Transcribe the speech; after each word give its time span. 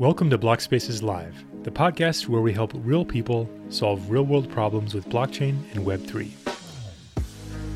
Welcome 0.00 0.30
to 0.30 0.38
Blockspaces 0.38 1.02
Live, 1.02 1.44
the 1.62 1.70
podcast 1.70 2.26
where 2.26 2.40
we 2.40 2.54
help 2.54 2.72
real 2.74 3.04
people 3.04 3.46
solve 3.68 4.10
real 4.10 4.22
world 4.22 4.50
problems 4.50 4.94
with 4.94 5.06
blockchain 5.10 5.58
and 5.74 5.84
Web3. 5.84 6.30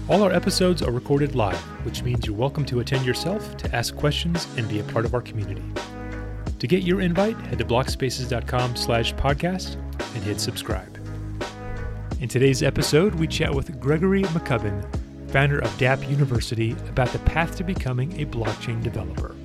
All 0.08 0.22
our 0.22 0.32
episodes 0.32 0.82
are 0.82 0.90
recorded 0.90 1.34
live, 1.34 1.60
which 1.84 2.02
means 2.02 2.24
you're 2.26 2.34
welcome 2.34 2.64
to 2.64 2.80
attend 2.80 3.04
yourself 3.04 3.58
to 3.58 3.76
ask 3.76 3.94
questions 3.94 4.48
and 4.56 4.66
be 4.70 4.80
a 4.80 4.84
part 4.84 5.04
of 5.04 5.12
our 5.12 5.20
community. 5.20 5.62
To 6.60 6.66
get 6.66 6.82
your 6.82 7.02
invite, 7.02 7.36
head 7.36 7.58
to 7.58 7.64
blockspaces.com 7.66 8.76
slash 8.76 9.12
podcast 9.16 9.74
and 10.14 10.24
hit 10.24 10.40
subscribe. 10.40 10.98
In 12.22 12.28
today's 12.30 12.62
episode, 12.62 13.16
we 13.16 13.26
chat 13.26 13.54
with 13.54 13.78
Gregory 13.78 14.22
McCubbin, 14.22 14.82
founder 15.30 15.58
of 15.58 15.68
Dapp 15.72 16.08
University, 16.08 16.70
about 16.88 17.08
the 17.08 17.18
path 17.18 17.54
to 17.56 17.64
becoming 17.64 18.18
a 18.18 18.24
blockchain 18.24 18.82
developer. 18.82 19.36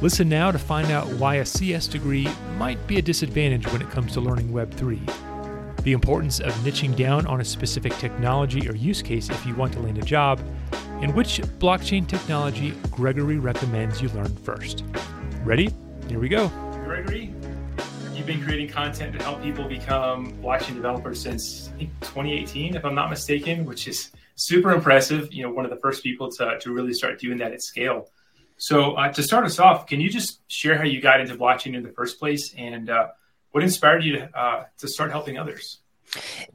Listen 0.00 0.28
now 0.28 0.52
to 0.52 0.60
find 0.60 0.92
out 0.92 1.08
why 1.14 1.36
a 1.36 1.44
CS 1.44 1.88
degree 1.88 2.28
might 2.56 2.86
be 2.86 2.98
a 2.98 3.02
disadvantage 3.02 3.66
when 3.72 3.82
it 3.82 3.90
comes 3.90 4.12
to 4.12 4.20
learning 4.20 4.50
Web3, 4.50 5.82
the 5.82 5.90
importance 5.90 6.38
of 6.38 6.52
niching 6.58 6.94
down 6.94 7.26
on 7.26 7.40
a 7.40 7.44
specific 7.44 7.92
technology 7.98 8.68
or 8.68 8.76
use 8.76 9.02
case 9.02 9.28
if 9.28 9.44
you 9.44 9.56
want 9.56 9.72
to 9.72 9.80
land 9.80 9.98
a 9.98 10.02
job, 10.02 10.40
and 11.02 11.12
which 11.16 11.40
blockchain 11.58 12.06
technology 12.06 12.74
Gregory 12.92 13.38
recommends 13.38 14.00
you 14.00 14.08
learn 14.10 14.32
first. 14.36 14.84
Ready? 15.42 15.74
Here 16.08 16.20
we 16.20 16.28
go. 16.28 16.46
Gregory, 16.84 17.34
you've 18.14 18.26
been 18.26 18.40
creating 18.44 18.68
content 18.68 19.18
to 19.18 19.24
help 19.24 19.42
people 19.42 19.66
become 19.66 20.32
blockchain 20.34 20.74
developers 20.74 21.20
since 21.20 21.70
I 21.74 21.78
think 21.78 21.90
2018, 22.02 22.76
if 22.76 22.84
I'm 22.84 22.94
not 22.94 23.10
mistaken, 23.10 23.64
which 23.64 23.88
is 23.88 24.12
super 24.36 24.70
impressive. 24.70 25.32
You 25.34 25.42
know, 25.42 25.50
one 25.50 25.64
of 25.64 25.72
the 25.72 25.78
first 25.78 26.04
people 26.04 26.30
to, 26.34 26.56
to 26.60 26.72
really 26.72 26.94
start 26.94 27.18
doing 27.18 27.38
that 27.38 27.50
at 27.50 27.62
scale. 27.62 28.10
So 28.58 28.92
uh, 28.92 29.12
to 29.12 29.22
start 29.22 29.44
us 29.44 29.58
off, 29.58 29.86
can 29.86 30.00
you 30.00 30.10
just 30.10 30.40
share 30.50 30.76
how 30.76 30.84
you 30.84 31.00
got 31.00 31.20
into 31.20 31.34
blockchain 31.36 31.74
in 31.74 31.82
the 31.82 31.92
first 31.92 32.18
place 32.18 32.52
and 32.56 32.90
uh, 32.90 33.08
what 33.52 33.62
inspired 33.62 34.04
you 34.04 34.16
to, 34.16 34.38
uh, 34.38 34.64
to 34.78 34.88
start 34.88 35.10
helping 35.10 35.38
others? 35.38 35.78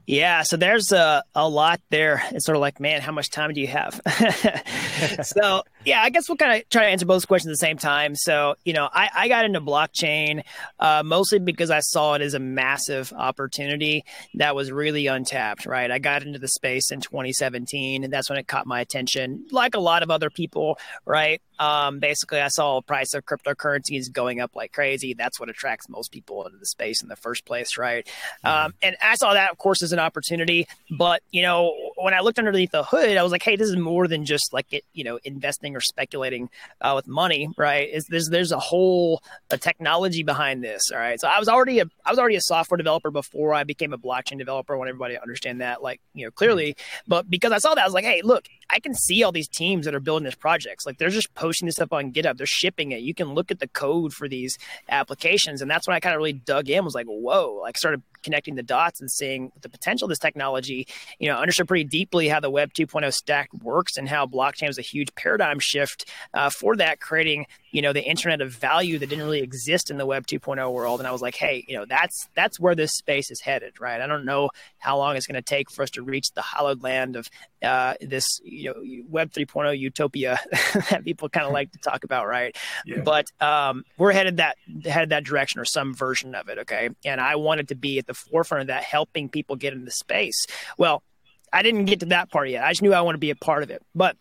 Yeah, 0.06 0.44
so 0.44 0.58
there's 0.58 0.92
a, 0.92 1.24
a 1.36 1.48
lot 1.48 1.80
there. 1.90 2.24
It's 2.31 2.46
sort 2.46 2.56
of 2.56 2.62
like, 2.62 2.80
man, 2.80 3.02
how 3.02 3.12
much 3.12 3.30
time 3.30 3.54
do 3.54 3.62
you 3.62 3.68
have? 3.68 4.02
so, 5.24 5.64
yeah, 5.86 6.02
I 6.02 6.09
guess 6.09 6.30
we'll 6.30 6.38
kind 6.38 6.62
of 6.62 6.70
try 6.70 6.84
to 6.84 6.89
answer 6.89 7.06
both 7.06 7.28
questions 7.28 7.50
at 7.50 7.53
the 7.53 7.66
same 7.66 7.78
time. 7.78 8.16
So, 8.16 8.56
you 8.66 8.73
know, 8.73 8.89
I, 8.92 9.09
I 9.14 9.28
got 9.28 9.45
into 9.45 9.62
blockchain 9.62 10.44
uh, 10.80 11.03
mostly 11.03 11.40
because 11.40 11.70
I 11.70 11.80
saw 11.80 12.14
it 12.16 12.22
as 12.22 12.34
a 12.34 12.40
massive 12.40 13.14
opportunity 13.14 14.06
that 14.36 14.56
was 14.56 14.72
really 14.72 15.08
untapped, 15.08 15.66
right? 15.66 15.90
I 15.90 16.00
got 16.00 16.23
into 16.23 16.40
the 16.40 16.48
space 16.48 16.92
in 16.92 17.02
2017, 17.02 18.03
and 18.03 18.14
that's 18.14 18.30
when 18.30 18.40
it 18.40 18.48
caught 18.48 18.66
my 18.66 18.80
attention. 18.81 19.45
Like 19.52 19.75
a 19.75 19.80
lot 19.80 20.03
of 20.03 20.12
other 20.12 20.30
people, 20.30 20.78
right? 21.06 21.42
Um, 21.59 22.00
basically, 22.00 22.42
I 22.42 22.47
saw 22.47 22.78
the 22.78 22.81
price 22.81 23.14
of 23.14 23.25
cryptocurrencies 23.25 24.12
going 24.12 24.40
up 24.40 24.56
like 24.56 24.72
crazy. 24.72 25.14
That's 25.14 25.40
what 25.40 25.50
attracts 25.50 25.88
most 25.88 26.12
people 26.12 26.45
into 26.45 26.58
the 26.58 26.66
space 26.66 27.02
in 27.02 27.09
the 27.09 27.16
first 27.16 27.45
place, 27.45 27.78
right? 27.78 28.06
Mm-hmm. 28.44 28.66
Um, 28.66 28.73
and 28.81 28.95
I 29.02 29.16
saw 29.16 29.34
that, 29.34 29.52
of 29.52 29.58
course, 29.58 29.84
as 29.84 29.94
an 29.94 30.00
opportunity. 30.00 30.68
But 30.90 31.22
you 31.31 31.42
know, 31.42 31.73
when 31.95 32.14
I 32.14 32.22
looked 32.22 32.40
underneath 32.40 32.72
the 32.72 32.84
hood, 32.84 33.18
I 33.18 33.23
was 33.23 33.31
like, 33.31 33.44
hey, 33.44 33.56
this 33.56 33.70
is 33.70 33.78
more 33.78 34.08
than 34.08 34.25
just 34.25 34.52
like 34.52 34.72
it, 34.72 34.84
you 34.94 35.03
know, 35.03 35.20
investing 35.23 35.73
or 35.76 35.82
speculating 35.82 36.50
uh, 36.82 36.94
with 36.96 37.08
money, 37.08 37.50
right? 37.58 37.90
Is 37.90 38.06
there's 38.08 38.30
there's 38.30 38.52
a 38.52 38.60
whole 38.60 39.22
a 39.50 39.58
technology 39.58 40.24
behind 40.24 40.64
this, 40.64 40.92
all 40.92 41.00
right? 41.00 41.20
So 41.20 41.28
I 41.28 41.40
was 41.40 41.48
already 41.48 41.80
a 41.80 41.86
I 42.06 42.10
was 42.10 42.20
already 42.20 42.36
a 42.36 42.42
software 42.42 42.78
developer 42.78 43.12
before 43.12 43.54
I 43.54 43.64
became 43.64 43.94
a 43.94 43.98
blockchain 43.98 44.38
developer. 44.38 44.74
I 44.74 44.78
want 44.78 44.90
everybody 44.90 45.16
to 45.16 45.22
understand 45.22 45.62
that, 45.62 45.82
like 45.82 46.02
you 46.14 46.26
know, 46.26 46.32
clearly. 46.32 46.76
But 47.08 47.30
because 47.30 47.52
I 47.52 47.58
saw 47.58 47.74
that, 47.76 47.82
I 47.82 47.86
was 47.86 47.94
like, 47.94 48.06
hey, 48.06 48.22
look, 48.24 48.48
I 48.70 48.80
can 48.80 48.94
see 48.94 49.24
all 49.24 49.32
these 49.32 49.48
teams 49.48 49.86
that 49.86 49.96
are 49.96 50.00
building 50.00 50.26
these 50.26 50.36
projects. 50.36 50.86
Like 50.86 50.98
they're 50.98 51.10
just 51.10 51.34
posting 51.36 51.66
this 51.66 51.80
up 51.80 51.94
on 51.94 52.12
GitHub. 52.12 52.38
They're 52.38 52.46
shipping 52.46 52.92
it. 52.92 53.02
You 53.02 53.14
can 53.14 53.34
look 53.34 53.52
at 53.52 53.60
the 53.60 53.68
code 53.68 54.14
for 54.14 54.28
these 54.28 54.58
applications, 54.90 55.62
and 55.62 55.70
that's 55.70 55.88
when 55.88 55.96
I 55.96 56.00
kind 56.00 56.16
of 56.16 56.18
really 56.18 56.34
dug 56.34 56.70
in. 56.70 56.84
Was 56.84 56.96
like, 56.96 57.08
whoa! 57.08 57.60
Like 57.62 57.78
started 57.78 58.02
connecting 58.24 58.56
the 58.56 58.64
dots 58.64 59.02
and 59.02 59.12
seeing 59.12 59.52
the 59.62 59.70
potential 59.70 60.06
of 60.06 60.10
this 60.10 60.20
technology. 60.20 60.88
You 61.20 61.30
know, 61.30 61.38
understood 61.38 61.68
pretty 61.68 61.84
deeply 61.84 62.28
how 62.28 62.40
the 62.40 62.50
Web 62.50 62.74
2.0 62.74 63.14
stack 63.14 63.50
works 63.62 63.97
and 63.97 64.08
how 64.08 64.25
blockchain 64.25 64.68
was 64.68 64.78
a 64.78 64.84
huge 64.84 65.14
paradigm 65.16 65.59
shift 65.59 66.09
uh, 66.34 66.50
for 66.50 66.75
that, 66.78 67.00
creating 67.00 67.46
you 67.73 67.81
know 67.81 67.91
the 67.91 68.03
internet 68.03 68.39
of 68.39 68.53
value 68.53 69.00
that 69.00 69.09
didn't 69.09 69.25
really 69.25 69.41
exist 69.41 69.89
in 69.89 69.97
the 69.97 70.06
Web 70.06 70.28
2.0 70.28 70.72
world. 70.72 71.01
And 71.01 71.07
I 71.07 71.11
was 71.11 71.23
like, 71.23 71.35
hey, 71.35 71.66
you 71.67 71.75
know, 71.75 71.85
that's 71.85 72.29
that's 72.35 72.59
where 72.59 72.75
this 72.75 72.94
space 72.94 73.31
is 73.31 73.41
headed, 73.41 73.81
right? 73.81 74.00
I 74.00 74.06
don't 74.06 74.25
know 74.25 74.51
how 74.78 74.97
long 74.97 75.17
it's 75.17 75.25
going 75.25 75.35
to 75.35 75.41
take 75.41 75.72
for 75.72 75.81
us 75.81 75.89
to 75.91 76.03
reach 76.03 76.31
the 76.35 76.44
hallowed 76.44 76.84
land 76.84 77.16
of 77.16 77.28
uh, 77.63 77.95
this 78.00 78.39
you 78.44 78.69
know 78.69 79.03
Web 79.09 79.31
3.0 79.31 79.78
utopia 79.78 80.39
that 80.91 81.03
people 81.03 81.29
kind 81.29 81.47
of 81.47 81.51
like 81.51 81.72
to 81.72 81.79
talk 81.79 82.03
about, 82.03 82.28
right? 82.28 82.56
Yeah. 82.85 83.01
But 83.01 83.25
um, 83.41 83.84
we're 83.97 84.11
headed 84.11 84.38
that 84.38 84.55
headed 84.85 85.09
that 85.09 85.23
direction 85.23 85.59
or 85.59 85.66
some 85.66 85.95
version 85.95 86.35
of 86.35 86.50
it, 86.50 86.59
okay? 86.59 86.91
And 87.03 87.19
I 87.19 87.38
wanted 87.38 87.69
to 87.69 87.75
be 87.75 87.97
at 87.97 88.05
the 88.05 88.13
forefront 88.13 88.61
of 88.61 88.67
that, 88.67 88.84
helping 88.84 89.29
people 89.29 89.55
get 89.55 89.73
into 89.73 89.90
space. 89.90 90.45
Well, 90.78 91.01
I 91.51 91.63
didn't 91.63 91.85
get 91.85 92.01
to 92.01 92.05
that 92.07 92.29
part 92.29 92.50
yet. 92.50 92.63
I 92.63 92.69
just 92.69 92.84
knew 92.84 92.94
I 92.94 93.01
want 93.01 93.16
to 93.16 93.19
be 93.19 93.31
a 93.31 93.35
part 93.35 93.63
of 93.63 93.72
it, 93.72 93.81
but 93.95 94.16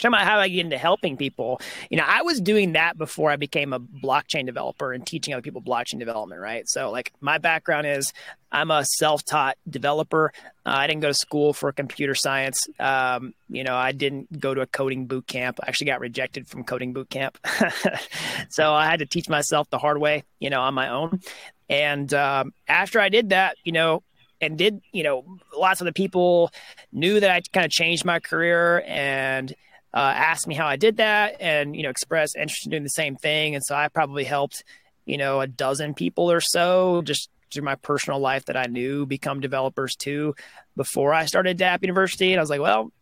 talking 0.00 0.14
about 0.14 0.26
how 0.26 0.38
I 0.38 0.48
get 0.48 0.60
into 0.60 0.78
helping 0.78 1.16
people. 1.16 1.60
You 1.90 1.98
know, 1.98 2.04
I 2.06 2.22
was 2.22 2.40
doing 2.40 2.72
that 2.72 2.98
before 2.98 3.30
I 3.30 3.36
became 3.36 3.72
a 3.72 3.80
blockchain 3.80 4.46
developer 4.46 4.92
and 4.92 5.06
teaching 5.06 5.34
other 5.34 5.42
people 5.42 5.62
blockchain 5.62 5.98
development, 5.98 6.40
right? 6.40 6.68
So, 6.68 6.90
like, 6.90 7.12
my 7.20 7.38
background 7.38 7.86
is 7.86 8.12
I'm 8.52 8.70
a 8.70 8.84
self 8.84 9.24
taught 9.24 9.56
developer. 9.68 10.32
Uh, 10.66 10.70
I 10.70 10.86
didn't 10.86 11.02
go 11.02 11.08
to 11.08 11.14
school 11.14 11.52
for 11.52 11.70
computer 11.72 12.14
science. 12.14 12.58
Um, 12.78 13.34
you 13.48 13.64
know, 13.64 13.76
I 13.76 13.92
didn't 13.92 14.40
go 14.40 14.54
to 14.54 14.60
a 14.60 14.66
coding 14.66 15.06
boot 15.06 15.26
camp. 15.26 15.60
I 15.62 15.68
actually 15.68 15.86
got 15.86 16.00
rejected 16.00 16.48
from 16.48 16.64
coding 16.64 16.92
boot 16.92 17.10
camp. 17.10 17.38
so, 18.48 18.72
I 18.72 18.86
had 18.86 19.00
to 19.00 19.06
teach 19.06 19.28
myself 19.28 19.68
the 19.70 19.78
hard 19.78 19.98
way, 19.98 20.24
you 20.38 20.50
know, 20.50 20.60
on 20.60 20.74
my 20.74 20.88
own. 20.88 21.20
And 21.68 22.12
um, 22.14 22.52
after 22.66 22.98
I 22.98 23.08
did 23.08 23.30
that, 23.30 23.56
you 23.64 23.72
know, 23.72 24.02
and 24.40 24.56
did, 24.56 24.80
you 24.92 25.02
know, 25.02 25.24
lots 25.56 25.80
of 25.80 25.84
the 25.84 25.92
people 25.92 26.50
knew 26.92 27.20
that 27.20 27.30
I 27.30 27.40
kind 27.52 27.64
of 27.64 27.70
changed 27.70 28.04
my 28.04 28.20
career 28.20 28.82
and 28.86 29.54
uh, 29.92 29.98
asked 29.98 30.46
me 30.46 30.54
how 30.54 30.66
I 30.66 30.76
did 30.76 30.98
that 30.98 31.36
and, 31.40 31.74
you 31.74 31.82
know, 31.82 31.90
expressed 31.90 32.36
interest 32.36 32.66
in 32.66 32.70
doing 32.70 32.82
the 32.82 32.90
same 32.90 33.16
thing. 33.16 33.54
And 33.54 33.64
so 33.64 33.74
I 33.74 33.88
probably 33.88 34.24
helped, 34.24 34.64
you 35.04 35.18
know, 35.18 35.40
a 35.40 35.46
dozen 35.46 35.94
people 35.94 36.30
or 36.30 36.40
so 36.40 37.02
just 37.02 37.30
through 37.50 37.64
my 37.64 37.74
personal 37.74 38.20
life 38.20 38.44
that 38.44 38.56
I 38.56 38.66
knew 38.66 39.06
become 39.06 39.40
developers 39.40 39.96
too 39.96 40.34
before 40.76 41.12
I 41.12 41.26
started 41.26 41.58
Dapp 41.58 41.82
University. 41.82 42.32
And 42.32 42.38
I 42.38 42.42
was 42.42 42.50
like, 42.50 42.60
well, 42.60 42.92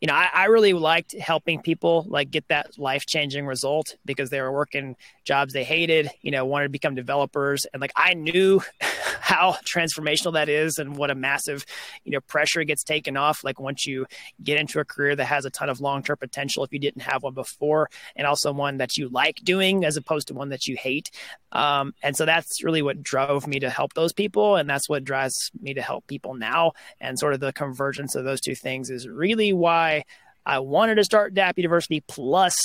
you 0.00 0.06
know, 0.06 0.14
I, 0.14 0.30
I 0.32 0.44
really 0.46 0.72
liked 0.72 1.14
helping 1.18 1.60
people 1.60 2.06
like 2.08 2.30
get 2.30 2.48
that 2.48 2.78
life 2.78 3.04
changing 3.06 3.46
result 3.46 3.96
because 4.06 4.30
they 4.30 4.40
were 4.40 4.50
working 4.50 4.96
jobs 5.24 5.52
they 5.52 5.62
hated, 5.62 6.08
you 6.22 6.30
know, 6.30 6.44
wanted 6.46 6.64
to 6.64 6.70
become 6.70 6.94
developers. 6.94 7.66
And 7.72 7.80
like 7.80 7.92
I 7.94 8.14
knew 8.14 8.62
how 9.20 9.56
transformational 9.64 10.32
that 10.32 10.48
is 10.48 10.78
and 10.78 10.96
what 10.96 11.10
a 11.10 11.14
massive, 11.14 11.66
you 12.04 12.12
know, 12.12 12.20
pressure 12.20 12.64
gets 12.64 12.82
taken 12.82 13.16
off. 13.16 13.44
Like 13.44 13.60
once 13.60 13.86
you 13.86 14.06
get 14.42 14.58
into 14.58 14.80
a 14.80 14.84
career 14.84 15.14
that 15.14 15.26
has 15.26 15.44
a 15.44 15.50
ton 15.50 15.68
of 15.68 15.80
long 15.80 16.02
term 16.02 16.16
potential, 16.16 16.64
if 16.64 16.72
you 16.72 16.78
didn't 16.78 17.02
have 17.02 17.22
one 17.22 17.34
before, 17.34 17.90
and 18.16 18.26
also 18.26 18.52
one 18.52 18.78
that 18.78 18.96
you 18.96 19.08
like 19.10 19.36
doing 19.44 19.84
as 19.84 19.96
opposed 19.98 20.28
to 20.28 20.34
one 20.34 20.48
that 20.48 20.66
you 20.66 20.76
hate. 20.76 21.10
Um, 21.52 21.94
and 22.02 22.16
so 22.16 22.24
that's 22.24 22.64
really 22.64 22.80
what 22.80 23.02
drove 23.02 23.46
me 23.46 23.58
to 23.60 23.68
help 23.68 23.92
those 23.94 24.12
people. 24.12 24.56
And 24.56 24.68
that's 24.68 24.88
what 24.88 25.04
drives 25.04 25.50
me 25.60 25.74
to 25.74 25.82
help 25.82 26.06
people 26.06 26.34
now. 26.34 26.72
And 27.00 27.18
sort 27.18 27.34
of 27.34 27.40
the 27.40 27.52
convergence 27.52 28.14
of 28.14 28.24
those 28.24 28.40
two 28.40 28.54
things 28.54 28.88
is 28.88 29.06
really 29.06 29.52
why 29.52 29.89
why 29.90 30.04
I 30.46 30.58
wanted 30.60 30.96
to 30.96 31.04
start 31.04 31.34
Dapp 31.34 31.56
University. 31.56 32.00
Plus, 32.00 32.56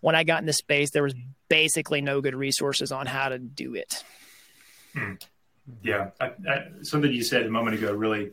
when 0.00 0.14
I 0.14 0.24
got 0.24 0.40
into 0.40 0.52
space, 0.52 0.90
there 0.90 1.02
was 1.02 1.14
basically 1.48 2.00
no 2.00 2.20
good 2.20 2.34
resources 2.34 2.92
on 2.92 3.06
how 3.06 3.28
to 3.28 3.38
do 3.38 3.74
it. 3.74 4.04
Hmm. 4.94 5.14
Yeah, 5.82 6.10
I, 6.20 6.26
I, 6.48 6.66
something 6.82 7.12
you 7.12 7.22
said 7.22 7.44
a 7.44 7.50
moment 7.50 7.76
ago 7.76 7.92
really. 7.92 8.30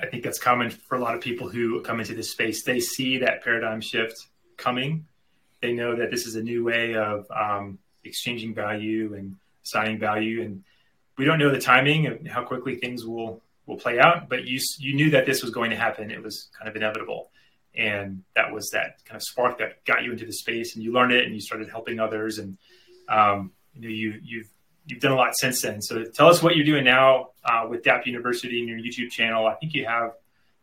I 0.00 0.06
think 0.06 0.22
that's 0.22 0.38
common 0.38 0.70
for 0.70 0.96
a 0.96 1.00
lot 1.00 1.14
of 1.14 1.22
people 1.22 1.48
who 1.48 1.80
come 1.80 1.98
into 1.98 2.14
this 2.14 2.30
space. 2.30 2.62
They 2.62 2.78
see 2.78 3.18
that 3.18 3.42
paradigm 3.42 3.80
shift 3.80 4.26
coming. 4.56 5.06
They 5.62 5.72
know 5.72 5.96
that 5.96 6.10
this 6.10 6.26
is 6.26 6.36
a 6.36 6.42
new 6.42 6.62
way 6.62 6.94
of 6.94 7.26
um, 7.30 7.78
exchanging 8.04 8.54
value 8.54 9.14
and 9.14 9.36
assigning 9.64 9.98
value, 9.98 10.42
and 10.42 10.62
we 11.16 11.24
don't 11.24 11.38
know 11.38 11.50
the 11.50 11.60
timing 11.60 12.06
of 12.06 12.26
how 12.26 12.44
quickly 12.44 12.76
things 12.76 13.06
will 13.06 13.42
will 13.68 13.76
play 13.76 14.00
out. 14.00 14.28
But 14.28 14.46
you 14.46 14.58
you 14.78 14.94
knew 14.94 15.10
that 15.10 15.26
this 15.26 15.42
was 15.42 15.52
going 15.52 15.70
to 15.70 15.76
happen. 15.76 16.10
It 16.10 16.22
was 16.22 16.48
kind 16.58 16.68
of 16.68 16.74
inevitable, 16.74 17.30
and 17.76 18.24
that 18.34 18.52
was 18.52 18.70
that 18.70 19.04
kind 19.04 19.16
of 19.16 19.22
spark 19.22 19.58
that 19.58 19.84
got 19.84 20.02
you 20.02 20.10
into 20.10 20.24
the 20.24 20.32
space, 20.32 20.74
and 20.74 20.82
you 20.82 20.92
learned 20.92 21.12
it, 21.12 21.24
and 21.24 21.34
you 21.34 21.40
started 21.40 21.68
helping 21.70 22.00
others, 22.00 22.38
and 22.38 22.58
um, 23.08 23.52
you 23.74 23.82
know 23.82 23.88
you 23.88 24.20
you've 24.24 24.48
you've 24.86 25.00
done 25.00 25.12
a 25.12 25.16
lot 25.16 25.36
since 25.36 25.62
then. 25.62 25.80
So 25.82 26.02
tell 26.04 26.28
us 26.28 26.42
what 26.42 26.56
you're 26.56 26.64
doing 26.64 26.84
now 26.84 27.28
uh, 27.44 27.66
with 27.68 27.82
Dapp 27.82 28.06
University 28.06 28.58
and 28.58 28.68
your 28.68 28.78
YouTube 28.78 29.10
channel. 29.10 29.46
I 29.46 29.54
think 29.54 29.74
you 29.74 29.84
have 29.84 30.12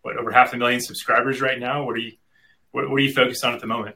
what 0.02 0.18
over 0.18 0.32
half 0.32 0.54
a 0.54 0.58
million 0.58 0.82
subscribers 0.82 1.40
right 1.40 1.60
now. 1.60 1.86
What 1.86 1.96
are 1.96 2.00
you 2.00 2.14
what, 2.72 2.90
what 2.90 2.98
are 2.98 3.04
you 3.04 3.14
focused 3.14 3.46
on 3.46 3.54
at 3.54 3.62
the 3.62 3.68
moment? 3.68 3.96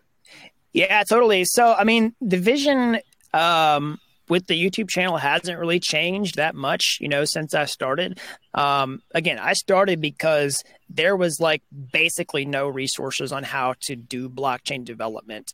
Yeah, 0.72 1.04
totally. 1.04 1.46
So 1.46 1.74
I 1.74 1.84
mean, 1.84 2.14
the 2.22 2.38
vision 2.38 3.00
um, 3.34 4.00
with 4.30 4.48
the 4.48 4.54
YouTube 4.54 4.90
channel 4.90 5.18
hasn't 5.18 5.60
really 5.60 5.80
changed 5.80 6.36
that 6.36 6.56
much, 6.56 7.00
you 7.02 7.08
know, 7.08 7.26
since 7.26 7.54
I 7.54 7.66
started. 7.66 8.20
Um, 8.54 9.02
again, 9.12 9.40
I 9.40 9.54
started 9.54 10.00
because 10.00 10.64
there 10.90 11.16
was 11.16 11.40
like 11.40 11.64
basically 11.92 12.46
no 12.46 12.68
resources 12.68 13.32
on 13.32 13.44
how 13.44 13.74
to 13.82 13.96
do 13.96 14.30
blockchain 14.30 14.86
development 14.86 15.54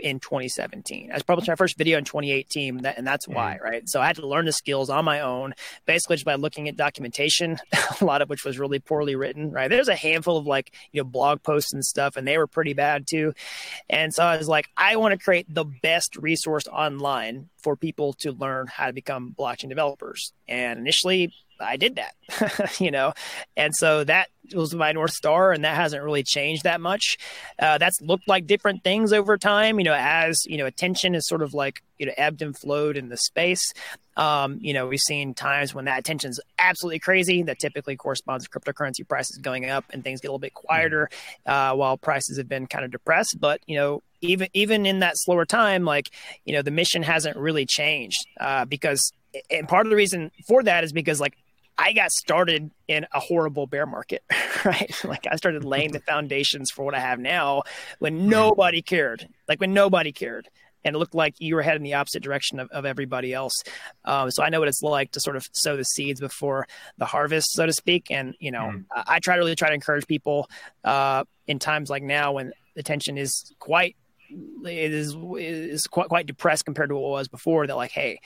in 0.00 0.20
2017. 0.20 1.10
I 1.10 1.14
was 1.14 1.22
published 1.22 1.48
my 1.48 1.54
first 1.54 1.78
video 1.78 1.98
in 1.98 2.04
2018, 2.04 2.84
and 2.84 3.06
that's 3.06 3.26
why, 3.26 3.54
mm-hmm. 3.54 3.64
right? 3.64 3.88
So 3.88 4.00
I 4.00 4.06
had 4.06 4.16
to 4.16 4.26
learn 4.26 4.44
the 4.44 4.52
skills 4.52 4.90
on 4.90 5.04
my 5.04 5.20
own, 5.20 5.54
basically 5.86 6.16
just 6.16 6.24
by 6.24 6.34
looking 6.34 6.68
at 6.68 6.76
documentation, 6.76 7.58
a 8.00 8.04
lot 8.04 8.22
of 8.22 8.28
which 8.28 8.44
was 8.44 8.58
really 8.58 8.78
poorly 8.78 9.16
written, 9.16 9.50
right? 9.50 9.68
There's 9.68 9.88
a 9.88 9.94
handful 9.94 10.36
of 10.36 10.46
like, 10.46 10.74
you 10.92 11.00
know, 11.00 11.08
blog 11.08 11.42
posts 11.42 11.72
and 11.72 11.84
stuff, 11.84 12.16
and 12.16 12.26
they 12.26 12.38
were 12.38 12.46
pretty 12.46 12.74
bad 12.74 13.06
too. 13.06 13.32
And 13.88 14.12
so 14.12 14.24
I 14.24 14.36
was 14.36 14.48
like, 14.48 14.68
I 14.76 14.96
want 14.96 15.12
to 15.12 15.18
create 15.18 15.46
the 15.52 15.64
best 15.64 16.16
resource 16.16 16.66
online 16.68 17.48
for 17.58 17.76
people 17.76 18.12
to 18.14 18.32
learn 18.32 18.66
how 18.66 18.86
to 18.86 18.92
become 18.92 19.34
blockchain 19.38 19.68
developers. 19.68 20.32
And 20.46 20.78
initially, 20.78 21.32
I 21.60 21.76
did 21.76 21.96
that, 21.96 22.76
you 22.80 22.90
know, 22.90 23.12
and 23.56 23.74
so 23.74 24.04
that 24.04 24.28
was 24.54 24.74
my 24.74 24.92
north 24.92 25.12
star, 25.12 25.52
and 25.52 25.64
that 25.64 25.74
hasn't 25.74 26.02
really 26.02 26.22
changed 26.22 26.64
that 26.64 26.80
much. 26.80 27.18
Uh, 27.58 27.78
that's 27.78 28.00
looked 28.00 28.28
like 28.28 28.46
different 28.46 28.84
things 28.84 29.12
over 29.12 29.36
time, 29.36 29.78
you 29.78 29.84
know, 29.84 29.96
as 29.96 30.38
you 30.46 30.56
know, 30.56 30.66
attention 30.66 31.14
is 31.14 31.26
sort 31.26 31.42
of 31.42 31.54
like 31.54 31.82
you 31.98 32.06
know 32.06 32.12
ebbed 32.16 32.42
and 32.42 32.56
flowed 32.58 32.96
in 32.96 33.08
the 33.08 33.16
space. 33.16 33.72
Um, 34.16 34.58
you 34.60 34.74
know, 34.74 34.88
we've 34.88 34.98
seen 34.98 35.32
times 35.34 35.74
when 35.74 35.84
that 35.84 36.00
attention 36.00 36.30
is 36.30 36.40
absolutely 36.58 36.98
crazy. 36.98 37.42
That 37.42 37.58
typically 37.58 37.96
corresponds 37.96 38.46
to 38.46 38.50
cryptocurrency 38.50 39.06
prices 39.06 39.38
going 39.38 39.70
up 39.70 39.84
and 39.90 40.02
things 40.02 40.20
get 40.20 40.28
a 40.28 40.30
little 40.30 40.40
bit 40.40 40.54
quieter, 40.54 41.08
uh, 41.46 41.74
while 41.74 41.96
prices 41.96 42.36
have 42.38 42.48
been 42.48 42.66
kind 42.66 42.84
of 42.84 42.90
depressed. 42.90 43.36
But 43.38 43.60
you 43.66 43.76
know, 43.76 44.02
even 44.20 44.48
even 44.54 44.86
in 44.86 45.00
that 45.00 45.14
slower 45.16 45.44
time, 45.44 45.84
like 45.84 46.10
you 46.44 46.54
know, 46.54 46.62
the 46.62 46.70
mission 46.70 47.02
hasn't 47.02 47.36
really 47.36 47.66
changed 47.66 48.26
uh, 48.40 48.64
because 48.64 49.12
and 49.50 49.68
part 49.68 49.86
of 49.86 49.90
the 49.90 49.96
reason 49.96 50.30
for 50.46 50.62
that 50.62 50.84
is 50.84 50.92
because 50.92 51.20
like 51.20 51.36
I 51.78 51.92
got 51.92 52.10
started 52.10 52.70
in 52.88 53.06
a 53.12 53.20
horrible 53.20 53.68
bear 53.68 53.86
market, 53.86 54.24
right? 54.64 54.92
Like 55.04 55.26
I 55.30 55.36
started 55.36 55.64
laying 55.64 55.92
the 55.92 56.00
foundations 56.00 56.70
for 56.70 56.84
what 56.84 56.94
I 56.94 57.00
have 57.00 57.20
now 57.20 57.62
when 58.00 58.28
nobody 58.28 58.82
cared, 58.82 59.28
like 59.46 59.60
when 59.60 59.72
nobody 59.72 60.10
cared. 60.10 60.48
And 60.84 60.94
it 60.94 60.98
looked 60.98 61.14
like 61.14 61.34
you 61.38 61.54
were 61.54 61.62
heading 61.62 61.82
the 61.82 61.94
opposite 61.94 62.22
direction 62.22 62.60
of, 62.60 62.68
of 62.70 62.84
everybody 62.84 63.32
else. 63.32 63.52
Um, 64.04 64.30
so 64.30 64.42
I 64.42 64.48
know 64.48 64.60
what 64.60 64.68
it's 64.68 64.82
like 64.82 65.12
to 65.12 65.20
sort 65.20 65.36
of 65.36 65.46
sow 65.52 65.76
the 65.76 65.84
seeds 65.84 66.20
before 66.20 66.66
the 66.98 67.04
harvest, 67.04 67.52
so 67.52 67.66
to 67.66 67.72
speak. 67.72 68.10
And, 68.10 68.34
you 68.38 68.52
know, 68.52 68.72
mm. 68.72 68.84
I, 68.92 69.04
I, 69.06 69.18
try 69.18 69.34
to 69.34 69.40
really 69.40 69.56
try 69.56 69.68
to 69.68 69.74
encourage 69.74 70.06
people 70.06 70.48
uh, 70.84 71.24
in 71.46 71.58
times 71.58 71.90
like 71.90 72.02
now 72.02 72.32
when 72.32 72.52
the 72.74 72.82
tension 72.82 73.18
is 73.18 73.52
quite 73.58 73.96
it 74.30 74.92
is 74.92 75.16
is 75.38 75.86
quite 75.86 76.08
quite 76.08 76.26
depressed 76.26 76.64
compared 76.64 76.90
to 76.90 76.94
what 76.94 77.08
it 77.08 77.10
was 77.10 77.28
before 77.28 77.66
that 77.66 77.76
like 77.76 77.90
hey 77.90 78.20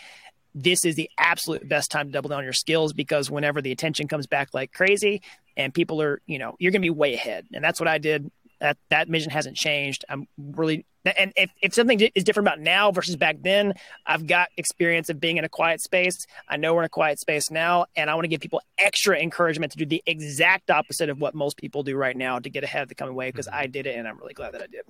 this 0.55 0.85
is 0.85 0.97
the 0.97 1.11
absolute 1.19 1.69
best 1.69 1.91
time 1.91 2.07
to 2.07 2.13
double 2.13 2.29
down 2.29 2.39
on 2.39 2.45
your 2.45 2.53
skills 2.53 2.93
because 2.93 3.31
whenever 3.31 3.63
the 3.63 3.73
attention 3.73 4.09
comes 4.09 4.27
back 4.27 4.49
like 4.53 4.73
crazy 4.73 5.23
and 5.57 5.73
people 5.73 6.01
are, 6.03 6.21
you 6.27 6.39
know, 6.39 6.57
you're 6.59 6.73
going 6.73 6.83
to 6.83 6.87
be 6.87 6.91
way 6.91 7.15
ahead. 7.15 7.47
And 7.53 7.65
that's 7.65 7.81
what 7.81 7.89
I 7.89 7.99
did. 7.99 8.31
That 8.61 8.77
that 8.91 9.09
mission 9.09 9.31
hasn't 9.31 9.57
changed. 9.57 10.05
I'm 10.09 10.29
really 10.39 10.85
and 11.05 11.33
if, 11.37 11.51
if 11.61 11.75
something 11.75 12.01
is 12.15 12.25
different 12.25 12.47
about 12.47 12.61
now 12.61 12.93
versus 12.93 13.17
back 13.17 13.39
then, 13.43 13.75
I've 14.07 14.27
got 14.27 14.51
experience 14.57 15.09
of 15.09 15.19
being 15.19 15.37
in 15.37 15.45
a 15.45 15.49
quiet 15.49 15.81
space. 15.81 16.27
I 16.49 16.57
know 16.57 16.75
we're 16.75 16.83
in 16.83 16.87
a 16.87 16.91
quiet 16.91 17.19
space 17.19 17.51
now, 17.51 17.87
and 17.97 18.09
I 18.09 18.15
want 18.15 18.25
to 18.25 18.29
give 18.29 18.41
people 18.41 18.63
extra 18.79 19.19
encouragement 19.19 19.73
to 19.73 19.79
do 19.79 19.87
the 19.87 20.03
exact 20.07 20.71
opposite 20.71 21.09
of 21.09 21.21
what 21.21 21.35
most 21.35 21.57
people 21.57 21.83
do 21.83 21.97
right 21.97 22.17
now 22.17 22.39
to 22.39 22.49
get 22.49 22.63
ahead 22.63 22.83
of 22.83 22.89
the 22.89 22.95
coming 22.95 23.15
wave 23.15 23.33
because 23.33 23.47
mm-hmm. 23.47 23.57
I 23.57 23.67
did 23.67 23.87
it, 23.87 23.97
and 23.97 24.07
I'm 24.07 24.19
really 24.19 24.35
glad 24.35 24.55
that 24.55 24.63
I 24.63 24.67
did. 24.67 24.83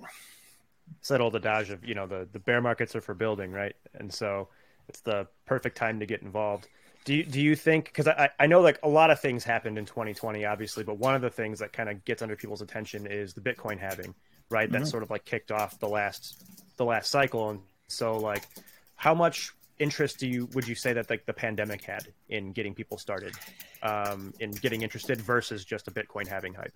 It's 0.99 1.09
that 1.09 1.21
old 1.21 1.35
adage 1.35 1.71
of 1.71 1.83
you 1.83 1.95
know 1.95 2.05
the 2.05 2.27
the 2.31 2.39
bear 2.39 2.61
markets 2.61 2.95
are 2.95 3.01
for 3.01 3.15
building, 3.15 3.51
right? 3.51 3.75
And 3.95 4.13
so 4.13 4.49
it's 4.87 5.01
the 5.01 5.27
perfect 5.45 5.77
time 5.77 5.99
to 5.99 6.05
get 6.05 6.21
involved. 6.21 6.67
Do 7.05 7.13
you, 7.13 7.25
do 7.25 7.41
you 7.41 7.55
think 7.55 7.85
because 7.85 8.07
I, 8.07 8.29
I 8.39 8.47
know 8.47 8.61
like 8.61 8.79
a 8.81 8.87
lot 8.87 9.11
of 9.11 9.19
things 9.19 9.43
happened 9.43 9.77
in 9.77 9.85
2020 9.85 10.45
obviously 10.45 10.85
but 10.85 10.97
one 10.97 11.15
of 11.15 11.21
the 11.21 11.29
things 11.29 11.59
that 11.59 11.73
kind 11.73 11.89
of 11.89 12.05
gets 12.05 12.21
under 12.21 12.37
people's 12.37 12.61
attention 12.61 13.07
is 13.07 13.33
the 13.33 13.41
bitcoin 13.41 13.77
halving 13.77 14.15
right 14.49 14.69
mm-hmm. 14.69 14.83
that 14.83 14.87
sort 14.87 15.03
of 15.03 15.09
like 15.09 15.25
kicked 15.25 15.51
off 15.51 15.77
the 15.79 15.87
last 15.87 16.41
the 16.77 16.85
last 16.85 17.11
cycle 17.11 17.49
and 17.49 17.59
so 17.87 18.17
like 18.17 18.47
how 18.95 19.13
much 19.13 19.51
interest 19.79 20.17
do 20.19 20.27
you 20.27 20.47
would 20.53 20.67
you 20.67 20.75
say 20.75 20.93
that 20.93 21.09
like 21.09 21.25
the 21.25 21.33
pandemic 21.33 21.83
had 21.83 22.07
in 22.29 22.53
getting 22.53 22.73
people 22.73 22.97
started 22.97 23.33
um, 23.81 24.33
in 24.39 24.51
getting 24.51 24.81
interested 24.81 25.19
versus 25.19 25.65
just 25.65 25.87
a 25.87 25.91
bitcoin 25.91 26.27
halving 26.27 26.53
hype 26.53 26.73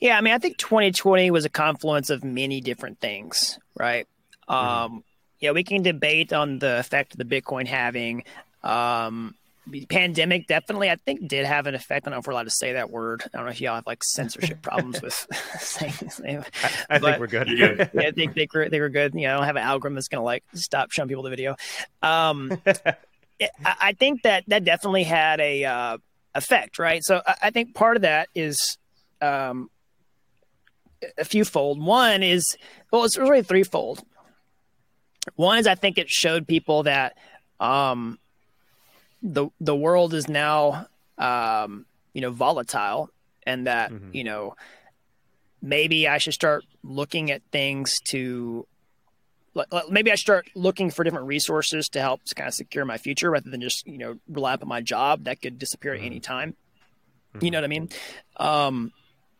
yeah 0.00 0.18
i 0.18 0.20
mean 0.20 0.34
i 0.34 0.38
think 0.38 0.56
2020 0.56 1.30
was 1.30 1.44
a 1.44 1.50
confluence 1.50 2.10
of 2.10 2.24
many 2.24 2.60
different 2.60 2.98
things 3.00 3.58
right 3.78 4.08
mm-hmm. 4.48 4.94
um, 4.94 5.04
yeah, 5.42 5.50
we 5.50 5.64
can 5.64 5.82
debate 5.82 6.32
on 6.32 6.60
the 6.60 6.78
effect 6.78 7.12
of 7.12 7.18
the 7.18 7.24
Bitcoin 7.24 7.66
halving. 7.66 8.24
Um, 8.62 9.34
pandemic 9.88 10.46
definitely, 10.46 10.88
I 10.88 10.96
think, 10.96 11.26
did 11.26 11.46
have 11.46 11.66
an 11.66 11.74
effect. 11.74 12.06
I 12.06 12.10
don't 12.10 12.16
know 12.16 12.20
if 12.20 12.26
we're 12.26 12.32
allowed 12.32 12.44
to 12.44 12.50
say 12.50 12.74
that 12.74 12.90
word. 12.90 13.22
I 13.24 13.36
don't 13.36 13.46
know 13.46 13.50
if 13.50 13.60
y'all 13.60 13.74
have 13.74 13.86
like 13.86 14.04
censorship 14.04 14.62
problems 14.62 15.02
with 15.02 15.14
saying 15.58 15.94
this 16.00 16.20
name. 16.20 16.44
I, 16.62 16.96
I 16.96 16.98
think 17.00 17.18
we're 17.18 17.26
good. 17.26 17.48
yeah, 17.50 17.88
I 17.98 18.12
think 18.12 18.34
they 18.34 18.46
were, 18.54 18.68
they 18.68 18.80
were 18.80 18.88
good. 18.88 19.14
You 19.14 19.22
know, 19.22 19.34
I 19.34 19.36
don't 19.38 19.46
have 19.46 19.56
an 19.56 19.62
algorithm 19.62 19.96
that's 19.96 20.08
going 20.08 20.20
to 20.20 20.24
like 20.24 20.44
stop 20.54 20.92
showing 20.92 21.08
people 21.08 21.24
the 21.24 21.30
video. 21.30 21.56
Um, 22.02 22.56
I, 22.66 22.94
I, 23.64 23.92
think 23.94 24.22
that 24.22 24.44
that 24.46 24.64
definitely 24.64 25.02
had 25.02 25.40
a 25.40 25.64
uh, 25.64 25.98
effect, 26.36 26.78
right? 26.78 27.02
So 27.02 27.20
I, 27.26 27.34
I, 27.42 27.50
think 27.50 27.74
part 27.74 27.96
of 27.96 28.02
that 28.02 28.28
is 28.36 28.78
um, 29.20 29.70
a 31.18 31.24
few 31.24 31.44
fold. 31.44 31.84
One 31.84 32.22
is, 32.22 32.56
well, 32.92 33.04
it's 33.04 33.18
really 33.18 33.42
threefold. 33.42 34.04
One 35.36 35.58
is 35.58 35.66
I 35.66 35.74
think 35.74 35.98
it 35.98 36.10
showed 36.10 36.46
people 36.46 36.84
that 36.84 37.16
um, 37.60 38.18
the 39.22 39.48
the 39.60 39.76
world 39.76 40.14
is 40.14 40.28
now 40.28 40.86
um, 41.18 41.86
you 42.12 42.20
know 42.20 42.30
volatile, 42.30 43.10
and 43.44 43.66
that 43.66 43.92
mm-hmm. 43.92 44.10
you 44.12 44.24
know 44.24 44.56
maybe 45.60 46.08
I 46.08 46.18
should 46.18 46.34
start 46.34 46.64
looking 46.82 47.30
at 47.30 47.42
things 47.52 48.00
to 48.06 48.66
maybe 49.90 50.10
I 50.10 50.14
start 50.16 50.48
looking 50.54 50.90
for 50.90 51.04
different 51.04 51.26
resources 51.26 51.88
to 51.90 52.00
help 52.00 52.22
kind 52.34 52.48
of 52.48 52.54
secure 52.54 52.84
my 52.84 52.98
future 52.98 53.30
rather 53.30 53.50
than 53.50 53.60
just 53.60 53.86
you 53.86 53.98
know 53.98 54.18
rely 54.28 54.54
upon 54.54 54.68
my 54.68 54.80
job 54.80 55.24
that 55.24 55.40
could 55.40 55.58
disappear 55.58 55.94
mm-hmm. 55.94 56.04
at 56.04 56.06
any 56.06 56.20
time. 56.20 56.56
Mm-hmm. 57.34 57.44
You 57.44 57.50
know 57.50 57.58
what 57.58 57.64
I 57.64 57.68
mean? 57.68 57.88
Um, 58.36 58.92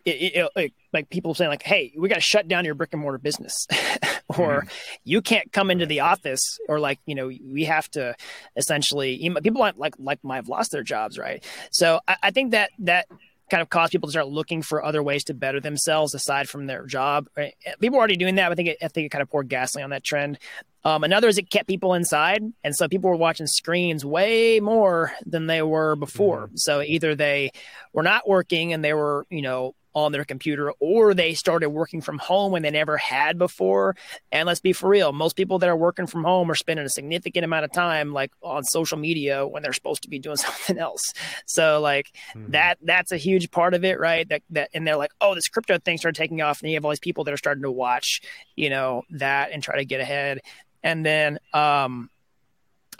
it, 0.05 0.35
it, 0.35 0.49
it, 0.56 0.73
like 0.93 1.11
people 1.11 1.35
saying 1.35 1.50
like, 1.50 1.62
"Hey, 1.62 1.93
we 1.96 2.08
got 2.08 2.17
to 2.17 2.20
shut 2.20 2.49
down 2.49 2.64
your 2.64 2.75
brick 2.75 2.93
and 2.93 3.02
mortar 3.02 3.19
business," 3.19 3.67
or 4.38 4.62
mm. 4.62 4.70
"You 5.05 5.23
can't 5.23 5.52
come 5.52 5.70
into 5.70 5.87
the 5.87 6.00
office," 6.00 6.58
or 6.69 6.81
like, 6.81 6.99
you 7.06 7.14
know, 7.14 7.26
we 7.29 7.64
have 7.64 7.90
to 7.93 8.14
essentially. 8.56 9.19
People 9.43 9.61
like 9.61 9.76
like 9.76 9.94
like 9.99 10.23
might 10.23 10.37
have 10.37 10.49
lost 10.49 10.73
their 10.73 10.82
jobs, 10.82 11.19
right? 11.19 11.44
So 11.70 12.00
I, 12.06 12.17
I 12.25 12.31
think 12.31 12.52
that 12.52 12.70
that 12.81 13.06
kind 13.52 13.61
of 13.61 13.69
caused 13.69 13.93
people 13.93 14.08
to 14.08 14.12
start 14.12 14.29
looking 14.29 14.62
for 14.62 14.82
other 14.82 15.02
ways 15.02 15.25
to 15.25 15.34
better 15.34 15.61
themselves 15.61 16.14
aside 16.14 16.49
from 16.49 16.67
their 16.67 16.87
job. 16.87 17.29
Right? 17.37 17.55
People 17.81 17.96
were 17.96 18.00
already 18.00 18.17
doing 18.17 18.37
that. 18.37 18.50
I 18.50 18.55
think 18.55 18.70
it, 18.70 18.79
I 18.82 18.88
think 18.88 19.06
it 19.06 19.08
kind 19.11 19.20
of 19.20 19.31
poured 19.31 19.49
gasoline 19.49 19.84
on 19.84 19.90
that 19.90 20.02
trend. 20.02 20.38
Um, 20.85 21.05
another 21.05 21.28
is 21.28 21.38
it 21.38 21.50
kept 21.50 21.69
people 21.69 21.94
inside, 21.94 22.43
and 22.64 22.75
so 22.75 22.88
people 22.88 23.11
were 23.11 23.16
watching 23.16 23.47
screens 23.47 24.04
way 24.04 24.59
more 24.59 25.12
than 25.25 25.47
they 25.47 25.62
were 25.62 25.95
before. 25.97 26.47
Mm-hmm. 26.47 26.56
So 26.56 26.80
either 26.83 27.14
they 27.14 27.52
were 27.92 28.02
not 28.02 28.28
working 28.28 28.73
and 28.73 28.83
they 28.83 28.95
were, 28.95 29.26
you 29.30 29.42
know, 29.42 29.75
on 29.94 30.12
their 30.12 30.25
computer 30.25 30.72
or 30.80 31.14
they 31.14 31.34
started 31.34 31.70
working 31.70 32.00
from 32.00 32.18
home 32.18 32.52
when 32.52 32.62
they 32.62 32.70
never 32.70 32.96
had 32.96 33.38
before. 33.38 33.96
And 34.30 34.46
let's 34.46 34.61
be 34.61 34.72
for 34.72 34.88
real, 34.88 35.12
most 35.12 35.37
people 35.37 35.58
that 35.58 35.68
are 35.68 35.76
working 35.76 36.06
from 36.06 36.25
home 36.25 36.50
are 36.50 36.54
spending 36.54 36.87
a 36.87 36.90
significant 36.90 37.44
amount 37.44 37.64
of 37.64 37.72
time 37.72 38.12
like 38.12 38.32
on 38.42 38.64
social 38.64 38.99
media 38.99 39.46
when 39.46 39.62
they're 39.62 39.72
supposed 39.72 40.02
to 40.02 40.08
be 40.08 40.18
doing 40.18 40.37
something 40.38 40.78
else. 40.78 41.12
So 41.46 41.80
like 41.80 42.12
mm-hmm. 42.34 42.52
that 42.52 42.78
that's 42.82 43.12
a 43.12 43.16
huge 43.16 43.50
part 43.50 43.75
of 43.75 43.84
it, 43.84 43.99
right? 44.00 44.28
That 44.28 44.42
that 44.50 44.70
and 44.75 44.87
they're 44.87 44.96
like, 44.96 45.12
"Oh, 45.20 45.34
this 45.34 45.49
crypto 45.49 45.78
thing 45.78 45.99
started 45.99 46.18
taking 46.18 46.40
off." 46.40 46.61
And 46.61 46.70
you 46.70 46.76
have 46.76 46.84
all 46.84 46.90
these 46.90 46.99
people 46.99 47.25
that 47.25 47.34
are 47.34 47.38
starting 47.38 47.62
to 47.62 47.70
watch, 47.70 48.20
you 48.56 48.70
know, 48.70 49.02
that 49.11 49.50
and 49.52 49.62
try 49.62 49.76
to 49.76 49.84
get 49.84 50.00
ahead. 50.00 50.40
And 50.82 51.04
then 51.04 51.38
um 51.52 52.11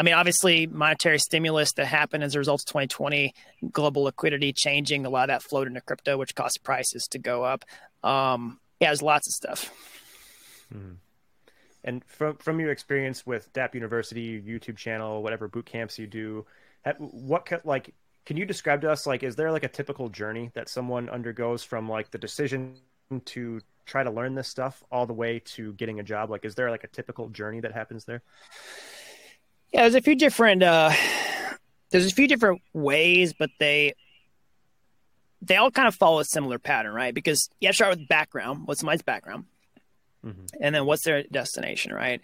I 0.03 0.05
mean, 0.05 0.15
obviously, 0.15 0.67
monetary 0.67 1.21
stimulus 1.21 1.75
that 1.75 1.87
happened 1.87 2.25
as 2.25 2.35
a 2.35 2.41
result 2.41 2.63
of 2.63 2.67
2020, 2.67 3.33
global 3.71 4.03
liquidity 4.03 4.53
changing, 4.53 5.07
a 5.07 5.09
lot 5.09 5.23
of 5.23 5.29
that 5.29 5.45
flowed 5.45 5.69
into 5.69 5.81
crypto, 5.81 6.19
which 6.19 6.35
caused 6.35 6.59
prices 6.65 7.07
to 7.13 7.21
go 7.21 7.45
up. 7.45 7.65
Um, 8.03 8.59
yeah, 8.81 8.89
there's 8.89 9.01
lots 9.01 9.29
of 9.29 9.33
stuff. 9.33 9.71
Hmm. 10.73 10.95
And 11.85 12.05
from 12.05 12.37
from 12.39 12.59
your 12.59 12.73
experience 12.73 13.25
with 13.25 13.53
Dapp 13.53 13.75
University, 13.75 14.43
YouTube 14.43 14.77
channel, 14.77 15.23
whatever 15.23 15.47
boot 15.47 15.67
camps 15.67 16.01
you 16.01 16.09
do, 16.09 16.47
what 16.99 17.49
like 17.65 17.95
can 18.27 18.37
you 18.37 18.45
describe 18.45 18.81
to 18.81 18.91
us 18.91 19.07
like 19.07 19.23
is 19.23 19.37
there 19.37 19.53
like 19.53 19.63
a 19.63 19.69
typical 19.69 20.09
journey 20.09 20.51
that 20.55 20.69
someone 20.69 21.09
undergoes 21.11 21.63
from 21.63 21.89
like 21.89 22.11
the 22.11 22.19
decision 22.19 22.75
to 23.25 23.61
try 23.87 24.03
to 24.03 24.11
learn 24.11 24.35
this 24.35 24.49
stuff 24.49 24.83
all 24.91 25.07
the 25.07 25.13
way 25.13 25.41
to 25.45 25.73
getting 25.75 26.01
a 26.01 26.03
job? 26.03 26.29
Like, 26.29 26.45
is 26.45 26.55
there 26.57 26.71
like 26.71 26.85
a 26.85 26.89
typical 26.89 27.29
journey 27.29 27.61
that 27.61 27.73
happens 27.73 28.05
there? 28.05 28.23
Yeah, 29.73 29.83
there's 29.83 29.95
a 29.95 30.03
few 30.03 30.17
different 30.17 30.63
uh 30.63 30.93
there's 31.91 32.07
a 32.07 32.15
few 32.15 32.27
different 32.27 32.63
ways, 32.73 33.35
but 33.39 33.51
they 33.59 33.95
they 35.41 35.57
all 35.57 35.71
kind 35.71 35.89
of 35.89 35.95
follow 35.95 36.21
a 36.21 36.25
similar 36.25 36.59
pattern, 36.59 36.95
right? 36.95 37.15
Because 37.15 37.49
you 37.61 37.67
have 37.67 37.75
to 37.75 37.77
start 37.77 37.99
with 37.99 38.09
background. 38.09 38.63
What's 38.67 38.81
somebody's 38.81 39.03
background? 39.03 39.45
Mm-hmm. 40.25 40.45
And 40.61 40.75
then 40.75 40.87
what's 40.87 41.05
their 41.05 41.25
destination, 41.25 41.93
right? 41.93 42.21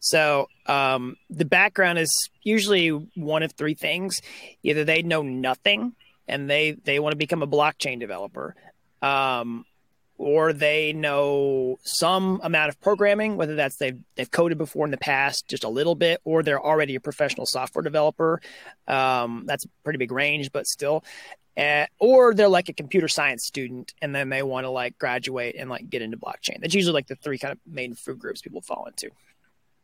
So 0.00 0.48
um, 0.66 1.16
the 1.30 1.44
background 1.44 1.98
is 1.98 2.30
usually 2.42 2.88
one 2.88 3.42
of 3.42 3.52
three 3.52 3.74
things. 3.74 4.20
Either 4.62 4.84
they 4.84 5.02
know 5.02 5.22
nothing 5.22 5.94
and 6.28 6.50
they 6.50 6.72
they 6.72 6.98
want 6.98 7.12
to 7.12 7.16
become 7.16 7.42
a 7.42 7.46
blockchain 7.46 8.00
developer, 8.00 8.54
um, 9.00 9.64
or 10.18 10.52
they 10.52 10.92
know 10.92 11.78
some 11.82 12.40
amount 12.42 12.68
of 12.68 12.80
programming, 12.80 13.36
whether 13.36 13.54
that's 13.54 13.76
they've 13.76 13.98
they've 14.16 14.30
coded 14.30 14.58
before 14.58 14.84
in 14.84 14.90
the 14.90 14.96
past, 14.96 15.46
just 15.48 15.64
a 15.64 15.68
little 15.68 15.94
bit, 15.94 16.20
or 16.24 16.42
they're 16.42 16.64
already 16.64 16.94
a 16.94 17.00
professional 17.00 17.46
software 17.46 17.82
developer. 17.82 18.40
Um, 18.86 19.44
that's 19.46 19.64
a 19.64 19.68
pretty 19.84 19.98
big 19.98 20.12
range, 20.12 20.52
but 20.52 20.66
still. 20.66 21.04
Uh, 21.56 21.86
or 21.98 22.34
they're 22.34 22.48
like 22.48 22.68
a 22.68 22.74
computer 22.74 23.08
science 23.08 23.46
student 23.46 23.94
and 24.02 24.14
then 24.14 24.28
they 24.28 24.42
want 24.42 24.64
to 24.64 24.68
like 24.68 24.98
graduate 24.98 25.56
and 25.58 25.70
like 25.70 25.88
get 25.88 26.02
into 26.02 26.18
blockchain. 26.18 26.60
That's 26.60 26.74
usually 26.74 26.92
like 26.92 27.06
the 27.06 27.16
three 27.16 27.38
kind 27.38 27.52
of 27.52 27.58
main 27.66 27.94
food 27.94 28.18
groups 28.18 28.42
people 28.42 28.60
fall 28.60 28.84
into. 28.84 29.10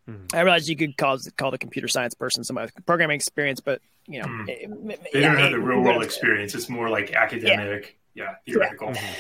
Mm-hmm. 0.09 0.37
I 0.37 0.41
realize 0.41 0.69
you 0.69 0.77
could 0.77 0.97
call 0.99 1.17
call 1.37 1.51
the 1.51 1.59
computer 1.59 1.89
science 1.89 2.15
person 2.15 2.45
somebody 2.45 2.71
with 2.75 2.85
programming 2.85 3.15
experience, 3.15 3.61
but 3.61 3.81
you 4.07 4.21
know 4.21 4.27
mm. 4.27 4.49
it, 4.49 5.01
they 5.13 5.21
yeah, 5.21 5.29
don't 5.29 5.39
have 5.39 5.53
the 5.53 5.61
real 5.61 5.81
world 5.81 6.03
experience. 6.03 6.55
It's 6.55 6.69
more 6.69 6.91
like 6.91 7.13
academic, 7.13 7.99
yeah, 8.15 8.25
yeah 8.25 8.35
theoretical. 8.45 8.93
Yeah. 8.93 9.15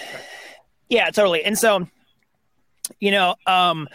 Yeah, 0.92 1.08
totally. 1.10 1.42
And 1.42 1.58
so, 1.58 1.88
you 3.00 3.12
know, 3.12 3.34
um, 3.46 3.88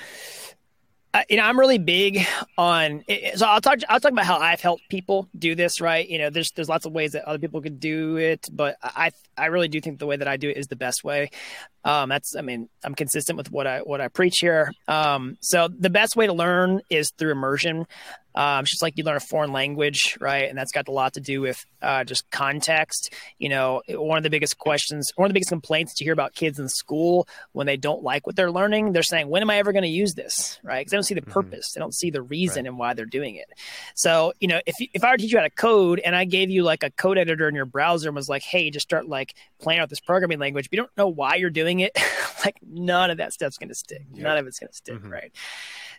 you 1.29 1.37
know, 1.37 1.43
I'm 1.43 1.59
really 1.59 1.77
big 1.77 2.25
on. 2.57 3.03
So 3.35 3.45
I'll 3.45 3.61
talk. 3.61 3.79
I'll 3.87 3.99
talk 3.99 4.11
about 4.11 4.25
how 4.25 4.37
I've 4.37 4.61
helped 4.61 4.89
people 4.89 5.27
do 5.37 5.53
this. 5.53 5.79
Right. 5.79 6.09
You 6.09 6.17
know, 6.17 6.31
there's 6.31 6.51
there's 6.51 6.69
lots 6.69 6.87
of 6.87 6.93
ways 6.93 7.11
that 7.11 7.25
other 7.25 7.37
people 7.37 7.61
could 7.61 7.79
do 7.79 8.17
it, 8.17 8.47
but 8.51 8.77
I 8.81 9.11
I 9.37 9.45
really 9.47 9.67
do 9.67 9.79
think 9.79 9.99
the 9.99 10.07
way 10.07 10.17
that 10.17 10.27
I 10.27 10.37
do 10.37 10.49
it 10.49 10.57
is 10.57 10.67
the 10.67 10.75
best 10.75 11.03
way. 11.03 11.29
Um, 11.83 12.09
that's, 12.09 12.35
I 12.35 12.41
mean, 12.41 12.67
I'm 12.83 12.95
consistent 12.95 13.37
with 13.37 13.51
what 13.51 13.67
I 13.67 13.79
what 13.79 14.01
I 14.01 14.07
preach 14.07 14.39
here. 14.41 14.71
Um, 14.87 15.37
so 15.39 15.67
the 15.67 15.91
best 15.91 16.15
way 16.15 16.25
to 16.25 16.33
learn 16.33 16.81
is 16.89 17.11
through 17.15 17.31
immersion. 17.31 17.85
Um, 18.35 18.61
it's 18.61 18.71
just 18.71 18.83
like 18.83 18.97
you 18.97 19.03
learn 19.03 19.15
a 19.15 19.19
foreign 19.19 19.51
language, 19.51 20.17
right? 20.21 20.47
And 20.47 20.57
that's 20.57 20.71
got 20.71 20.87
a 20.87 20.91
lot 20.91 21.13
to 21.13 21.19
do 21.19 21.41
with 21.41 21.65
uh, 21.81 22.03
just 22.03 22.29
context. 22.29 23.13
You 23.39 23.49
know, 23.49 23.81
one 23.89 24.17
of 24.17 24.23
the 24.23 24.29
biggest 24.29 24.57
questions, 24.59 25.11
one 25.15 25.25
of 25.25 25.29
the 25.29 25.33
biggest 25.33 25.49
complaints 25.49 25.95
to 25.95 26.03
hear 26.03 26.13
about 26.13 26.35
kids 26.35 26.59
in 26.59 26.69
school 26.69 27.27
when 27.53 27.65
they 27.65 27.77
don't 27.77 28.03
like 28.03 28.27
what 28.27 28.35
they're 28.35 28.51
learning, 28.51 28.91
they're 28.91 29.03
saying, 29.03 29.27
"When 29.27 29.41
am 29.41 29.49
I 29.49 29.57
ever 29.57 29.71
going 29.71 29.83
to 29.83 29.89
use 29.89 30.13
this?" 30.13 30.59
Right? 30.63 30.81
Because 30.81 30.91
they 30.91 30.97
don't 30.97 31.03
see 31.03 31.15
the 31.15 31.21
mm-hmm. 31.21 31.31
purpose, 31.31 31.69
mm-hmm. 31.69 31.79
they 31.79 31.83
don't 31.83 31.95
see 31.95 32.11
the 32.11 32.21
reason 32.21 32.63
right. 32.63 32.69
and 32.69 32.77
why 32.77 32.93
they're 32.93 33.05
doing 33.05 33.35
it. 33.35 33.47
So, 33.95 34.33
you 34.39 34.47
know, 34.47 34.61
if 34.65 34.75
if 34.93 35.03
I 35.03 35.11
were 35.11 35.17
to 35.17 35.23
teach 35.23 35.31
you 35.31 35.39
how 35.39 35.43
to 35.43 35.49
code 35.49 35.99
and 35.99 36.15
I 36.15 36.25
gave 36.25 36.49
you 36.49 36.63
like 36.63 36.83
a 36.83 36.91
code 36.91 37.17
editor 37.17 37.47
in 37.47 37.55
your 37.55 37.65
browser 37.65 38.07
and 38.09 38.15
was 38.15 38.29
like, 38.29 38.43
"Hey, 38.43 38.69
just 38.69 38.87
start 38.87 39.07
like 39.07 39.33
playing 39.59 39.79
out 39.79 39.89
this 39.89 39.99
programming 39.99 40.39
language," 40.39 40.69
but 40.69 40.77
you 40.77 40.83
don't 40.83 40.97
know 40.97 41.07
why 41.07 41.35
you're 41.35 41.49
doing 41.49 41.79
it, 41.79 41.97
like 42.45 42.57
none 42.61 43.09
of 43.09 43.17
that 43.17 43.33
stuff's 43.33 43.57
going 43.57 43.69
to 43.69 43.75
stick. 43.75 44.05
Yep. 44.13 44.23
None 44.23 44.37
of 44.37 44.47
it's 44.47 44.59
going 44.59 44.69
to 44.69 44.75
stick, 44.75 44.95
mm-hmm. 44.95 45.09
right? 45.09 45.31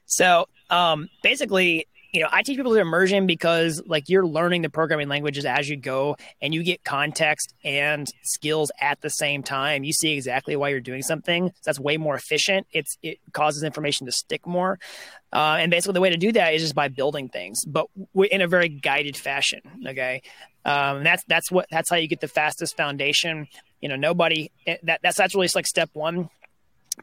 So 0.06 0.48
um, 0.70 1.08
basically, 1.22 1.86
you 2.12 2.22
know, 2.22 2.28
I 2.30 2.42
teach 2.42 2.56
people 2.56 2.72
to 2.72 2.80
immersion 2.80 3.26
because 3.26 3.82
like 3.86 4.08
you're 4.08 4.26
learning 4.26 4.62
the 4.62 4.70
programming 4.70 5.08
languages 5.08 5.44
as 5.44 5.68
you 5.68 5.76
go 5.76 6.16
and 6.40 6.54
you 6.54 6.62
get 6.62 6.82
context 6.82 7.54
and 7.64 8.08
skills 8.22 8.72
at 8.80 9.00
the 9.02 9.10
same 9.10 9.42
time. 9.42 9.84
You 9.84 9.92
see 9.92 10.12
exactly 10.12 10.56
why 10.56 10.70
you're 10.70 10.80
doing 10.80 11.02
something. 11.02 11.48
So 11.48 11.60
that's 11.64 11.78
way 11.78 11.98
more 11.98 12.14
efficient. 12.14 12.66
It's 12.72 12.96
it 13.02 13.18
causes 13.32 13.62
information 13.62 14.06
to 14.06 14.12
stick 14.12 14.46
more. 14.46 14.78
Uh, 15.32 15.56
and 15.60 15.70
basically 15.70 15.92
the 15.92 16.00
way 16.00 16.10
to 16.10 16.16
do 16.16 16.32
that 16.32 16.54
is 16.54 16.62
just 16.62 16.74
by 16.74 16.88
building 16.88 17.28
things, 17.28 17.62
but 17.66 17.86
in 18.30 18.40
a 18.40 18.48
very 18.48 18.70
guided 18.70 19.16
fashion. 19.16 19.60
Okay. 19.86 20.22
Um, 20.64 21.04
that's, 21.04 21.24
that's 21.24 21.50
what, 21.50 21.66
that's 21.70 21.90
how 21.90 21.96
you 21.96 22.08
get 22.08 22.20
the 22.20 22.28
fastest 22.28 22.76
foundation. 22.76 23.48
You 23.80 23.90
know, 23.90 23.96
nobody 23.96 24.50
eh, 24.66 24.76
that 24.84 25.00
that's, 25.02 25.18
that's 25.18 25.34
really 25.34 25.48
like 25.54 25.66
step 25.66 25.90
one 25.92 26.30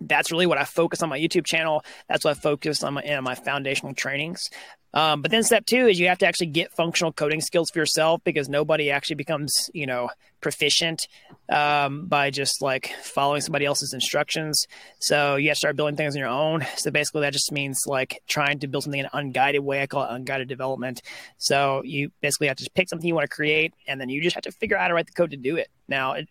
that's 0.01 0.31
really 0.31 0.45
what 0.45 0.57
I 0.57 0.63
focus 0.63 1.01
on 1.01 1.09
my 1.09 1.19
YouTube 1.19 1.45
channel. 1.45 1.83
That's 2.07 2.25
what 2.25 2.37
I 2.37 2.39
focus 2.39 2.83
on 2.83 2.95
my, 2.95 3.01
in 3.01 3.23
my 3.23 3.35
foundational 3.35 3.93
trainings. 3.93 4.49
Um, 4.95 5.21
but 5.21 5.29
then 5.29 5.43
step 5.43 5.65
two 5.65 5.87
is 5.87 5.99
you 5.99 6.07
have 6.07 6.19
to 6.19 6.25
actually 6.25 6.47
get 6.47 6.71
functional 6.71 7.11
coding 7.11 7.41
skills 7.41 7.69
for 7.69 7.79
yourself 7.79 8.21
because 8.23 8.47
nobody 8.47 8.91
actually 8.91 9.17
becomes, 9.17 9.53
you 9.73 9.85
know, 9.85 10.09
proficient 10.39 11.01
um, 11.49 12.05
by 12.07 12.29
just 12.29 12.61
like 12.61 12.93
following 13.03 13.41
somebody 13.41 13.65
else's 13.65 13.93
instructions. 13.93 14.65
So 14.99 15.35
you 15.35 15.49
have 15.49 15.55
to 15.55 15.59
start 15.59 15.75
building 15.75 15.97
things 15.97 16.15
on 16.15 16.19
your 16.19 16.29
own. 16.29 16.65
So 16.77 16.91
basically, 16.91 17.21
that 17.21 17.33
just 17.33 17.51
means 17.51 17.81
like 17.85 18.21
trying 18.29 18.59
to 18.59 18.67
build 18.67 18.85
something 18.85 19.01
in 19.01 19.05
an 19.07 19.11
unguided 19.13 19.61
way. 19.61 19.81
I 19.81 19.87
call 19.87 20.05
it 20.05 20.11
unguided 20.11 20.47
development. 20.47 21.01
So 21.39 21.81
you 21.83 22.11
basically 22.21 22.47
have 22.47 22.57
to 22.57 22.69
pick 22.73 22.87
something 22.87 23.05
you 23.05 23.15
want 23.15 23.29
to 23.29 23.35
create, 23.35 23.73
and 23.87 23.99
then 23.99 24.07
you 24.07 24.21
just 24.21 24.35
have 24.35 24.43
to 24.43 24.51
figure 24.53 24.77
out 24.77 24.83
how 24.83 24.87
to 24.87 24.93
write 24.93 25.07
the 25.07 25.11
code 25.11 25.31
to 25.31 25.37
do 25.37 25.57
it. 25.57 25.67
Now, 25.89 26.13
it, 26.13 26.29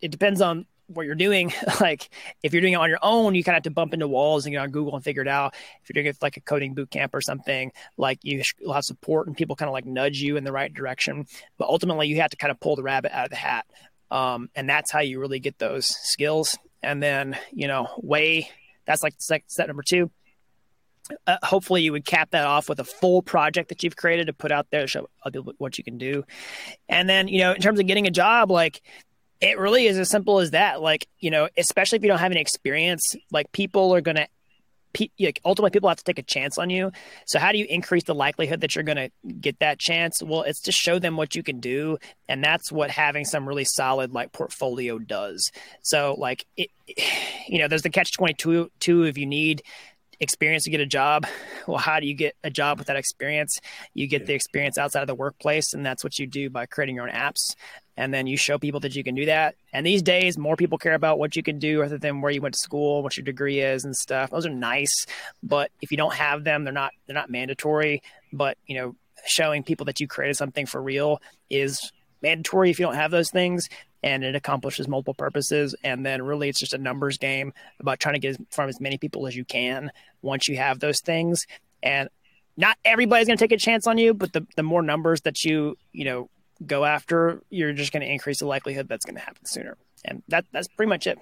it 0.00 0.10
depends 0.10 0.40
on 0.40 0.64
what 0.88 1.06
you're 1.06 1.14
doing, 1.14 1.52
like 1.80 2.08
if 2.42 2.52
you're 2.52 2.60
doing 2.60 2.74
it 2.74 2.76
on 2.76 2.88
your 2.88 2.98
own, 3.02 3.34
you 3.34 3.44
kind 3.44 3.54
of 3.54 3.58
have 3.58 3.64
to 3.64 3.70
bump 3.70 3.94
into 3.94 4.08
walls 4.08 4.46
and 4.46 4.52
get 4.52 4.58
on 4.58 4.70
Google 4.70 4.94
and 4.94 5.04
figure 5.04 5.22
it 5.22 5.28
out. 5.28 5.54
If 5.82 5.88
you're 5.88 6.02
doing 6.02 6.06
it 6.06 6.16
like 6.22 6.36
a 6.36 6.40
coding 6.40 6.74
boot 6.74 6.90
camp 6.90 7.14
or 7.14 7.20
something, 7.20 7.72
like 7.96 8.18
you 8.22 8.42
will 8.60 8.72
have 8.72 8.84
support 8.84 9.26
and 9.26 9.36
people 9.36 9.56
kind 9.56 9.68
of 9.68 9.72
like 9.72 9.86
nudge 9.86 10.20
you 10.20 10.36
in 10.36 10.44
the 10.44 10.52
right 10.52 10.72
direction. 10.72 11.26
But 11.58 11.68
ultimately, 11.68 12.08
you 12.08 12.16
have 12.20 12.30
to 12.30 12.36
kind 12.36 12.50
of 12.50 12.60
pull 12.60 12.76
the 12.76 12.82
rabbit 12.82 13.12
out 13.12 13.24
of 13.24 13.30
the 13.30 13.36
hat, 13.36 13.66
um, 14.10 14.48
and 14.54 14.68
that's 14.68 14.90
how 14.92 15.00
you 15.00 15.20
really 15.20 15.40
get 15.40 15.58
those 15.58 15.86
skills. 15.86 16.56
And 16.82 17.02
then 17.02 17.36
you 17.52 17.68
know, 17.68 17.88
way 17.98 18.50
that's 18.86 19.02
like 19.02 19.14
step 19.18 19.66
number 19.66 19.82
two. 19.82 20.10
Uh, 21.26 21.36
hopefully 21.44 21.82
you 21.82 21.92
would 21.92 22.04
cap 22.04 22.30
that 22.30 22.46
off 22.46 22.68
with 22.68 22.80
a 22.80 22.84
full 22.84 23.22
project 23.22 23.68
that 23.68 23.84
you've 23.84 23.94
created 23.94 24.26
to 24.26 24.32
put 24.32 24.50
out 24.50 24.66
there 24.70 24.80
to 24.80 24.86
show 24.88 25.08
other 25.24 25.38
what 25.58 25.78
you 25.78 25.84
can 25.84 25.98
do 25.98 26.24
and 26.88 27.08
then 27.08 27.28
you 27.28 27.38
know 27.38 27.52
in 27.52 27.60
terms 27.60 27.78
of 27.78 27.86
getting 27.86 28.08
a 28.08 28.10
job 28.10 28.50
like 28.50 28.82
it 29.40 29.58
really 29.58 29.86
is 29.86 29.98
as 29.98 30.08
simple 30.08 30.38
as 30.38 30.52
that. 30.52 30.80
Like, 30.80 31.06
you 31.18 31.30
know, 31.30 31.48
especially 31.56 31.96
if 31.96 32.02
you 32.02 32.08
don't 32.08 32.18
have 32.18 32.32
any 32.32 32.40
experience, 32.40 33.14
like 33.30 33.52
people 33.52 33.94
are 33.94 34.00
going 34.00 34.16
to, 34.16 34.28
like, 35.18 35.40
ultimately 35.44 35.70
people 35.70 35.90
have 35.90 35.98
to 35.98 36.04
take 36.04 36.18
a 36.18 36.22
chance 36.22 36.56
on 36.56 36.70
you. 36.70 36.90
So 37.26 37.38
how 37.38 37.52
do 37.52 37.58
you 37.58 37.66
increase 37.68 38.04
the 38.04 38.14
likelihood 38.14 38.62
that 38.62 38.74
you're 38.74 38.84
going 38.84 38.96
to 38.96 39.32
get 39.34 39.58
that 39.58 39.78
chance? 39.78 40.22
Well, 40.22 40.42
it's 40.42 40.62
to 40.62 40.72
show 40.72 40.98
them 40.98 41.16
what 41.16 41.34
you 41.34 41.42
can 41.42 41.60
do. 41.60 41.98
And 42.28 42.42
that's 42.42 42.72
what 42.72 42.90
having 42.90 43.24
some 43.24 43.46
really 43.46 43.64
solid 43.64 44.12
like 44.12 44.32
portfolio 44.32 44.98
does. 44.98 45.50
So 45.82 46.14
like, 46.18 46.46
it, 46.56 46.70
you 47.46 47.58
know, 47.58 47.68
there's 47.68 47.82
the 47.82 47.90
catch 47.90 48.12
22 48.12 48.70
two 48.80 49.04
if 49.04 49.18
you 49.18 49.26
need 49.26 49.62
experience 50.20 50.64
to 50.64 50.70
get 50.70 50.80
a 50.80 50.86
job. 50.86 51.26
Well, 51.66 51.78
how 51.78 51.98
do 51.98 52.06
you 52.06 52.14
get 52.14 52.36
a 52.44 52.50
job 52.50 52.78
with 52.78 52.86
that 52.86 52.96
experience? 52.96 53.58
You 53.92 54.06
get 54.06 54.26
the 54.26 54.34
experience 54.34 54.78
outside 54.78 55.00
of 55.00 55.08
the 55.08 55.16
workplace, 55.16 55.74
and 55.74 55.84
that's 55.84 56.04
what 56.04 56.16
you 56.16 56.28
do 56.28 56.48
by 56.48 56.66
creating 56.66 56.94
your 56.94 57.08
own 57.08 57.14
apps. 57.14 57.56
And 57.96 58.12
then 58.12 58.26
you 58.26 58.36
show 58.36 58.58
people 58.58 58.80
that 58.80 58.94
you 58.94 59.02
can 59.02 59.14
do 59.14 59.26
that. 59.26 59.54
And 59.72 59.86
these 59.86 60.02
days, 60.02 60.36
more 60.36 60.56
people 60.56 60.78
care 60.78 60.94
about 60.94 61.18
what 61.18 61.34
you 61.34 61.42
can 61.42 61.58
do 61.58 61.80
rather 61.80 61.98
than 61.98 62.20
where 62.20 62.30
you 62.30 62.42
went 62.42 62.54
to 62.54 62.60
school, 62.60 63.02
what 63.02 63.16
your 63.16 63.24
degree 63.24 63.60
is, 63.60 63.84
and 63.84 63.96
stuff. 63.96 64.30
Those 64.30 64.46
are 64.46 64.50
nice, 64.50 65.06
but 65.42 65.70
if 65.80 65.90
you 65.90 65.96
don't 65.96 66.14
have 66.14 66.44
them, 66.44 66.64
they're 66.64 66.72
not 66.72 66.92
they're 67.06 67.14
not 67.14 67.30
mandatory. 67.30 68.02
But 68.32 68.58
you 68.66 68.76
know, 68.76 68.96
showing 69.26 69.62
people 69.62 69.86
that 69.86 70.00
you 70.00 70.08
created 70.08 70.36
something 70.36 70.66
for 70.66 70.82
real 70.82 71.20
is 71.48 71.92
mandatory 72.22 72.70
if 72.70 72.78
you 72.78 72.86
don't 72.86 72.94
have 72.94 73.10
those 73.10 73.30
things 73.30 73.68
and 74.02 74.24
it 74.24 74.34
accomplishes 74.34 74.88
multiple 74.88 75.14
purposes. 75.14 75.74
And 75.82 76.04
then 76.04 76.22
really 76.22 76.48
it's 76.48 76.60
just 76.60 76.74
a 76.74 76.78
numbers 76.78 77.18
game 77.18 77.52
about 77.80 77.98
trying 77.98 78.14
to 78.14 78.20
get 78.20 78.36
from 78.52 78.68
as 78.68 78.80
many 78.80 78.98
people 78.98 79.26
as 79.26 79.34
you 79.34 79.44
can 79.44 79.90
once 80.22 80.48
you 80.48 80.56
have 80.56 80.78
those 80.78 81.00
things. 81.00 81.46
And 81.82 82.08
not 82.56 82.78
everybody's 82.84 83.26
going 83.26 83.36
to 83.36 83.44
take 83.44 83.52
a 83.52 83.60
chance 83.60 83.86
on 83.86 83.98
you, 83.98 84.14
but 84.14 84.32
the, 84.32 84.46
the 84.56 84.62
more 84.62 84.82
numbers 84.82 85.22
that 85.22 85.44
you, 85.44 85.76
you 85.92 86.04
know, 86.04 86.30
go 86.64 86.84
after, 86.84 87.42
you're 87.50 87.72
just 87.72 87.92
going 87.92 88.02
to 88.02 88.10
increase 88.10 88.40
the 88.40 88.46
likelihood 88.46 88.88
that's 88.88 89.04
going 89.04 89.16
to 89.16 89.20
happen 89.20 89.44
sooner. 89.44 89.76
And 90.04 90.22
that 90.28 90.44
that's 90.52 90.68
pretty 90.68 90.88
much 90.88 91.06
it. 91.06 91.18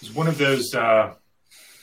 Does 0.00 0.12
one 0.12 0.26
of 0.26 0.36
those 0.38 0.74
uh, 0.74 1.14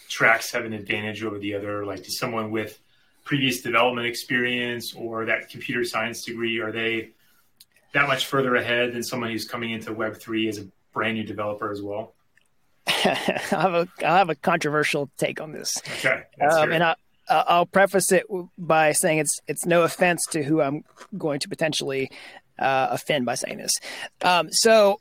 tracks 0.10 0.52
have 0.52 0.66
an 0.66 0.74
advantage 0.74 1.24
over 1.24 1.40
the 1.40 1.56
other? 1.56 1.86
Like, 1.86 2.04
does 2.04 2.18
someone 2.18 2.52
with 2.52 2.80
previous 3.28 3.62
development 3.62 4.08
experience 4.08 4.94
or 4.96 5.26
that 5.26 5.50
computer 5.50 5.84
science 5.84 6.24
degree, 6.24 6.60
are 6.60 6.72
they 6.72 7.10
that 7.94 8.08
much 8.08 8.26
further 8.26 8.56
ahead 8.56 8.94
than 8.94 9.04
someone 9.04 9.30
who's 9.30 9.46
coming 9.46 9.72
into 9.72 9.94
Web 9.94 10.16
three 10.16 10.48
as 10.48 10.58
a 10.58 10.68
brand 10.94 11.18
new 11.18 11.26
developer 11.26 11.70
as 11.72 11.82
well? 11.82 12.14
I 12.88 12.92
have 13.50 13.74
a 13.74 13.88
I 14.04 14.18
have 14.18 14.30
a 14.30 14.36
controversial 14.36 15.10
take 15.18 15.42
on 15.42 15.52
this. 15.52 15.82
Okay, 15.98 16.24
um, 16.42 16.72
and 16.72 16.84
I, 16.84 16.96
I'll 17.30 17.66
preface 17.66 18.12
it 18.12 18.26
by 18.58 18.92
saying 18.92 19.20
it's 19.20 19.40
it's 19.48 19.66
no 19.66 19.84
offense 19.84 20.26
to 20.28 20.44
who 20.44 20.62
I'm 20.62 20.84
going 21.18 21.40
to 21.42 21.50
potentially 21.50 22.10
uh, 22.60 22.88
offend 22.92 23.26
by 23.26 23.36
saying 23.36 23.58
this. 23.58 23.74
Um, 24.22 24.52
so 24.52 25.00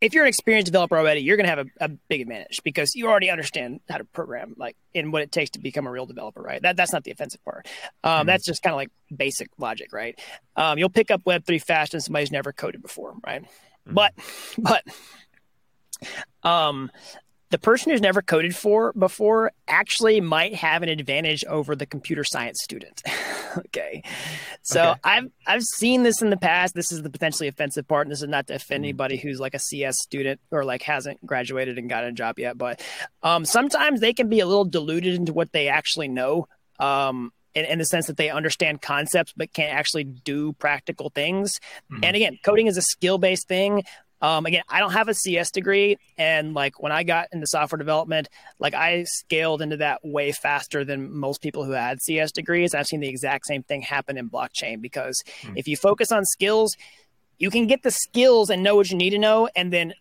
if 0.00 0.12
you're 0.12 0.24
an 0.24 0.28
experienced 0.28 0.66
developer 0.66 0.98
already, 0.98 1.20
you're 1.20 1.38
going 1.38 1.48
to 1.48 1.50
have 1.50 1.66
a, 1.66 1.84
a, 1.84 1.88
big 1.88 2.20
advantage 2.20 2.60
because 2.62 2.94
you 2.94 3.08
already 3.08 3.30
understand 3.30 3.80
how 3.88 3.96
to 3.96 4.04
program, 4.04 4.54
like 4.58 4.76
in 4.92 5.10
what 5.12 5.22
it 5.22 5.32
takes 5.32 5.50
to 5.50 5.58
become 5.58 5.86
a 5.86 5.90
real 5.90 6.04
developer, 6.04 6.42
right? 6.42 6.60
That 6.60 6.76
that's 6.76 6.92
not 6.92 7.04
the 7.04 7.10
offensive 7.10 7.42
part. 7.42 7.66
Um, 8.02 8.10
mm-hmm. 8.12 8.26
That's 8.26 8.44
just 8.44 8.62
kind 8.62 8.74
of 8.74 8.76
like 8.76 8.90
basic 9.14 9.48
logic, 9.56 9.92
right? 9.92 10.18
Um, 10.56 10.78
you'll 10.78 10.90
pick 10.90 11.10
up 11.10 11.22
Web 11.24 11.46
three 11.46 11.58
fast 11.58 11.92
than 11.92 12.02
somebody 12.02 12.24
who's 12.24 12.32
never 12.32 12.52
coded 12.52 12.82
before, 12.82 13.14
right? 13.26 13.42
Mm-hmm. 13.42 13.94
But 13.94 14.12
but 14.58 14.84
um, 16.42 16.90
the 17.54 17.58
person 17.60 17.92
who's 17.92 18.00
never 18.00 18.20
coded 18.20 18.56
for 18.56 18.92
before 18.94 19.52
actually 19.68 20.20
might 20.20 20.56
have 20.56 20.82
an 20.82 20.88
advantage 20.88 21.44
over 21.44 21.76
the 21.76 21.86
computer 21.86 22.24
science 22.24 22.58
student. 22.60 23.00
okay. 23.58 24.02
So 24.62 24.90
okay. 24.90 25.00
I've 25.04 25.30
I've 25.46 25.62
seen 25.62 26.02
this 26.02 26.20
in 26.20 26.30
the 26.30 26.36
past. 26.36 26.74
This 26.74 26.90
is 26.90 27.02
the 27.02 27.10
potentially 27.10 27.46
offensive 27.46 27.86
part, 27.86 28.08
and 28.08 28.10
this 28.10 28.22
is 28.22 28.28
not 28.28 28.48
to 28.48 28.56
offend 28.56 28.82
mm. 28.82 28.88
anybody 28.88 29.16
who's 29.16 29.38
like 29.38 29.54
a 29.54 29.60
CS 29.60 30.00
student 30.00 30.40
or 30.50 30.64
like 30.64 30.82
hasn't 30.82 31.24
graduated 31.24 31.78
and 31.78 31.88
got 31.88 32.02
a 32.02 32.10
job 32.10 32.40
yet. 32.40 32.58
But 32.58 32.84
um, 33.22 33.44
sometimes 33.44 34.00
they 34.00 34.14
can 34.14 34.28
be 34.28 34.40
a 34.40 34.46
little 34.46 34.64
diluted 34.64 35.14
into 35.14 35.32
what 35.32 35.52
they 35.52 35.68
actually 35.68 36.08
know. 36.08 36.48
Um, 36.80 37.30
in, 37.54 37.66
in, 37.66 37.78
the 37.78 37.84
sense 37.84 38.08
that 38.08 38.16
they 38.16 38.30
understand 38.30 38.82
concepts 38.82 39.32
but 39.36 39.52
can't 39.52 39.72
actually 39.72 40.02
do 40.02 40.54
practical 40.54 41.10
things. 41.10 41.60
Mm-hmm. 41.92 42.02
And 42.02 42.16
again, 42.16 42.38
coding 42.44 42.66
is 42.66 42.76
a 42.76 42.82
skill 42.82 43.18
based 43.18 43.46
thing. 43.46 43.84
Um, 44.24 44.46
again, 44.46 44.62
I 44.70 44.80
don't 44.80 44.92
have 44.92 45.08
a 45.08 45.14
CS 45.14 45.50
degree, 45.50 45.98
and 46.16 46.54
like 46.54 46.82
when 46.82 46.92
I 46.92 47.02
got 47.02 47.28
into 47.30 47.46
software 47.46 47.76
development, 47.76 48.30
like 48.58 48.72
I 48.72 49.04
scaled 49.04 49.60
into 49.60 49.76
that 49.76 50.00
way 50.02 50.32
faster 50.32 50.82
than 50.82 51.14
most 51.14 51.42
people 51.42 51.62
who 51.62 51.72
had 51.72 52.00
CS 52.00 52.32
degrees. 52.32 52.74
I've 52.74 52.86
seen 52.86 53.00
the 53.00 53.08
exact 53.08 53.44
same 53.44 53.62
thing 53.62 53.82
happen 53.82 54.16
in 54.16 54.30
blockchain 54.30 54.80
because 54.80 55.22
mm. 55.42 55.52
if 55.56 55.68
you 55.68 55.76
focus 55.76 56.10
on 56.10 56.24
skills, 56.24 56.74
you 57.36 57.50
can 57.50 57.66
get 57.66 57.82
the 57.82 57.90
skills 57.90 58.48
and 58.48 58.62
know 58.62 58.76
what 58.76 58.90
you 58.90 58.96
need 58.96 59.10
to 59.10 59.18
know, 59.18 59.50
and 59.54 59.70
then 59.70 59.92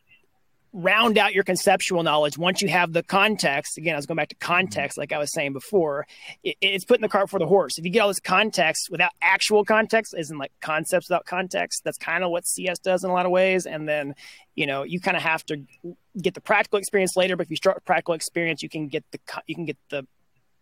round 0.74 1.20
out 1.20 1.36
your 1.36 1.44
conceptual 1.44 2.02
knowledge 2.02 2.36
once 2.36 2.62
you 2.62 2.68
have 2.68 2.92
the 2.92 3.04
context. 3.04 3.78
Again 3.78 3.94
i 3.94 3.98
was 3.98 4.08
going 4.08 4.16
back 4.16 4.30
to 4.30 4.36
mm-hmm. 4.36 4.54
context 4.54 4.98
like 4.98 5.12
i 5.12 5.20
was 5.20 5.32
saying 5.32 5.54
before 5.54 6.08
it, 6.44 6.58
it's 6.62 6.84
putting 6.84 7.04
the 7.04 7.10
cart 7.10 7.28
before 7.28 7.40
the 7.40 7.48
horse. 7.48 7.78
If 7.78 7.86
you 7.86 7.92
get 7.92 8.00
all 8.00 8.08
this 8.08 8.20
context 8.20 8.90
without 8.90 9.12
actual 9.22 9.64
context 9.64 10.16
isn't 10.18 10.38
like 10.38 10.52
concepts 10.62 11.10
without 11.10 11.26
context 11.26 11.84
that's 11.84 11.98
kind 11.98 12.24
of 12.24 12.32
what 12.32 12.48
cs 12.48 12.80
does 12.80 13.04
in 13.04 13.10
a 13.10 13.14
lot 13.14 13.26
of 13.26 13.32
ways. 13.32 13.66
And 13.66 13.88
then 13.88 14.16
you 14.56 14.66
know 14.66 14.84
you 14.84 15.00
kind 15.00 15.16
of 15.16 15.24
have 15.24 15.46
to 15.46 15.64
get 16.20 16.34
the 16.34 16.42
practical 16.42 16.80
experience 16.80 17.16
later 17.16 17.36
but 17.36 17.46
if 17.46 17.52
you 17.52 17.56
start 17.56 17.78
with 17.78 17.86
practical 17.86 18.14
experience 18.14 18.62
you 18.62 18.70
can 18.70 18.88
get 18.88 19.04
the 19.12 19.20
you 19.48 19.56
can 19.56 19.66
get 19.66 19.78
the 19.90 20.06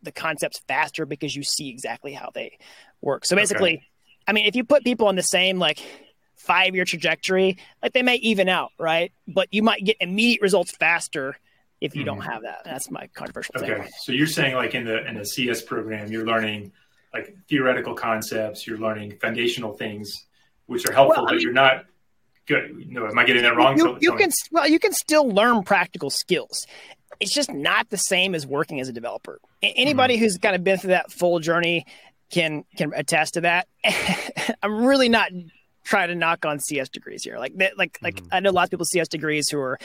the 0.04 0.12
concepts 0.12 0.62
faster 0.68 1.06
because 1.06 1.36
you 1.36 1.44
see 1.44 1.70
exactly 1.70 2.14
how 2.14 2.32
they 2.34 2.58
work. 3.02 3.26
So 3.26 3.36
basically 3.36 3.76
okay. 3.76 3.88
i 4.28 4.34
mean 4.34 4.46
if 4.46 4.58
you 4.58 4.66
put 4.66 4.84
people 4.84 5.08
on 5.08 5.16
the 5.16 5.24
same 5.24 5.58
like 5.58 5.80
five 6.42 6.76
year 6.76 6.86
trajectory, 6.86 7.58
like 7.82 7.94
they 7.94 8.02
may 8.02 8.16
even 8.16 8.50
out, 8.50 8.72
right? 8.80 9.12
But 9.28 9.48
you 9.52 9.64
might 9.64 9.84
get 9.84 9.98
immediate 10.00 10.42
results 10.42 10.72
faster 10.72 11.38
if 11.80 11.96
you 11.96 12.02
mm-hmm. 12.02 12.16
don't 12.16 12.22
have 12.22 12.44
that. 12.44 12.62
That's 12.66 12.92
my 12.92 13.08
controversial 13.14 13.56
okay. 13.58 13.82
thing. 13.82 13.92
So 14.02 14.12
you're 14.12 14.28
saying 14.28 14.56
like 14.56 14.76
in 14.76 14.86
the 14.86 15.06
in 15.08 15.16
the 15.18 15.26
CS 15.26 15.62
program, 15.62 16.12
you're 16.12 16.26
learning 16.26 16.72
like 17.14 17.36
theoretical 17.50 17.94
concepts, 17.94 18.66
you're 18.66 18.78
learning 18.78 19.18
foundational 19.20 19.74
things, 19.74 20.26
which 20.68 20.88
are 20.88 20.94
helpful, 20.94 21.24
well, 21.24 21.26
but 21.26 21.36
mean, 21.36 21.42
you're 21.42 21.54
not 21.54 21.86
good. 22.48 22.88
No, 22.90 23.08
am 23.08 23.18
I 23.18 23.26
getting 23.26 23.44
that 23.44 23.56
wrong? 23.56 23.78
You, 23.78 23.98
you 24.00 24.16
can 24.16 24.32
well, 24.52 24.68
you 24.68 24.80
can 24.80 24.94
still 24.94 25.28
learn 25.28 25.64
practical 25.64 26.10
skills. 26.10 26.66
It's 27.20 27.34
just 27.34 27.52
not 27.52 27.90
the 27.90 27.98
same 27.98 28.34
as 28.34 28.48
working 28.48 28.80
as 28.80 28.90
a 28.90 28.94
developer. 28.94 29.40
Anybody 29.62 30.16
mm-hmm. 30.16 30.24
who's 30.24 30.38
kind 30.38 30.56
of 30.56 30.64
been 30.64 30.80
through 30.80 30.92
that 30.92 31.12
full 31.12 31.40
journey 31.40 31.86
can 32.32 32.64
can 32.78 32.94
attest 32.96 33.36
to 33.36 33.42
that. 33.42 33.68
I'm 34.64 34.86
really 34.86 35.10
not 35.10 35.32
try 35.84 36.08
to 36.08 36.16
knock 36.16 36.46
on 36.46 36.60
CS 36.60 36.90
degrees 36.90 37.24
here. 37.24 37.38
Like, 37.38 37.54
like, 37.78 37.98
like 38.02 38.16
mm-hmm. 38.16 38.28
I 38.32 38.40
know 38.40 38.52
lots 38.52 38.68
of 38.68 38.72
people 38.72 38.86
CS 38.86 39.08
degrees 39.08 39.50
who 39.50 39.60
are 39.60 39.80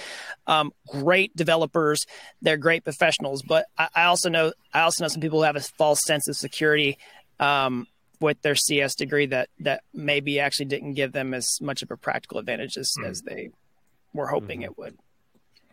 um, 0.47 0.73
great 0.89 1.35
developers. 1.37 2.07
They're 2.43 2.57
great 2.57 2.85
professionals, 2.85 3.43
but 3.43 3.67
I, 3.79 3.89
I, 3.95 4.05
also 4.05 4.29
know 4.29 4.53
I 4.73 4.83
also 4.83 5.05
know 5.05 5.09
some 5.09 5.21
people 5.21 5.41
who 5.41 5.45
have 5.45 5.57
a 5.57 5.61
false 5.61 6.05
sense 6.05 6.29
of 6.29 6.37
security 6.37 6.99
um, 7.41 7.87
with 8.21 8.41
their 8.43 8.55
CS 8.55 8.95
degree 8.95 9.27
that 9.27 9.49
that 9.61 9.83
maybe 9.93 10.41
actually 10.41 10.67
didn't 10.67 10.95
give 10.95 11.13
them 11.13 11.35
as 11.35 11.61
much 11.61 11.83
of 11.83 11.91
a 11.91 11.97
practical 11.97 12.39
advantage 12.39 12.77
as, 12.77 12.93
mm-hmm. 12.99 13.11
as 13.11 13.23
they 13.23 13.51
were 14.13 14.27
hoping 14.27 14.61
mm-hmm. 14.61 14.71
it 14.71 14.79
would. 14.79 14.99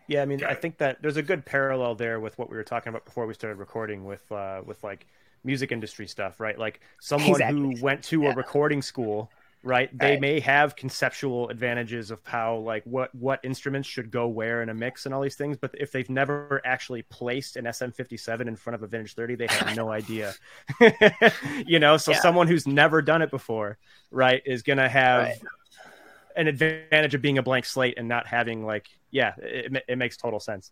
Yeah, 0.08 0.22
I 0.22 0.26
mean, 0.26 0.44
I 0.44 0.54
think 0.54 0.78
that 0.80 1.02
there's 1.02 1.16
a 1.16 1.24
good 1.24 1.46
parallel 1.46 1.96
there 1.96 2.20
with 2.20 2.38
what 2.38 2.50
we 2.50 2.58
were 2.58 2.64
talking 2.64 2.90
about 2.90 3.06
before 3.06 3.26
we 3.26 3.34
started 3.34 3.58
recording 3.58 4.04
with 4.04 4.30
uh, 4.32 4.62
with 4.66 4.84
like 4.84 5.08
music 5.44 5.72
industry 5.72 6.08
stuff, 6.08 6.40
right? 6.40 6.58
Like 6.58 6.82
someone 7.02 7.32
exactly. 7.32 7.60
who 7.60 7.82
went 7.82 8.04
to 8.06 8.24
yeah. 8.24 8.32
a 8.32 8.36
recording 8.36 8.82
school 8.82 9.32
right 9.64 9.98
they 9.98 10.12
right. 10.12 10.22
may 10.22 10.40
have 10.42 10.76
conceptual 10.76 11.48
advantages 11.48 12.12
of 12.12 12.20
how 12.26 12.58
like 12.58 12.84
what 12.84 13.14
what 13.16 13.40
instruments 13.44 13.88
should 13.88 14.12
go 14.12 14.28
where 14.28 14.62
in 14.62 14.68
a 14.68 14.74
mix 14.74 15.06
and 15.06 15.16
all 15.16 15.22
these 15.22 15.36
things 15.36 15.58
but 15.58 15.72
if 15.80 15.92
they've 15.92 16.10
never 16.10 16.62
actually 16.66 17.02
placed 17.04 17.56
an 17.56 17.64
sm57 17.66 18.42
in 18.48 18.56
front 18.58 18.76
of 18.76 18.84
a 18.84 18.88
vintage 18.88 19.16
30 19.16 19.36
they 19.36 19.48
have 19.48 19.76
no 19.76 19.90
idea 19.90 20.34
you 21.66 21.80
know 21.80 21.96
so 21.96 22.12
yeah. 22.12 22.20
someone 22.20 22.48
who's 22.48 22.68
never 22.68 23.02
done 23.02 23.22
it 23.22 23.32
before 23.32 23.78
right 24.12 24.42
is 24.46 24.64
gonna 24.64 24.90
have 24.90 25.24
right. 25.24 25.42
an 26.36 26.48
advantage 26.48 27.16
of 27.16 27.22
being 27.22 27.38
a 27.38 27.44
blank 27.44 27.64
slate 27.64 27.96
and 27.98 28.08
not 28.08 28.28
having 28.28 28.66
like 28.66 28.88
yeah 29.12 29.34
it, 29.38 29.84
it 29.88 29.98
makes 29.98 30.18
total 30.18 30.42
sense 30.42 30.72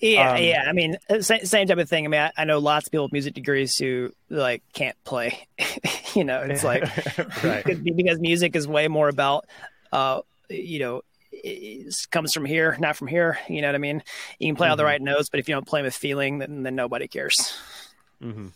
yeah, 0.00 0.32
um, 0.32 0.42
yeah. 0.42 0.64
I 0.66 0.72
mean, 0.72 0.96
uh, 1.08 1.20
same, 1.20 1.44
same, 1.44 1.66
type 1.66 1.78
of 1.78 1.88
thing. 1.88 2.04
I 2.04 2.08
mean, 2.08 2.20
I, 2.20 2.32
I, 2.36 2.44
know 2.44 2.58
lots 2.58 2.86
of 2.86 2.92
people 2.92 3.04
with 3.04 3.12
music 3.12 3.34
degrees 3.34 3.76
who 3.76 4.12
like 4.30 4.62
can't 4.72 4.96
play. 5.04 5.46
you 6.14 6.24
know, 6.24 6.40
it's 6.40 6.64
like 6.64 6.84
right. 7.44 7.64
because 7.84 8.18
music 8.18 8.56
is 8.56 8.66
way 8.66 8.88
more 8.88 9.08
about, 9.08 9.46
uh, 9.92 10.20
you 10.48 10.78
know, 10.78 11.02
it 11.30 11.94
comes 12.10 12.32
from 12.32 12.44
here, 12.44 12.76
not 12.80 12.96
from 12.96 13.08
here. 13.08 13.38
You 13.48 13.60
know 13.62 13.68
what 13.68 13.74
I 13.74 13.78
mean? 13.78 14.02
You 14.38 14.48
can 14.48 14.56
play 14.56 14.66
mm-hmm. 14.66 14.70
all 14.70 14.76
the 14.76 14.84
right 14.84 15.00
notes, 15.00 15.28
but 15.28 15.40
if 15.40 15.48
you 15.48 15.54
don't 15.54 15.66
play 15.66 15.82
with 15.82 15.94
feeling, 15.94 16.38
then 16.38 16.62
then 16.62 16.74
nobody 16.74 17.06
cares. 17.06 17.58
Mm-hmm. 18.22 18.48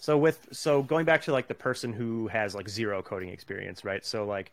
So 0.00 0.16
with 0.16 0.48
so 0.52 0.82
going 0.82 1.04
back 1.04 1.22
to 1.22 1.32
like 1.32 1.48
the 1.48 1.54
person 1.54 1.92
who 1.92 2.28
has 2.28 2.54
like 2.54 2.68
zero 2.68 3.02
coding 3.02 3.28
experience, 3.28 3.84
right? 3.84 4.04
So 4.06 4.24
like, 4.24 4.52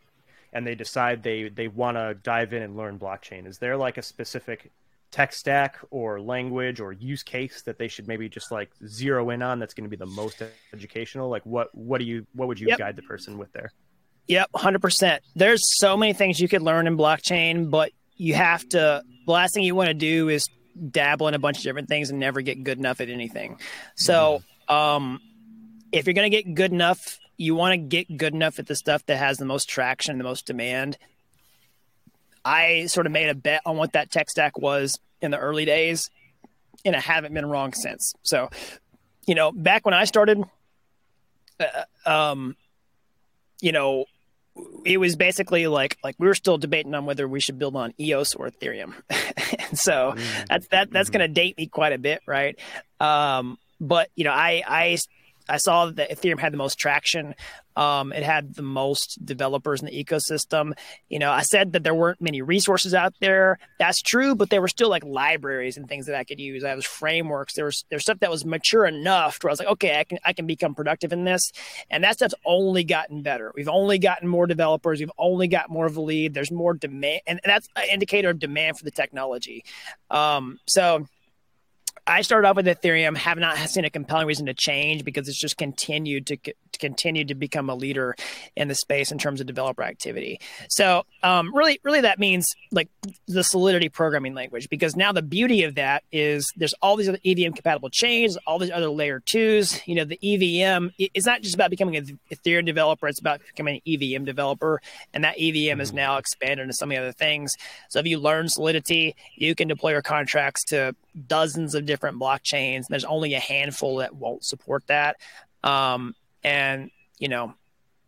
and 0.52 0.66
they 0.66 0.74
decide 0.74 1.22
they 1.22 1.48
they 1.48 1.68
want 1.68 1.96
to 1.96 2.14
dive 2.14 2.52
in 2.52 2.62
and 2.62 2.76
learn 2.76 2.98
blockchain. 2.98 3.46
Is 3.46 3.58
there 3.58 3.76
like 3.76 3.96
a 3.98 4.02
specific 4.02 4.70
tech 5.16 5.32
stack 5.32 5.78
or 5.90 6.20
language 6.20 6.78
or 6.78 6.92
use 6.92 7.22
case 7.22 7.62
that 7.62 7.78
they 7.78 7.88
should 7.88 8.06
maybe 8.06 8.28
just 8.28 8.52
like 8.52 8.70
zero 8.86 9.30
in 9.30 9.40
on 9.40 9.58
that's 9.58 9.72
going 9.72 9.88
to 9.88 9.90
be 9.90 9.96
the 9.96 10.04
most 10.04 10.42
educational? 10.74 11.30
Like 11.30 11.44
what 11.46 11.74
what 11.74 11.98
do 11.98 12.04
you 12.04 12.26
what 12.34 12.48
would 12.48 12.60
you 12.60 12.68
yep. 12.68 12.78
guide 12.78 12.96
the 12.96 13.02
person 13.02 13.38
with 13.38 13.50
there? 13.52 13.72
Yep 14.26 14.50
100% 14.54 15.20
there's 15.34 15.62
so 15.78 15.96
many 15.96 16.12
things 16.12 16.38
you 16.38 16.48
could 16.48 16.60
learn 16.60 16.86
in 16.86 16.98
blockchain 16.98 17.70
but 17.70 17.92
you 18.16 18.34
have 18.34 18.68
to 18.70 19.02
the 19.26 19.32
last 19.32 19.54
thing 19.54 19.62
you 19.62 19.74
want 19.74 19.88
to 19.88 19.94
do 19.94 20.28
is 20.28 20.48
dabble 20.90 21.28
in 21.28 21.34
a 21.34 21.38
bunch 21.38 21.58
of 21.58 21.62
different 21.62 21.88
things 21.88 22.10
and 22.10 22.18
never 22.18 22.42
get 22.42 22.62
good 22.62 22.76
enough 22.76 23.00
at 23.00 23.08
anything. 23.08 23.58
So 23.94 24.42
um 24.68 25.20
if 25.92 26.06
you're 26.06 26.14
going 26.14 26.30
to 26.30 26.42
get 26.42 26.54
good 26.54 26.72
enough 26.72 27.18
you 27.38 27.54
want 27.54 27.72
to 27.72 27.78
get 27.78 28.14
good 28.18 28.34
enough 28.34 28.58
at 28.58 28.66
the 28.66 28.76
stuff 28.76 29.06
that 29.06 29.16
has 29.16 29.38
the 29.38 29.46
most 29.46 29.66
traction 29.66 30.18
the 30.18 30.24
most 30.24 30.46
demand. 30.46 30.98
I 32.44 32.86
sort 32.86 33.06
of 33.06 33.12
made 33.12 33.28
a 33.28 33.34
bet 33.34 33.62
on 33.64 33.76
what 33.76 33.92
that 33.94 34.12
tech 34.12 34.30
stack 34.30 34.58
was 34.58 35.00
in 35.20 35.30
the 35.30 35.38
early 35.38 35.64
days, 35.64 36.10
and 36.84 36.94
I 36.94 37.00
haven't 37.00 37.34
been 37.34 37.46
wrong 37.46 37.72
since. 37.72 38.14
So, 38.22 38.50
you 39.26 39.34
know, 39.34 39.52
back 39.52 39.84
when 39.84 39.94
I 39.94 40.04
started, 40.04 40.42
uh, 41.60 41.84
um, 42.08 42.56
you 43.60 43.72
know, 43.72 44.04
it 44.84 44.98
was 44.98 45.16
basically 45.16 45.66
like 45.66 45.98
like 46.02 46.14
we 46.18 46.26
were 46.26 46.34
still 46.34 46.58
debating 46.58 46.94
on 46.94 47.04
whether 47.04 47.28
we 47.28 47.40
should 47.40 47.58
build 47.58 47.76
on 47.76 47.92
EOS 48.00 48.34
or 48.34 48.48
Ethereum, 48.48 48.94
and 49.10 49.78
so 49.78 50.14
mm-hmm. 50.16 50.44
that's 50.48 50.66
that 50.68 50.90
that's 50.90 51.10
mm-hmm. 51.10 51.18
going 51.18 51.28
to 51.28 51.34
date 51.34 51.58
me 51.58 51.66
quite 51.66 51.92
a 51.92 51.98
bit, 51.98 52.22
right? 52.26 52.58
Um, 53.00 53.58
but 53.80 54.08
you 54.14 54.24
know, 54.24 54.32
I 54.32 54.62
I 54.66 54.98
I 55.48 55.56
saw 55.58 55.86
that 55.86 56.10
Ethereum 56.10 56.38
had 56.38 56.52
the 56.52 56.56
most 56.56 56.78
traction. 56.78 57.34
Um, 57.76 58.12
it 58.12 58.22
had 58.22 58.54
the 58.54 58.62
most 58.62 59.24
developers 59.24 59.80
in 59.80 59.86
the 59.86 60.04
ecosystem. 60.04 60.72
You 61.08 61.18
know, 61.18 61.30
I 61.30 61.42
said 61.42 61.72
that 61.74 61.84
there 61.84 61.94
weren't 61.94 62.20
many 62.20 62.42
resources 62.42 62.94
out 62.94 63.14
there. 63.20 63.58
That's 63.78 64.00
true, 64.00 64.34
but 64.34 64.50
there 64.50 64.60
were 64.60 64.68
still 64.68 64.88
like 64.88 65.04
libraries 65.04 65.76
and 65.76 65.88
things 65.88 66.06
that 66.06 66.16
I 66.16 66.24
could 66.24 66.40
use. 66.40 66.64
I 66.64 66.74
was 66.74 66.86
frameworks. 66.86 67.54
There 67.54 67.66
was 67.66 67.84
there's 67.90 68.02
stuff 68.02 68.20
that 68.20 68.30
was 68.30 68.44
mature 68.44 68.86
enough 68.86 69.38
where 69.42 69.50
I 69.50 69.52
was 69.52 69.58
like, 69.58 69.68
okay, 69.68 70.00
I 70.00 70.04
can 70.04 70.18
I 70.24 70.32
can 70.32 70.46
become 70.46 70.74
productive 70.74 71.12
in 71.12 71.24
this. 71.24 71.52
And 71.90 72.02
that 72.04 72.14
stuff's 72.14 72.34
only 72.44 72.84
gotten 72.84 73.22
better. 73.22 73.52
We've 73.54 73.68
only 73.68 73.98
gotten 73.98 74.28
more 74.28 74.46
developers. 74.46 75.00
We've 75.00 75.10
only 75.18 75.48
got 75.48 75.70
more 75.70 75.86
of 75.86 75.96
a 75.96 76.00
lead. 76.00 76.34
There's 76.34 76.50
more 76.50 76.74
demand, 76.74 77.20
and 77.26 77.40
that's 77.44 77.68
an 77.76 77.84
indicator 77.90 78.30
of 78.30 78.38
demand 78.38 78.78
for 78.78 78.84
the 78.84 78.90
technology. 78.90 79.64
Um, 80.10 80.58
so 80.66 81.06
I 82.06 82.22
started 82.22 82.46
off 82.46 82.56
with 82.56 82.66
Ethereum, 82.66 83.16
have 83.16 83.38
not 83.38 83.56
seen 83.68 83.84
a 83.84 83.90
compelling 83.90 84.28
reason 84.28 84.46
to 84.46 84.54
change 84.54 85.04
because 85.04 85.28
it's 85.28 85.38
just 85.38 85.56
continued 85.56 86.26
to, 86.28 86.36
to 86.36 86.78
continue 86.78 87.24
to 87.24 87.34
become 87.34 87.68
a 87.68 87.74
leader 87.74 88.14
in 88.54 88.68
the 88.68 88.76
space 88.76 89.10
in 89.10 89.18
terms 89.18 89.40
of 89.40 89.46
developer 89.46 89.82
activity. 89.82 90.40
So, 90.68 91.04
um, 91.24 91.54
really, 91.54 91.80
really, 91.82 92.02
that 92.02 92.20
means 92.20 92.46
like 92.70 92.88
the 93.26 93.42
Solidity 93.42 93.88
programming 93.88 94.34
language 94.34 94.68
because 94.68 94.94
now 94.94 95.10
the 95.10 95.22
beauty 95.22 95.64
of 95.64 95.74
that 95.74 96.04
is 96.12 96.46
there's 96.56 96.74
all 96.80 96.96
these 96.96 97.08
other 97.08 97.18
EVM 97.24 97.52
compatible 97.52 97.90
chains, 97.90 98.36
all 98.46 98.60
these 98.60 98.70
other 98.70 98.88
layer 98.88 99.20
twos. 99.20 99.80
You 99.86 99.96
know, 99.96 100.04
the 100.04 100.18
EVM 100.22 100.90
it's 100.98 101.26
not 101.26 101.42
just 101.42 101.54
about 101.54 101.70
becoming 101.70 101.96
an 101.96 102.18
Ethereum 102.30 102.66
developer; 102.66 103.08
it's 103.08 103.20
about 103.20 103.40
becoming 103.48 103.80
an 103.84 103.92
EVM 103.92 104.24
developer, 104.24 104.80
and 105.12 105.24
that 105.24 105.36
EVM 105.38 105.56
mm-hmm. 105.56 105.80
is 105.80 105.92
now 105.92 106.18
expanded 106.18 106.60
into 106.60 106.74
some 106.74 106.90
of 106.90 106.96
the 106.96 107.02
other 107.02 107.12
things. 107.12 107.54
So, 107.88 107.98
if 107.98 108.06
you 108.06 108.18
learn 108.18 108.48
Solidity, 108.48 109.16
you 109.34 109.56
can 109.56 109.66
deploy 109.66 109.90
your 109.90 110.02
contracts 110.02 110.62
to 110.66 110.94
dozens 111.26 111.74
of 111.74 111.86
different 111.86 111.95
blockchains. 112.00 112.84
There's 112.88 113.04
only 113.04 113.34
a 113.34 113.40
handful 113.40 113.96
that 113.96 114.14
won't 114.14 114.44
support 114.44 114.86
that. 114.86 115.16
Um, 115.62 116.14
and 116.42 116.90
you 117.18 117.28
know, 117.28 117.54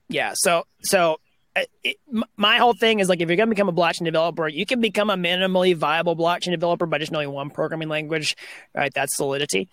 yeah. 0.09 0.33
So 0.35 0.65
so 0.83 1.21
uh, 1.57 1.63
it, 1.83 1.97
my 2.37 2.59
whole 2.59 2.75
thing 2.75 3.01
is 3.01 3.09
like 3.09 3.21
if 3.21 3.29
you're 3.29 3.37
going 3.37 3.49
to 3.49 3.55
become 3.55 3.69
a 3.69 3.73
blockchain 3.73 4.05
developer, 4.05 4.49
you 4.49 4.67
can 4.67 4.81
become 4.81 5.11
a 5.11 5.17
minimally 5.17 5.75
viable 5.75 6.17
blockchain 6.17 6.53
developer 6.53 6.87
by 6.87 6.99
just 6.99 7.13
knowing 7.13 7.31
one 7.31 7.51
programming 7.51 7.89
language, 7.89 8.37
right? 8.75 8.93
That's 8.95 9.17
Solidity. 9.17 9.69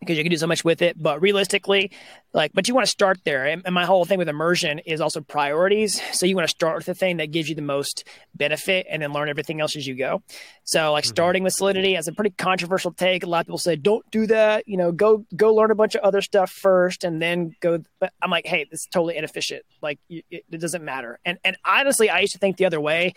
Because 0.00 0.16
you 0.16 0.24
can 0.24 0.30
do 0.30 0.36
so 0.36 0.46
much 0.46 0.64
with 0.64 0.82
it. 0.82 1.00
But 1.00 1.20
realistically, 1.20 1.90
like, 2.32 2.52
but 2.52 2.68
you 2.68 2.74
want 2.74 2.86
to 2.86 2.90
start 2.90 3.18
there. 3.24 3.46
And, 3.46 3.62
and, 3.64 3.74
my 3.74 3.84
whole 3.84 4.04
thing 4.04 4.18
with 4.18 4.28
immersion 4.28 4.80
is 4.80 5.00
also 5.00 5.20
priorities. 5.20 6.00
So 6.12 6.26
you 6.26 6.36
want 6.36 6.46
to 6.46 6.50
start 6.50 6.76
with 6.76 6.86
the 6.86 6.94
thing 6.94 7.18
that 7.18 7.30
gives 7.30 7.48
you 7.48 7.54
the 7.54 7.62
most 7.62 8.04
benefit 8.34 8.86
and 8.88 9.02
then 9.02 9.12
learn 9.12 9.28
everything 9.28 9.60
else 9.60 9.76
as 9.76 9.86
you 9.86 9.94
go. 9.94 10.22
So 10.64 10.92
like 10.92 11.04
mm-hmm. 11.04 11.10
starting 11.10 11.42
with 11.42 11.54
Solidity 11.54 11.96
as 11.96 12.06
a 12.06 12.12
pretty 12.12 12.30
controversial 12.30 12.92
take. 12.92 13.22
A 13.22 13.26
lot 13.26 13.40
of 13.40 13.46
people 13.46 13.58
say, 13.58 13.76
don't 13.76 14.08
do 14.10 14.26
that. 14.26 14.68
You 14.68 14.76
know, 14.76 14.92
go, 14.92 15.24
go 15.34 15.54
learn 15.54 15.70
a 15.70 15.74
bunch 15.74 15.94
of 15.94 16.02
other 16.02 16.20
stuff 16.20 16.50
first 16.50 17.04
and 17.04 17.20
then 17.20 17.54
go. 17.60 17.82
But 17.98 18.12
I'm 18.22 18.30
like, 18.30 18.46
hey, 18.46 18.66
this 18.70 18.80
is 18.80 18.88
totally 18.92 19.16
inefficient. 19.16 19.62
Like 19.80 19.98
it, 20.08 20.24
it 20.30 20.60
doesn't 20.60 20.84
matter. 20.84 21.18
And, 21.24 21.38
and 21.44 21.56
honestly, 21.64 22.10
I 22.10 22.20
used 22.20 22.34
to 22.34 22.38
think 22.38 22.56
the 22.56 22.66
other 22.66 22.80
way. 22.80 23.14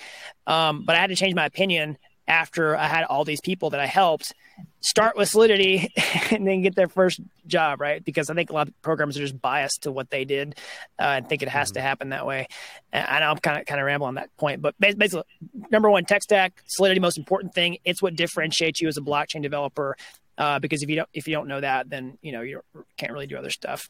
Um, 0.48 0.86
but 0.86 0.96
I 0.96 1.00
had 1.00 1.10
to 1.10 1.15
change 1.15 1.36
my 1.36 1.46
opinion 1.46 1.98
after 2.27 2.75
I 2.75 2.88
had 2.88 3.03
all 3.05 3.25
these 3.25 3.41
people 3.41 3.71
that 3.71 3.79
I 3.79 3.86
helped 3.86 4.34
start 4.79 5.15
with 5.15 5.29
Solidity 5.29 5.91
and 6.31 6.47
then 6.47 6.62
get 6.62 6.75
their 6.75 6.88
first 6.88 7.19
job, 7.47 7.81
right? 7.81 8.03
Because 8.03 8.29
I 8.29 8.34
think 8.34 8.49
a 8.49 8.53
lot 8.53 8.67
of 8.67 8.81
programmers 8.81 9.17
are 9.17 9.21
just 9.21 9.41
biased 9.41 9.84
to 9.84 9.91
what 9.91 10.10
they 10.10 10.25
did 10.25 10.55
uh, 10.99 11.03
and 11.03 11.29
think 11.29 11.41
it 11.41 11.49
has 11.49 11.69
mm-hmm. 11.69 11.75
to 11.75 11.81
happen 11.81 12.10
that 12.10 12.25
way. 12.25 12.47
And 12.91 13.05
I 13.05 13.19
know 13.19 13.31
I'm 13.31 13.38
kind 13.38 13.60
of 13.60 13.65
kind 13.65 13.79
of 13.79 13.86
rambling 13.86 14.10
on 14.10 14.15
that 14.15 14.36
point, 14.38 14.62
but 14.62 14.75
basically, 14.79 15.23
number 15.71 15.89
one, 15.89 16.05
tech 16.05 16.23
stack, 16.23 16.62
Solidity, 16.67 16.99
most 16.99 17.17
important 17.17 17.53
thing. 17.53 17.77
It's 17.86 18.01
what 18.01 18.15
differentiates 18.15 18.81
you 18.81 18.88
as 18.88 18.97
a 18.97 19.01
blockchain 19.01 19.41
developer. 19.41 19.95
Uh, 20.38 20.60
because 20.60 20.81
if 20.81 20.89
you 20.89 20.95
don't 20.95 21.10
if 21.13 21.27
you 21.27 21.36
don't 21.36 21.47
know 21.47 21.62
that, 21.62 21.89
then 21.89 22.17
you 22.21 22.31
know 22.31 22.41
you 22.41 22.62
can't 22.97 23.12
really 23.12 23.27
do 23.27 23.38
other 23.38 23.49
stuff. 23.49 23.88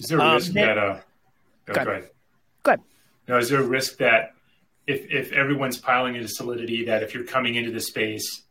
Is 0.00 0.08
there 0.08 0.18
a 0.18 0.24
um, 0.24 0.34
risk 0.34 0.52
that? 0.52 0.78
Uh, 0.78 0.80
oh, 0.80 1.00
go, 1.66 1.72
ahead. 1.72 1.86
go 1.86 1.90
ahead. 1.90 2.10
Go 2.62 2.70
ahead. 2.70 2.80
No, 3.28 3.38
is 3.38 3.48
there 3.48 3.60
a 3.60 3.64
risk 3.64 3.96
that 3.98 4.34
if 4.86 5.10
if 5.10 5.32
everyone's 5.32 5.78
piling 5.78 6.16
into 6.16 6.28
Solidity, 6.28 6.84
that 6.86 7.02
if 7.02 7.14
you're 7.14 7.24
coming 7.24 7.54
into 7.54 7.70
the 7.70 7.80
space 7.80 8.42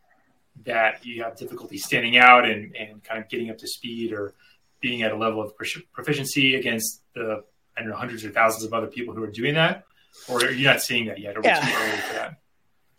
that 0.64 1.06
you 1.06 1.24
have 1.24 1.38
difficulty 1.38 1.78
standing 1.78 2.18
out 2.18 2.46
and, 2.46 2.76
and 2.76 3.04
kind 3.04 3.22
of 3.22 3.30
getting 3.30 3.50
up 3.50 3.58
to 3.58 3.68
speed 3.68 4.12
or 4.12 4.34
being 4.82 5.02
at 5.02 5.12
a 5.12 5.16
level 5.16 5.42
of 5.42 5.54
proficiency 5.94 6.56
against 6.56 7.02
the 7.14 7.44
I 7.78 7.82
don't 7.82 7.90
know 7.90 7.96
hundreds 7.96 8.26
or 8.26 8.32
thousands 8.32 8.66
of 8.66 8.74
other 8.74 8.88
people 8.88 9.14
who 9.14 9.24
are 9.24 9.32
doing 9.32 9.56
that, 9.56 9.86
or 10.28 10.40
are 10.40 10.52
you 10.52 10.66
not 10.66 10.82
seeing 10.82 11.06
that 11.06 11.20
yet? 11.20 11.38
Or 11.38 11.42
yeah. 11.44 11.60
too 11.60 11.74
early 11.76 11.98
for 11.98 12.14
that? 12.14 12.38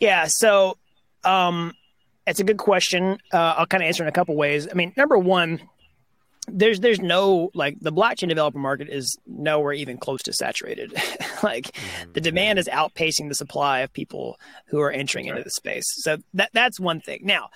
Yeah. 0.00 0.26
So, 0.28 0.78
um, 1.24 1.74
it's 2.26 2.40
a 2.40 2.44
good 2.44 2.58
question. 2.58 3.18
Uh, 3.32 3.54
I'll 3.58 3.66
kind 3.66 3.82
of 3.82 3.86
answer 3.86 4.02
in 4.02 4.08
a 4.08 4.12
couple 4.12 4.36
ways. 4.36 4.68
I 4.70 4.74
mean, 4.74 4.92
number 4.96 5.18
one, 5.18 5.60
there's 6.48 6.80
there's 6.80 7.00
no 7.00 7.50
like 7.54 7.78
the 7.80 7.92
blockchain 7.92 8.28
developer 8.28 8.58
market 8.58 8.88
is 8.88 9.16
nowhere 9.26 9.72
even 9.72 9.96
close 9.96 10.22
to 10.22 10.32
saturated. 10.32 10.92
like 11.42 11.72
mm-hmm. 11.72 12.12
the 12.12 12.20
demand 12.20 12.58
is 12.58 12.68
outpacing 12.68 13.28
the 13.28 13.34
supply 13.34 13.80
of 13.80 13.92
people 13.92 14.38
who 14.66 14.80
are 14.80 14.90
entering 14.90 15.26
into 15.26 15.42
the 15.42 15.50
space. 15.50 15.84
So 16.02 16.18
that 16.34 16.50
that's 16.52 16.80
one 16.80 17.00
thing. 17.00 17.20
Now, 17.22 17.50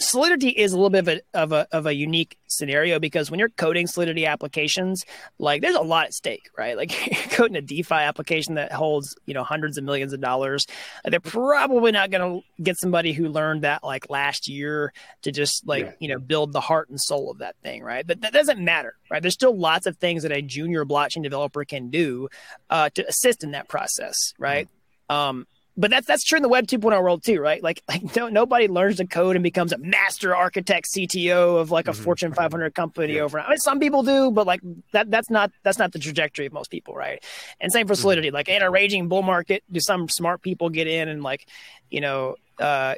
Solidity 0.00 0.48
is 0.48 0.72
a 0.72 0.76
little 0.76 0.90
bit 0.90 1.00
of 1.00 1.08
a, 1.08 1.20
of 1.34 1.52
a 1.52 1.68
of 1.72 1.86
a 1.86 1.94
unique 1.94 2.38
scenario 2.46 2.98
because 2.98 3.30
when 3.30 3.38
you're 3.38 3.50
coding 3.50 3.86
Solidity 3.86 4.26
applications, 4.26 5.04
like 5.38 5.62
there's 5.62 5.76
a 5.76 5.82
lot 5.82 6.06
at 6.06 6.14
stake, 6.14 6.48
right? 6.56 6.76
Like 6.76 6.90
coding 7.30 7.56
a 7.56 7.60
DeFi 7.60 7.94
application 7.94 8.54
that 8.54 8.72
holds 8.72 9.14
you 9.26 9.34
know 9.34 9.44
hundreds 9.44 9.78
of 9.78 9.84
millions 9.84 10.12
of 10.12 10.20
dollars, 10.20 10.66
they're 11.04 11.20
probably 11.20 11.92
not 11.92 12.10
going 12.10 12.40
to 12.40 12.62
get 12.62 12.78
somebody 12.78 13.12
who 13.12 13.28
learned 13.28 13.62
that 13.62 13.84
like 13.84 14.08
last 14.10 14.48
year 14.48 14.92
to 15.22 15.30
just 15.30 15.66
like 15.66 15.84
yeah. 15.84 15.92
you 16.00 16.08
know 16.08 16.18
build 16.18 16.52
the 16.52 16.60
heart 16.60 16.88
and 16.88 17.00
soul 17.00 17.30
of 17.30 17.38
that 17.38 17.56
thing, 17.62 17.82
right? 17.82 18.06
But 18.06 18.22
that 18.22 18.32
doesn't 18.32 18.58
matter, 18.58 18.94
right? 19.10 19.20
There's 19.20 19.34
still 19.34 19.56
lots 19.56 19.86
of 19.86 19.96
things 19.98 20.22
that 20.22 20.32
a 20.32 20.40
junior 20.40 20.84
blockchain 20.84 21.22
developer 21.22 21.64
can 21.64 21.90
do 21.90 22.28
uh, 22.70 22.90
to 22.90 23.06
assist 23.06 23.44
in 23.44 23.50
that 23.52 23.68
process, 23.68 24.16
right? 24.38 24.66
Mm-hmm. 24.66 25.16
Um, 25.16 25.46
but 25.80 25.90
that's 25.90 26.06
that's 26.06 26.24
true 26.24 26.36
in 26.36 26.42
the 26.42 26.48
Web 26.48 26.66
2.0 26.66 27.02
world 27.02 27.24
too, 27.24 27.40
right? 27.40 27.62
Like 27.62 27.82
like 27.88 28.14
no, 28.14 28.28
nobody 28.28 28.68
learns 28.68 28.98
to 28.98 29.06
code 29.06 29.34
and 29.34 29.42
becomes 29.42 29.72
a 29.72 29.78
master 29.78 30.36
architect 30.36 30.88
CTO 30.94 31.58
of 31.58 31.70
like 31.70 31.88
a 31.88 31.92
mm-hmm. 31.92 32.02
Fortune 32.02 32.34
500 32.34 32.74
company 32.74 33.14
yeah. 33.14 33.22
over. 33.22 33.40
I 33.40 33.48
mean, 33.48 33.58
some 33.58 33.80
people 33.80 34.02
do, 34.02 34.30
but 34.30 34.46
like 34.46 34.60
that 34.92 35.10
that's 35.10 35.30
not 35.30 35.50
that's 35.62 35.78
not 35.78 35.92
the 35.92 35.98
trajectory 35.98 36.44
of 36.44 36.52
most 36.52 36.70
people, 36.70 36.94
right? 36.94 37.24
And 37.60 37.72
same 37.72 37.86
for 37.86 37.94
mm-hmm. 37.94 38.00
Solidity. 38.02 38.30
Like 38.30 38.50
in 38.50 38.60
a 38.60 38.70
raging 38.70 39.08
bull 39.08 39.22
market, 39.22 39.64
do 39.72 39.80
some 39.80 40.08
smart 40.10 40.42
people 40.42 40.68
get 40.68 40.86
in 40.86 41.08
and 41.08 41.22
like 41.22 41.46
you 41.88 42.02
know 42.02 42.36
uh, 42.58 42.96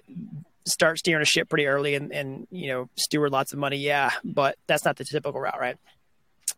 start 0.64 0.99
steering 0.99 1.23
a 1.23 1.27
ship 1.27 1.49
pretty 1.49 1.66
early 1.66 1.95
and 1.95 2.12
and 2.12 2.49
you 2.51 2.66
know 2.66 2.88
steward 2.97 3.31
lots 3.31 3.53
of 3.53 3.61
money? 3.61 3.77
Yeah, 3.77 4.11
but 4.25 4.59
that's 4.66 4.85
not 4.85 4.97
the 4.97 5.05
typical 5.05 5.40
route, 5.40 5.61
right? 5.61 5.77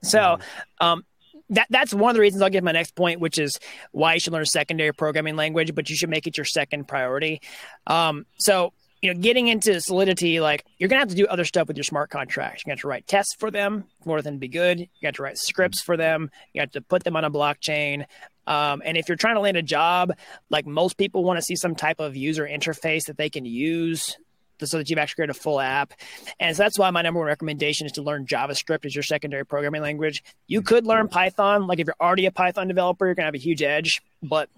So, 0.02 0.18
mm-hmm. 0.18 0.86
um, 0.86 1.04
that 1.50 1.66
that's 1.70 1.92
one 1.92 2.10
of 2.10 2.14
the 2.14 2.20
reasons 2.20 2.42
I'll 2.42 2.50
give 2.50 2.64
my 2.64 2.72
next 2.72 2.94
point, 2.94 3.20
which 3.20 3.38
is 3.38 3.58
why 3.92 4.14
you 4.14 4.20
should 4.20 4.32
learn 4.32 4.42
a 4.42 4.46
secondary 4.46 4.92
programming 4.92 5.36
language, 5.36 5.74
but 5.74 5.90
you 5.90 5.96
should 5.96 6.10
make 6.10 6.26
it 6.26 6.36
your 6.36 6.44
second 6.44 6.88
priority. 6.88 7.40
Um, 7.86 8.26
so 8.38 8.72
you 9.04 9.12
know, 9.12 9.20
getting 9.20 9.48
into 9.48 9.78
Solidity, 9.82 10.40
like 10.40 10.64
you're 10.78 10.88
gonna 10.88 11.00
have 11.00 11.10
to 11.10 11.14
do 11.14 11.26
other 11.26 11.44
stuff 11.44 11.68
with 11.68 11.76
your 11.76 11.84
smart 11.84 12.08
contracts. 12.08 12.64
You 12.64 12.70
got 12.70 12.80
to 12.80 12.88
write 12.88 13.06
tests 13.06 13.34
for 13.34 13.50
them 13.50 13.84
more 14.06 14.22
than 14.22 14.38
be 14.38 14.48
good. 14.48 14.80
You 14.80 14.86
got 15.02 15.14
to 15.16 15.22
write 15.22 15.36
scripts 15.36 15.82
for 15.82 15.98
them. 15.98 16.30
You 16.54 16.62
have 16.62 16.70
to 16.70 16.80
put 16.80 17.04
them 17.04 17.14
on 17.14 17.24
a 17.24 17.30
blockchain. 17.30 18.06
Um, 18.46 18.82
and 18.84 18.96
if 18.96 19.08
you're 19.08 19.16
trying 19.16 19.34
to 19.34 19.40
land 19.40 19.58
a 19.58 19.62
job, 19.62 20.12
like 20.48 20.66
most 20.66 20.96
people 20.96 21.22
want 21.22 21.36
to 21.36 21.42
see 21.42 21.56
some 21.56 21.74
type 21.74 22.00
of 22.00 22.16
user 22.16 22.46
interface 22.46 23.04
that 23.06 23.18
they 23.18 23.28
can 23.28 23.44
use 23.44 24.16
so 24.62 24.78
that 24.78 24.88
you've 24.90 24.98
actually 24.98 25.16
created 25.16 25.36
a 25.36 25.40
full 25.40 25.60
app. 25.60 25.92
And 26.40 26.56
so 26.56 26.62
that's 26.62 26.78
why 26.78 26.90
my 26.90 27.02
number 27.02 27.20
one 27.20 27.26
recommendation 27.26 27.86
is 27.86 27.92
to 27.92 28.02
learn 28.02 28.26
JavaScript 28.26 28.84
as 28.84 28.94
your 28.94 29.02
secondary 29.02 29.44
programming 29.44 29.82
language. 29.82 30.22
You 30.46 30.62
could 30.62 30.86
learn 30.86 31.08
Python. 31.08 31.66
Like 31.66 31.78
if 31.80 31.86
you're 31.86 31.96
already 32.00 32.26
a 32.26 32.32
Python 32.32 32.68
developer, 32.68 33.06
you're 33.06 33.14
going 33.14 33.24
to 33.24 33.28
have 33.28 33.34
a 33.34 33.38
huge 33.38 33.62
edge, 33.62 34.02
but 34.22 34.48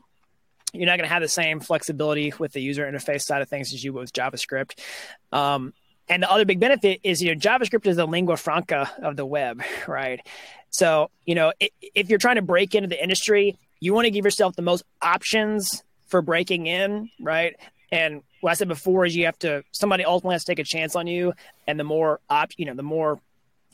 you're 0.72 0.86
not 0.86 0.98
going 0.98 1.08
to 1.08 1.12
have 1.12 1.22
the 1.22 1.28
same 1.28 1.60
flexibility 1.60 2.32
with 2.38 2.52
the 2.52 2.60
user 2.60 2.84
interface 2.90 3.22
side 3.22 3.42
of 3.42 3.48
things 3.48 3.72
as 3.72 3.82
you 3.82 3.92
would 3.92 4.00
with 4.00 4.12
JavaScript. 4.12 4.78
Um, 5.32 5.72
and 6.08 6.22
the 6.22 6.30
other 6.30 6.44
big 6.44 6.60
benefit 6.60 7.00
is, 7.02 7.22
you 7.22 7.34
know, 7.34 7.40
JavaScript 7.40 7.86
is 7.86 7.96
the 7.96 8.06
lingua 8.06 8.36
franca 8.36 8.90
of 9.02 9.16
the 9.16 9.26
web, 9.26 9.62
right? 9.88 10.20
So, 10.70 11.10
you 11.24 11.34
know, 11.34 11.52
if 11.58 12.08
you're 12.08 12.18
trying 12.18 12.36
to 12.36 12.42
break 12.42 12.74
into 12.74 12.88
the 12.88 13.02
industry, 13.02 13.56
you 13.80 13.94
want 13.94 14.04
to 14.04 14.10
give 14.10 14.24
yourself 14.24 14.56
the 14.56 14.62
most 14.62 14.84
options 15.02 15.82
for 16.06 16.22
breaking 16.22 16.66
in, 16.66 17.10
right? 17.20 17.56
And 17.90 18.22
what 18.46 18.52
I 18.52 18.54
said 18.54 18.68
before 18.68 19.04
is 19.04 19.16
you 19.16 19.24
have 19.24 19.40
to 19.40 19.64
somebody 19.72 20.04
ultimately 20.04 20.36
has 20.36 20.44
to 20.44 20.52
take 20.52 20.60
a 20.60 20.64
chance 20.64 20.94
on 20.94 21.08
you, 21.08 21.32
and 21.66 21.80
the 21.80 21.84
more 21.84 22.20
op, 22.30 22.52
you 22.56 22.64
know, 22.64 22.74
the 22.74 22.84
more 22.84 23.18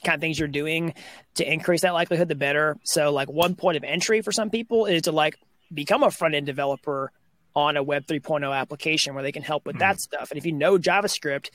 kind 0.03 0.15
of 0.15 0.23
things 0.23 0.39
you're 0.39 0.49
doing 0.49 0.95
to 1.35 1.53
increase 1.53 1.83
that 1.83 1.93
likelihood, 1.93 2.29
the 2.29 2.35
better. 2.35 2.79
So, 2.83 3.13
like 3.13 3.31
one 3.31 3.55
point 3.55 3.77
of 3.77 3.85
entry 3.85 4.23
for 4.23 4.33
some 4.33 4.49
people 4.49 4.87
is 4.87 5.03
to 5.03 5.13
like 5.13 5.37
become 5.75 6.03
a 6.03 6.11
front 6.11 6.35
end 6.35 6.47
developer 6.47 7.13
on 7.55 7.77
a 7.77 7.83
Web 7.83 8.07
3.0 8.07 8.51
application 8.51 9.13
where 9.13 9.23
they 9.23 9.31
can 9.31 9.43
help 9.43 9.67
with 9.67 9.77
mm 9.77 9.81
that 9.81 10.01
stuff. 10.01 10.31
And 10.31 10.39
if 10.39 10.47
you 10.47 10.53
know 10.53 10.79
JavaScript, 10.79 11.51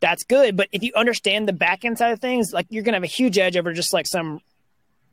that's 0.00 0.24
good. 0.24 0.56
But 0.56 0.66
if 0.72 0.82
you 0.82 0.90
understand 0.96 1.46
the 1.46 1.52
back 1.52 1.84
end 1.84 1.96
side 1.96 2.10
of 2.10 2.18
things, 2.18 2.52
like 2.52 2.66
you're 2.70 2.82
gonna 2.82 2.96
have 2.96 3.04
a 3.04 3.06
huge 3.06 3.38
edge 3.38 3.56
over 3.56 3.72
just 3.72 3.92
like 3.92 4.08
some 4.08 4.40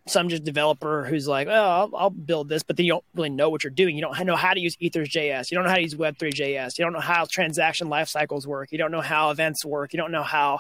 some 0.06 0.30
just 0.30 0.44
developer 0.44 1.06
who's 1.06 1.28
like, 1.28 1.48
oh, 1.48 1.52
I'll, 1.54 1.92
I'll, 1.96 2.10
build 2.10 2.50
this, 2.50 2.62
but 2.62 2.76
then 2.76 2.86
you 2.86 2.92
don't 2.94 3.06
really 3.16 3.30
know 3.30 3.50
what 3.50 3.64
you're 3.64 3.72
doing. 3.72 3.96
You 3.96 4.02
don't 4.02 4.26
know 4.26 4.36
how 4.36 4.54
to 4.54 4.60
use 4.60 4.76
Ethers.js. 4.80 5.50
You 5.50 5.56
don't 5.56 5.64
know 5.64 5.70
how 5.70 5.78
to 5.78 5.82
use 5.82 5.96
Web3.js. 5.96 6.78
You 6.78 6.84
don't 6.84 6.94
know 6.94 7.00
how 7.00 7.26
transaction 7.26 7.88
life 7.90 8.10
cycles 8.10 8.46
work. 8.46 8.72
You 8.72 8.78
don't 8.78 8.92
know 8.92 9.02
how 9.02 9.30
events 9.30 9.64
work. 9.64 9.94
You 9.94 9.98
don't 9.98 10.12
know 10.12 10.24
how 10.24 10.60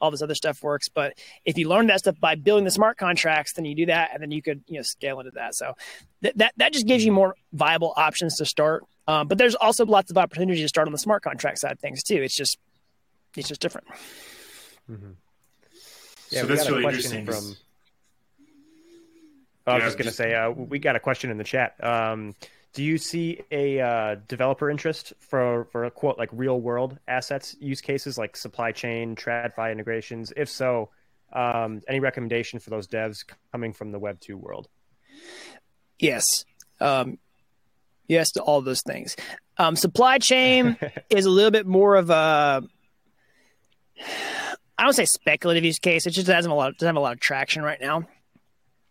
all 0.00 0.10
this 0.10 0.22
other 0.22 0.34
stuff 0.34 0.62
works. 0.62 0.88
But 0.88 1.18
if 1.44 1.58
you 1.58 1.68
learn 1.68 1.86
that 1.88 2.00
stuff 2.00 2.20
by 2.20 2.34
building 2.34 2.64
the 2.64 2.70
smart 2.70 2.96
contracts, 2.98 3.54
then 3.54 3.64
you 3.64 3.74
do 3.74 3.86
that, 3.86 4.10
and 4.12 4.22
then 4.22 4.30
you 4.30 4.42
could 4.42 4.62
you 4.66 4.76
know 4.76 4.82
scale 4.82 5.18
into 5.20 5.32
that. 5.32 5.54
So 5.54 5.74
th- 6.22 6.34
that 6.36 6.52
that 6.58 6.72
just 6.72 6.86
gives 6.86 7.04
you 7.04 7.12
more 7.12 7.34
viable 7.52 7.94
options 7.96 8.36
to 8.36 8.46
start. 8.46 8.84
Um, 9.08 9.28
but 9.28 9.38
there's 9.38 9.54
also 9.54 9.84
lots 9.84 10.10
of 10.10 10.18
opportunity 10.18 10.60
to 10.60 10.68
start 10.68 10.88
on 10.88 10.92
the 10.92 10.98
smart 10.98 11.22
contract 11.22 11.58
side 11.58 11.72
of 11.72 11.80
things 11.80 12.02
too. 12.02 12.16
It's 12.22 12.36
just 12.36 12.58
it's 13.36 13.48
just 13.48 13.60
different. 13.60 13.88
Mm-hmm. 14.90 15.10
Yeah, 16.30 16.42
so 16.42 16.46
that's 16.46 16.68
really 16.70 16.84
interesting. 16.84 17.26
From 17.26 17.56
I 19.66 19.74
was 19.74 19.80
yeah, 19.80 19.86
just 19.86 19.98
going 19.98 20.08
to 20.08 20.14
say, 20.14 20.34
uh, 20.34 20.50
we 20.50 20.78
got 20.78 20.96
a 20.96 21.00
question 21.00 21.30
in 21.30 21.38
the 21.38 21.44
chat. 21.44 21.82
Um, 21.82 22.34
do 22.74 22.82
you 22.82 22.98
see 22.98 23.40
a 23.50 23.80
uh, 23.80 24.16
developer 24.26 24.68
interest 24.68 25.12
for 25.20 25.66
for 25.70 25.84
a 25.84 25.90
quote 25.90 26.18
like 26.18 26.28
real 26.32 26.60
world 26.60 26.98
assets 27.06 27.56
use 27.60 27.80
cases 27.80 28.18
like 28.18 28.36
supply 28.36 28.72
chain 28.72 29.14
TradFi 29.14 29.70
integrations? 29.70 30.32
If 30.36 30.50
so, 30.50 30.90
um, 31.32 31.80
any 31.88 32.00
recommendation 32.00 32.58
for 32.58 32.70
those 32.70 32.88
devs 32.88 33.24
coming 33.52 33.72
from 33.72 33.92
the 33.92 33.98
Web 33.98 34.20
two 34.20 34.36
world? 34.36 34.68
Yes, 36.00 36.24
um, 36.80 37.18
yes 38.08 38.32
to 38.32 38.42
all 38.42 38.60
those 38.60 38.82
things. 38.82 39.16
Um, 39.56 39.76
supply 39.76 40.18
chain 40.18 40.76
is 41.10 41.26
a 41.26 41.30
little 41.30 41.52
bit 41.52 41.66
more 41.66 41.94
of 41.94 42.10
a 42.10 42.62
I 44.76 44.82
don't 44.82 44.92
say 44.94 45.04
speculative 45.04 45.64
use 45.64 45.78
case. 45.78 46.06
It 46.06 46.10
just 46.10 46.26
doesn't 46.26 46.50
have 46.50 46.50
a 46.50 46.54
lot 46.54 46.72
doesn't 46.76 46.88
have 46.88 46.96
a 46.96 47.00
lot 47.00 47.12
of 47.12 47.20
traction 47.20 47.62
right 47.62 47.80
now. 47.80 48.08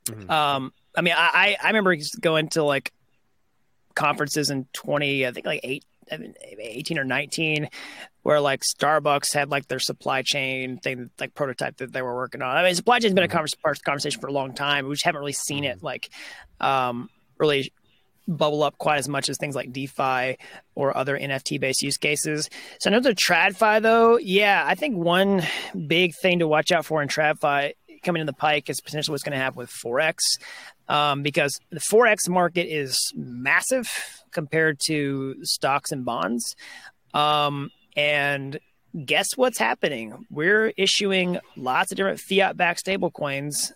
Mm-hmm. 0.05 0.29
Um, 0.29 0.73
I 0.95 1.01
mean, 1.01 1.13
I 1.17 1.57
I 1.61 1.67
remember 1.67 1.95
going 2.19 2.49
to 2.49 2.63
like 2.63 2.91
conferences 3.95 4.49
in 4.49 4.67
twenty, 4.73 5.25
I 5.25 5.31
think 5.31 5.45
like 5.45 5.61
eight, 5.63 5.85
I 6.11 6.17
mean, 6.17 6.35
18 6.59 6.99
or 6.99 7.03
19 7.03 7.69
where 8.23 8.39
like 8.39 8.61
Starbucks 8.61 9.33
had 9.33 9.49
like 9.49 9.67
their 9.67 9.79
supply 9.79 10.21
chain 10.21 10.77
thing, 10.77 11.09
like 11.19 11.33
prototype 11.33 11.77
that 11.77 11.91
they 11.91 12.01
were 12.01 12.15
working 12.15 12.41
on. 12.41 12.55
I 12.55 12.63
mean, 12.63 12.75
supply 12.75 12.99
chain 12.99 13.09
has 13.09 13.13
been 13.13 13.23
a 13.23 13.27
mm-hmm. 13.27 13.79
conversation 13.85 14.21
for 14.21 14.27
a 14.27 14.31
long 14.31 14.53
time. 14.53 14.87
We 14.87 14.93
just 14.93 15.05
haven't 15.05 15.19
really 15.19 15.33
seen 15.33 15.63
it 15.63 15.77
mm-hmm. 15.77 15.85
like 15.85 16.09
um, 16.59 17.09
really 17.37 17.71
bubble 18.25 18.63
up 18.63 18.77
quite 18.77 18.99
as 18.99 19.09
much 19.09 19.27
as 19.27 19.37
things 19.37 19.55
like 19.55 19.73
DeFi 19.73 20.37
or 20.75 20.95
other 20.95 21.17
NFT 21.17 21.59
based 21.59 21.81
use 21.81 21.97
cases. 21.97 22.49
So 22.79 22.87
another 22.87 23.13
TradFi 23.13 23.81
though, 23.81 24.17
yeah, 24.17 24.63
I 24.65 24.75
think 24.75 24.95
one 24.95 25.43
big 25.87 26.15
thing 26.15 26.39
to 26.39 26.47
watch 26.47 26.71
out 26.71 26.85
for 26.85 27.01
in 27.01 27.09
TradFi 27.09 27.73
coming 28.03 28.19
in 28.19 28.25
the 28.25 28.33
pike 28.33 28.69
is 28.69 28.81
potentially 28.81 29.13
what's 29.13 29.23
going 29.23 29.37
to 29.37 29.43
happen 29.43 29.57
with 29.57 29.71
Forex, 29.71 30.17
um, 30.87 31.23
because 31.23 31.59
the 31.69 31.79
Forex 31.79 32.29
market 32.29 32.67
is 32.67 33.11
massive 33.15 33.89
compared 34.31 34.79
to 34.87 35.35
stocks 35.43 35.91
and 35.91 36.05
bonds. 36.05 36.55
Um, 37.13 37.69
and 37.95 38.59
guess 39.05 39.29
what's 39.35 39.57
happening? 39.57 40.25
We're 40.29 40.73
issuing 40.77 41.39
lots 41.55 41.91
of 41.91 41.97
different 41.97 42.19
fiat 42.19 42.57
backed 42.57 42.85
stablecoins 42.85 43.71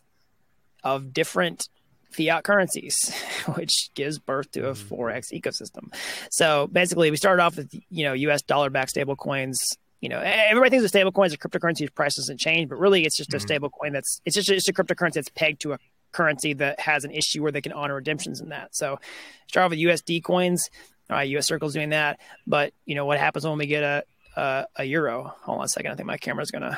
of 0.84 1.14
different 1.14 1.68
fiat 2.12 2.44
currencies, 2.44 3.14
which 3.56 3.90
gives 3.94 4.20
birth 4.20 4.52
to 4.52 4.70
a 4.70 4.74
mm-hmm. 4.74 4.94
forex 4.94 5.32
ecosystem. 5.34 5.94
So 6.32 6.68
basically, 6.68 7.12
we 7.12 7.18
started 7.18 7.42
off 7.42 7.58
with 7.58 7.74
you 7.90 8.06
know 8.06 8.14
U.S. 8.14 8.42
dollar 8.42 8.70
backed 8.70 8.92
stable 8.92 9.16
coins. 9.16 9.60
You 10.02 10.10
know, 10.10 10.20
everybody 10.20 10.70
thinks 10.70 10.84
of 10.84 10.90
stable 10.90 11.12
coins 11.12 11.34
a 11.34 11.38
cryptocurrency 11.38 11.80
whose 11.80 11.90
price 11.90 12.16
doesn't 12.16 12.40
change, 12.40 12.70
but 12.70 12.78
really 12.78 13.06
it's 13.06 13.18
just 13.18 13.34
a 13.34 13.38
mm-hmm. 13.38 13.48
stable 13.48 13.70
coin 13.70 13.94
that's 13.94 14.22
it's 14.26 14.36
just 14.36 14.50
it's 14.50 14.68
a 14.68 14.74
cryptocurrency 14.74 15.14
that's 15.14 15.30
pegged 15.30 15.62
to 15.62 15.74
a 15.74 15.80
currency 16.12 16.54
that 16.54 16.80
has 16.80 17.04
an 17.04 17.12
issue 17.12 17.42
where 17.42 17.52
they 17.52 17.62
can 17.62 17.74
honor 17.74 17.96
redemptions 17.96 18.40
in 18.40 18.50
that. 18.50 18.76
So 18.76 19.00
start 19.48 19.66
off 19.66 19.70
with 19.72 19.80
USD 19.80 20.24
coins. 20.24 20.70
All 21.10 21.16
right, 21.16 21.30
US 21.30 21.48
Circle's 21.48 21.74
doing 21.74 21.90
that, 21.90 22.20
but 22.46 22.74
you 22.86 22.96
know 22.96 23.06
what 23.06 23.18
happens 23.18 23.46
when 23.46 23.58
we 23.58 23.66
get 23.66 23.84
a 23.84 24.04
a, 24.36 24.66
a 24.78 24.84
euro? 24.84 25.34
Hold 25.42 25.60
on 25.60 25.66
a 25.66 25.68
second. 25.68 25.92
I 25.92 25.96
think 25.96 26.08
my 26.08 26.18
camera's 26.18 26.52
gonna 26.52 26.78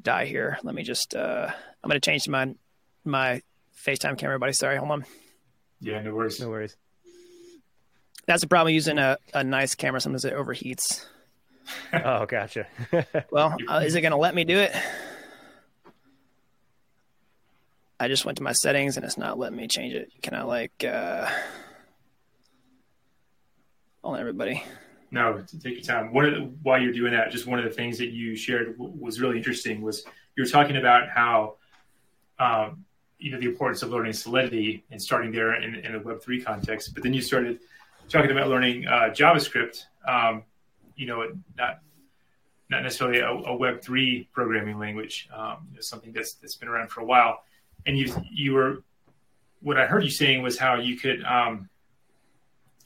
die 0.00 0.26
here. 0.26 0.58
Let 0.62 0.74
me 0.74 0.82
just. 0.82 1.14
Uh, 1.14 1.50
I'm 1.82 1.88
gonna 1.88 2.00
change 2.00 2.28
my 2.28 2.54
my 3.04 3.42
FaceTime 3.76 4.18
camera, 4.18 4.38
buddy. 4.38 4.52
Sorry, 4.52 4.76
hold 4.76 4.90
on. 4.90 5.04
Yeah, 5.80 6.00
no 6.02 6.14
worries. 6.14 6.40
No 6.40 6.48
worries. 6.48 6.76
That's 8.26 8.40
the 8.40 8.48
problem 8.48 8.74
using 8.74 8.98
a, 8.98 9.18
a 9.34 9.44
nice 9.44 9.74
camera. 9.74 10.00
Sometimes 10.00 10.24
it 10.24 10.34
overheats. 10.34 11.04
Oh, 11.92 12.26
gotcha. 12.26 12.66
well, 13.30 13.56
uh, 13.68 13.82
is 13.84 13.94
it 13.94 14.00
going 14.00 14.12
to 14.12 14.18
let 14.18 14.34
me 14.34 14.44
do 14.44 14.58
it? 14.58 14.72
I 17.98 18.08
just 18.08 18.24
went 18.24 18.36
to 18.38 18.44
my 18.44 18.52
settings 18.52 18.96
and 18.96 19.06
it's 19.06 19.16
not 19.16 19.38
letting 19.38 19.56
me 19.56 19.68
change 19.68 19.94
it. 19.94 20.12
Can 20.22 20.34
I 20.34 20.42
like 20.42 20.84
uh 20.84 21.30
hold 24.06 24.14
on 24.14 24.20
everybody. 24.20 24.62
No, 25.10 25.42
take 25.60 25.74
your 25.74 25.82
time. 25.82 26.12
One 26.12 26.26
of 26.26 26.34
the, 26.34 26.40
while 26.62 26.80
you're 26.80 26.92
doing 26.92 27.12
that, 27.12 27.32
just 27.32 27.44
one 27.44 27.58
of 27.58 27.64
the 27.64 27.72
things 27.72 27.98
that 27.98 28.10
you 28.10 28.36
shared 28.36 28.76
was 28.78 29.20
really 29.20 29.36
interesting 29.36 29.82
was 29.82 30.04
you 30.36 30.44
were 30.44 30.48
talking 30.48 30.76
about 30.76 31.08
how 31.08 31.54
um, 32.38 32.84
you 33.18 33.32
know 33.32 33.40
the 33.40 33.46
importance 33.46 33.82
of 33.82 33.90
learning 33.90 34.12
Solidity 34.12 34.84
and 34.92 35.02
starting 35.02 35.32
there 35.32 35.60
in, 35.60 35.74
in 35.74 35.96
a 35.96 35.98
Web 35.98 36.22
three 36.22 36.40
context. 36.40 36.94
But 36.94 37.02
then 37.02 37.14
you 37.14 37.20
started 37.20 37.58
talking 38.08 38.30
about 38.30 38.48
learning 38.48 38.86
uh, 38.86 39.10
JavaScript. 39.12 39.82
Um, 40.06 40.44
you 40.96 41.06
know, 41.06 41.24
not 41.56 41.80
not 42.68 42.82
necessarily 42.82 43.20
a, 43.20 43.28
a 43.28 43.56
Web 43.56 43.82
three 43.82 44.28
programming 44.32 44.78
language. 44.78 45.28
Um, 45.34 45.68
you 45.70 45.76
know, 45.76 45.80
something 45.80 46.12
that's 46.12 46.34
that's 46.34 46.56
been 46.56 46.68
around 46.68 46.90
for 46.90 47.00
a 47.00 47.04
while. 47.04 47.42
And 47.86 47.96
you 47.96 48.12
you 48.30 48.54
were 48.54 48.82
what 49.60 49.78
I 49.78 49.86
heard 49.86 50.04
you 50.04 50.10
saying 50.10 50.42
was 50.42 50.58
how 50.58 50.76
you 50.76 50.96
could 50.96 51.22
um, 51.24 51.68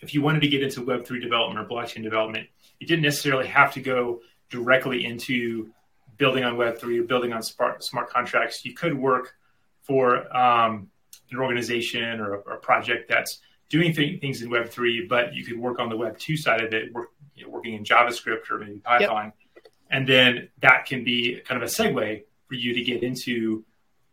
if 0.01 0.15
you 0.15 0.23
wanted 0.23 0.41
to 0.41 0.49
get 0.49 0.63
into 0.63 0.85
Web 0.85 1.05
three 1.05 1.21
development 1.21 1.59
or 1.59 1.69
blockchain 1.69 2.03
development, 2.03 2.49
you 2.79 2.87
didn't 2.87 3.03
necessarily 3.03 3.47
have 3.47 3.73
to 3.75 3.81
go 3.81 4.21
directly 4.51 5.05
into 5.05 5.71
building 6.17 6.45
on 6.45 6.57
Web 6.57 6.79
three 6.79 6.99
or 6.99 7.05
building 7.05 7.33
on 7.33 7.43
smart 7.43 7.83
smart 7.83 8.11
contracts. 8.11 8.65
You 8.65 8.75
could 8.75 8.97
work 8.97 9.35
for 9.83 10.35
um, 10.37 10.91
an 11.31 11.39
organization 11.39 12.21
or 12.21 12.35
a, 12.35 12.39
or 12.41 12.55
a, 12.55 12.59
project 12.59 13.09
that's 13.09 13.41
doing 13.71 13.95
th- 13.95 14.21
things 14.21 14.43
in 14.43 14.51
Web3, 14.51 15.09
but 15.09 15.35
you 15.35 15.45
could 15.45 15.59
work 15.59 15.79
on 15.79 15.89
the 15.89 15.97
Web2 15.97 16.37
side 16.37 16.63
of 16.63 16.75
it, 16.75 16.93
work, 16.93 17.11
you 17.35 17.45
know, 17.45 17.51
working 17.51 17.75
in 17.75 17.85
JavaScript 17.85 18.51
or 18.51 18.59
maybe 18.59 18.81
Python. 18.81 19.33
Yep. 19.57 19.67
And 19.91 20.07
then 20.07 20.49
that 20.61 20.85
can 20.85 21.03
be 21.03 21.41
kind 21.47 21.63
of 21.63 21.69
a 21.69 21.73
segue 21.73 22.25
for 22.47 22.55
you 22.55 22.75
to 22.75 22.83
get 22.83 23.03
into 23.03 23.65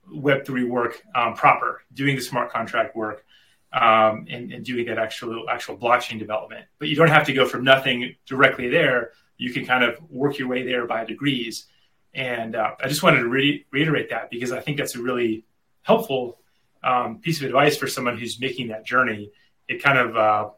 Web3 0.10 0.70
work 0.70 1.02
um, 1.13 1.34
proper, 1.34 1.82
doing 1.93 2.15
the 2.15 2.22
smart 2.22 2.52
contract 2.52 2.96
work. 2.96 3.26
Um, 3.74 4.26
and, 4.30 4.54
and, 4.54 4.63
doing 4.63 4.86
that 4.86 4.98
actual 4.98 5.50
actual 5.50 5.78
blockchain 5.78 6.17
development, 6.17 6.65
but 6.80 6.88
you 6.88 6.96
don't 6.96 7.10
have 7.10 7.26
to 7.26 7.34
go 7.34 7.46
from 7.46 7.65
nothing 7.65 8.15
directly 8.26 8.70
there. 8.70 9.12
You 9.38 9.52
can 9.52 9.65
kind 9.65 9.84
of 9.84 10.00
work 10.10 10.39
your 10.39 10.48
way 10.48 10.63
there 10.63 10.88
by 10.88 11.04
degrees, 11.04 11.67
and 12.13 12.56
uh, 12.56 12.72
I 12.82 12.88
just 12.88 13.04
wanted 13.04 13.20
to 13.20 13.28
re- 13.28 13.65
reiterate 13.70 14.10
that 14.12 14.30
because 14.32 14.54
I 14.54 14.62
think 14.62 14.78
that's 14.78 14.96
a 14.96 15.02
really 15.02 15.43
helpful 15.82 16.39
um, 16.82 17.20
piece 17.20 17.41
of 17.41 17.46
advice 17.46 17.76
for 17.76 17.88
someone 17.88 18.17
who's 18.17 18.39
making 18.39 18.70
that 18.70 18.86
journey. 18.86 19.32
It 19.67 19.84
kind 19.84 19.97
of, 19.97 20.15
uh, 20.15 20.49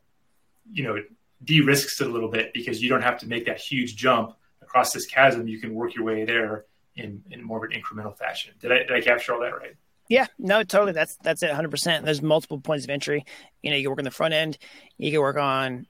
you 0.71 0.83
know, 0.83 0.97
de-risks 1.43 2.01
it 2.01 2.07
a 2.07 2.09
little 2.09 2.29
bit 2.29 2.53
because 2.53 2.81
you 2.81 2.89
don't 2.89 3.01
have 3.01 3.19
to 3.19 3.27
make 3.27 3.45
that 3.45 3.59
huge 3.59 3.95
jump 3.95 4.35
across 4.61 4.91
this 4.91 5.05
chasm. 5.05 5.47
You 5.47 5.59
can 5.59 5.73
work 5.73 5.95
your 5.95 6.05
way 6.05 6.25
there 6.25 6.65
in, 6.95 7.23
in 7.31 7.43
more 7.43 7.63
of 7.63 7.71
an 7.71 7.79
incremental 7.79 8.17
fashion. 8.17 8.53
Did 8.59 8.71
I, 8.71 8.77
did 8.79 8.91
I 8.91 9.01
capture 9.01 9.33
all 9.33 9.41
that 9.41 9.57
right? 9.57 9.75
Yeah, 10.09 10.25
no, 10.39 10.63
totally. 10.63 10.91
That's 10.93 11.17
that's 11.17 11.43
it, 11.43 11.51
hundred 11.51 11.69
percent. 11.69 12.03
There's 12.03 12.21
multiple 12.21 12.59
points 12.59 12.83
of 12.83 12.89
entry. 12.89 13.25
You 13.61 13.69
know, 13.69 13.77
you 13.77 13.83
can 13.83 13.91
work 13.91 13.99
on 13.99 14.05
the 14.05 14.11
front 14.11 14.33
end. 14.33 14.57
You 14.97 15.11
can 15.11 15.21
work 15.21 15.37
on 15.37 15.85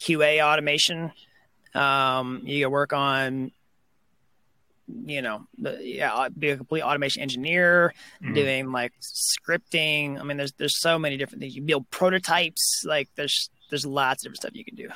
QA 0.00 0.40
automation. 0.40 1.10
Um, 1.74 2.42
you 2.44 2.64
can 2.64 2.70
work 2.70 2.92
on 2.92 3.50
you 4.88 5.22
know, 5.22 5.46
yeah, 5.80 6.28
be 6.36 6.50
a 6.50 6.56
complete 6.56 6.82
automation 6.82 7.22
engineer, 7.22 7.92
mm-hmm. 8.22 8.34
doing 8.34 8.72
like 8.72 8.92
scripting. 9.00 10.20
I 10.20 10.22
mean, 10.22 10.36
there's 10.36 10.52
there's 10.52 10.80
so 10.80 10.98
many 10.98 11.16
different 11.16 11.40
things. 11.40 11.56
You 11.56 11.62
build 11.62 11.90
prototypes. 11.90 12.82
Like 12.84 13.08
there's 13.16 13.50
there's 13.70 13.86
lots 13.86 14.22
of 14.22 14.32
different 14.32 14.36
stuff 14.38 14.50
you 14.54 14.64
can 14.64 14.76
do. 14.76 14.88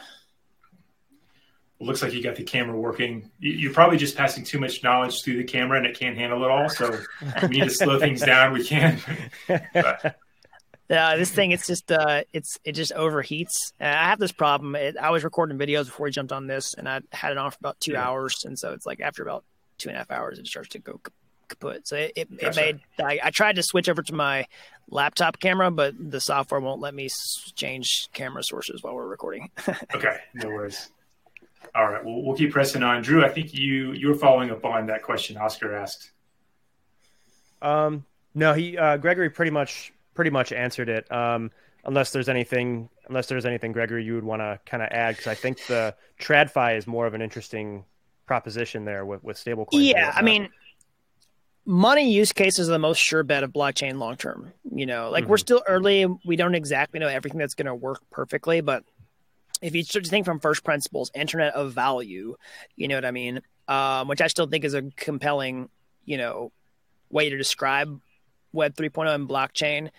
It 1.81 1.87
looks 1.87 2.03
like 2.03 2.13
you 2.13 2.23
got 2.23 2.37
the 2.37 2.43
camera 2.43 2.79
working. 2.79 3.31
You're 3.39 3.73
probably 3.73 3.97
just 3.97 4.15
passing 4.15 4.45
too 4.45 4.61
much 4.61 4.83
knowledge 4.83 5.23
through 5.23 5.39
the 5.39 5.45
camera, 5.45 5.79
and 5.79 5.87
it 5.87 5.99
can't 5.99 6.17
handle 6.17 6.45
it 6.45 6.51
all. 6.51 6.69
So 6.69 7.01
we 7.43 7.49
need 7.49 7.65
to 7.65 7.71
slow 7.71 7.99
things 7.99 8.21
down. 8.21 8.53
We 8.53 8.65
can. 8.65 9.01
but. 9.73 10.17
Uh, 10.91 11.17
this 11.17 11.31
thing, 11.31 11.53
it's 11.53 11.69
just, 11.69 11.93
uh, 11.93 12.25
it's, 12.33 12.59
it 12.65 12.73
just 12.73 12.93
overheats. 12.95 13.73
Uh, 13.81 13.85
I 13.85 14.09
have 14.09 14.19
this 14.19 14.33
problem. 14.33 14.75
It, 14.75 14.97
I 14.97 15.11
was 15.11 15.23
recording 15.23 15.57
videos 15.57 15.85
before 15.85 16.05
we 16.05 16.11
jumped 16.11 16.33
on 16.33 16.49
this, 16.49 16.75
and 16.75 16.89
I 16.89 17.01
had 17.13 17.31
it 17.31 17.39
on 17.39 17.49
for 17.53 17.59
about 17.61 17.79
two 17.79 17.93
yeah. 17.93 18.05
hours, 18.05 18.45
and 18.45 18.59
so 18.59 18.73
it's 18.73 18.87
like 18.87 19.01
after 19.01 19.23
about 19.23 19.45
two 19.81 19.89
and 19.89 19.97
a 19.97 19.99
half 19.99 20.11
hours, 20.11 20.39
it 20.39 20.47
starts 20.47 20.71
to 20.71 20.79
go 20.79 21.01
kaput. 21.49 21.87
So 21.87 21.97
it, 21.97 22.13
it, 22.17 22.39
gotcha. 22.39 22.49
it 22.49 22.57
made, 22.97 23.05
I, 23.05 23.21
I, 23.25 23.31
tried 23.31 23.57
to 23.57 23.63
switch 23.63 23.89
over 23.89 24.03
to 24.03 24.15
my 24.15 24.47
laptop 24.89 25.39
camera, 25.39 25.71
but 25.71 25.95
the 25.99 26.21
software 26.21 26.61
won't 26.61 26.81
let 26.81 26.95
me 26.95 27.09
change 27.55 28.09
camera 28.13 28.43
sources 28.43 28.83
while 28.83 28.95
we're 28.95 29.09
recording. 29.09 29.51
okay. 29.95 30.19
No 30.35 30.49
worries. 30.49 30.91
All 31.75 31.91
right. 31.91 32.05
Well, 32.05 32.23
we'll 32.23 32.37
keep 32.37 32.53
pressing 32.53 32.83
on. 32.83 33.03
Drew, 33.03 33.25
I 33.25 33.29
think 33.29 33.53
you, 33.53 33.93
you 33.93 34.09
were 34.09 34.15
following 34.15 34.51
up 34.51 34.65
on 34.65 34.87
that 34.87 35.03
question 35.03 35.37
Oscar 35.37 35.75
asked. 35.75 36.13
Um, 37.61 38.07
no, 38.35 38.55
he, 38.55 38.79
uh, 38.79 38.97
Gregory 38.97 39.29
pretty 39.29 39.51
much, 39.51 39.93
pretty 40.15 40.31
much 40.31 40.53
answered 40.53 40.89
it. 40.89 41.11
Um, 41.13 41.51
unless 41.85 42.13
there's 42.13 42.29
anything, 42.29 42.89
unless 43.09 43.27
there's 43.27 43.45
anything, 43.45 43.73
Gregory, 43.73 44.05
you 44.05 44.15
would 44.15 44.25
want 44.25 44.41
to 44.41 44.59
kind 44.67 44.83
of 44.83 44.89
add, 44.91 45.17
because 45.17 45.27
I 45.27 45.35
think 45.35 45.67
the 45.67 45.95
TradFi 46.21 46.79
is 46.79 46.87
more 46.87 47.07
of 47.07 47.15
an 47.15 47.23
interesting 47.23 47.85
proposition 48.31 48.85
there 48.85 49.05
with 49.05 49.25
with 49.25 49.37
stablecoins. 49.37 49.91
Yeah, 49.91 50.13
I 50.15 50.23
mean, 50.23 50.51
money 51.67 52.13
use 52.13 52.31
cases 52.31 52.69
are 52.69 52.73
the 52.73 52.79
most 52.79 52.99
sure 52.99 53.25
bet 53.25 53.43
of 53.43 53.51
blockchain 53.51 53.99
long 53.99 54.17
term. 54.17 54.53
You 54.73 54.87
know, 54.87 55.11
like 55.11 55.25
mm-hmm. 55.25 55.33
we're 55.33 55.37
still 55.39 55.65
early; 55.67 56.07
we 56.25 56.37
don't 56.37 56.55
exactly 56.55 57.01
know 57.01 57.09
everything 57.09 57.41
that's 57.41 57.55
going 57.55 57.67
to 57.67 57.75
work 57.75 57.99
perfectly, 58.13 58.61
but 58.61 58.85
if 59.61 59.75
you 59.75 59.83
start 59.83 60.05
to 60.05 60.11
think 60.11 60.27
from 60.27 60.39
first 60.39 60.63
principles, 60.63 61.11
internet 61.13 61.55
of 61.55 61.73
value, 61.73 62.37
you 62.77 62.87
know 62.87 62.95
what 62.95 63.05
I 63.05 63.11
mean? 63.11 63.41
Um, 63.67 64.07
which 64.07 64.21
I 64.21 64.29
still 64.29 64.47
think 64.47 64.65
is 64.65 64.75
a 64.75 64.83
compelling, 64.97 65.69
you 66.05 66.17
know, 66.17 66.53
way 67.11 67.31
to 67.31 67.37
describe 67.37 68.01
Web 68.53 68.77
3.0 68.77 69.13
and 69.13 69.29
blockchain. 69.29 69.91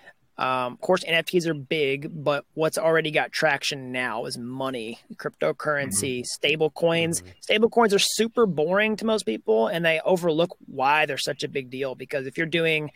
Um, 0.42 0.74
of 0.74 0.82
course, 0.82 1.04
NFTs 1.04 1.46
are 1.46 1.54
big, 1.54 2.10
but 2.24 2.46
what's 2.56 2.80
already 2.80 3.12
got 3.12 3.32
traction 3.32 3.92
now 3.92 4.26
is 4.26 4.40
money, 4.40 5.00
cryptocurrency, 5.14 6.22
mm-hmm. 6.22 6.24
stable 6.24 6.72
coins. 6.72 7.22
Mm-hmm. 7.22 7.32
Stable 7.42 7.70
coins 7.70 7.94
are 7.94 8.00
super 8.00 8.48
boring 8.48 8.96
to 8.96 9.06
most 9.06 9.28
people, 9.28 9.68
and 9.68 9.86
they 9.86 10.02
overlook 10.04 10.58
why 10.66 11.06
they're 11.06 11.20
such 11.20 11.44
a 11.44 11.48
big 11.48 11.70
deal. 11.70 11.94
Because 11.94 12.26
if 12.26 12.40
you're 12.40 12.48
doing, 12.48 12.90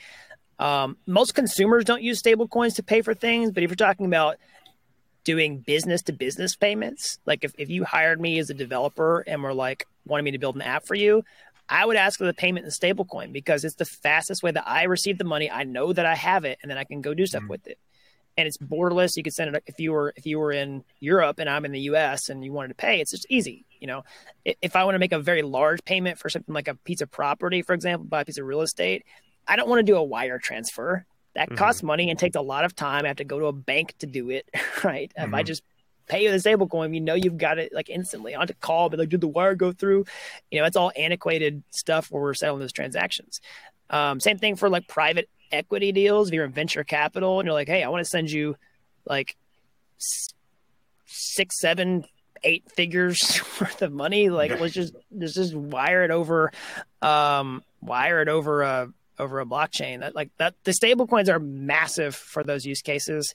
um, 0.58 0.98
most 1.06 1.36
consumers 1.36 1.86
don't 1.86 2.02
use 2.02 2.18
stable 2.18 2.48
coins 2.48 2.74
to 2.76 2.84
pay 2.84 3.04
for 3.04 3.14
things, 3.14 3.52
but 3.52 3.62
if 3.62 3.70
you're 3.70 3.76
talking 3.76 4.08
about 4.08 4.38
doing 5.24 5.60
business 5.60 6.02
to 6.04 6.14
business 6.14 6.56
payments, 6.56 7.20
like 7.28 7.44
if, 7.44 7.54
if 7.60 7.70
you 7.70 7.84
hired 7.84 8.20
me 8.20 8.40
as 8.40 8.50
a 8.50 8.56
developer 8.56 9.20
and 9.20 9.44
were 9.44 9.54
like 9.54 9.86
wanting 10.08 10.26
me 10.26 10.32
to 10.32 10.40
build 10.40 10.56
an 10.56 10.64
app 10.64 10.88
for 10.88 10.96
you, 10.96 11.24
I 11.68 11.86
would 11.86 11.96
ask 11.96 12.20
for 12.20 12.26
the 12.26 12.34
payment 12.34 12.66
in 12.66 12.72
stablecoin 12.72 13.32
because 13.32 13.64
it's 13.64 13.76
the 13.76 13.86
fastest 13.86 14.44
way 14.44 14.52
that 14.52 14.68
I 14.68 14.84
receive 14.84 15.18
the 15.18 15.24
money. 15.24 15.50
I 15.50 15.64
know 15.64 15.94
that 15.94 16.06
I 16.06 16.16
have 16.16 16.46
it, 16.46 16.60
and 16.62 16.70
then 16.70 16.78
I 16.78 16.84
can 16.84 17.02
go 17.02 17.14
do 17.14 17.26
stuff 17.26 17.42
mm-hmm. 17.42 17.52
with 17.52 17.68
it. 17.68 17.80
And 18.38 18.48
it's 18.48 18.58
borderless. 18.58 19.16
You 19.16 19.24
could 19.24 19.34
send 19.34 19.56
it 19.56 19.64
if 19.66 19.80
you 19.80 19.94
were 19.94 20.14
if 20.16 20.26
you 20.26 20.40
were 20.40 20.52
in 20.52 20.84
Europe 21.00 21.40
and 21.40 21.50
I'm 21.50 21.64
in 21.64 21.72
the 21.72 21.80
U.S. 21.82 22.28
and 22.28 22.44
you 22.44 22.52
wanted 22.52 22.68
to 22.70 22.76
pay. 22.76 23.00
It's 23.00 23.12
just 23.12 23.26
easy. 23.30 23.66
You 23.80 23.88
know, 23.88 24.04
if 24.44 24.76
I 24.76 24.84
want 24.84 24.96
to 24.96 25.00
make 25.00 25.14
a 25.14 25.20
very 25.20 25.42
large 25.42 25.84
payment 25.86 26.20
for 26.20 26.30
something 26.30 26.54
like 26.54 26.68
a 26.68 26.76
piece 26.76 27.00
of 27.00 27.10
property, 27.10 27.62
for 27.62 27.74
example, 27.74 28.06
buy 28.06 28.22
a 28.22 28.26
piece 28.26 28.38
of 28.38 28.46
real 28.46 28.62
estate, 28.62 29.06
I 29.48 29.56
don't 29.56 29.70
want 29.70 29.80
to 29.80 29.84
do 29.84 29.96
a 29.96 30.04
wire 30.04 30.38
transfer. 30.38 31.06
that 31.34 31.48
mm-hmm. 31.48 31.58
costs 31.58 31.82
money 31.82 32.10
and 32.10 32.20
takes 32.20 32.36
a 32.36 32.42
lot 32.42 32.66
of 32.66 32.76
time. 32.76 33.06
I 33.06 33.08
have 33.08 33.18
to 33.18 33.24
go 33.24 33.40
to 33.40 33.46
a 33.46 33.54
bank 33.54 33.94
to 34.00 34.06
do 34.06 34.30
it, 34.30 34.50
right? 34.84 35.14
Mm-hmm. 35.18 35.30
If 35.30 35.34
I 35.34 35.40
mm-hmm. 35.40 35.48
just 35.48 35.64
pay 36.08 36.24
you 36.24 36.32
the 36.32 36.40
stable 36.40 36.68
coin, 36.68 36.94
you 36.94 37.02
know 37.02 37.14
you've 37.16 37.38
got 37.38 37.58
it 37.58 37.74
like 37.74 37.90
instantly. 37.90 38.36
on 38.36 38.48
to 38.48 38.54
call, 38.56 38.90
but 38.90 39.00
like, 39.00 39.10
did 39.10 39.22
the 39.22 39.28
wire 39.28 39.56
go 39.56 39.72
through? 39.72 40.06
You 40.52 40.60
know, 40.60 40.66
it's 40.66 40.78
all 40.78 40.92
antiquated 40.96 41.64
stuff 41.72 42.12
where 42.12 42.22
we're 42.22 42.34
settling 42.34 42.62
those 42.62 42.72
transactions. 42.72 43.42
Um, 43.90 44.20
same 44.20 44.38
thing 44.38 44.56
for 44.56 44.70
like 44.70 44.88
private 44.88 45.30
equity 45.52 45.92
deals. 45.92 46.30
If 46.30 46.34
you're 46.34 46.46
in 46.46 46.52
venture 46.52 46.84
capital 46.84 47.40
and 47.40 47.48
you're 47.48 47.54
like, 47.54 47.68
hey, 47.68 47.84
I 47.84 47.90
want 47.90 48.04
to 48.04 48.10
send 48.10 48.32
you 48.32 48.56
like 49.06 49.36
six, 51.06 51.60
seven, 51.60 52.06
eight 52.44 52.72
figures 52.72 53.42
worth 53.62 53.82
of 53.82 53.92
money. 53.92 54.30
Like 54.30 54.60
let's 54.60 54.74
just 54.74 54.94
let's 55.12 55.34
just 55.34 55.54
wire 55.54 56.04
it 56.04 56.12
over, 56.12 56.52
um, 57.02 57.64
wire 57.82 58.22
it 58.22 58.28
over 58.28 58.62
a 58.62 58.90
over 59.20 59.40
a 59.40 59.46
blockchain. 59.46 60.00
That 60.02 60.16
like 60.16 60.30
that 60.38 60.56
the 60.64 60.74
stable 60.74 61.08
coins 61.08 61.30
are 61.30 61.40
massive 61.40 62.16
for 62.16 62.44
those 62.44 62.66
use 62.66 62.82
cases, 62.82 63.34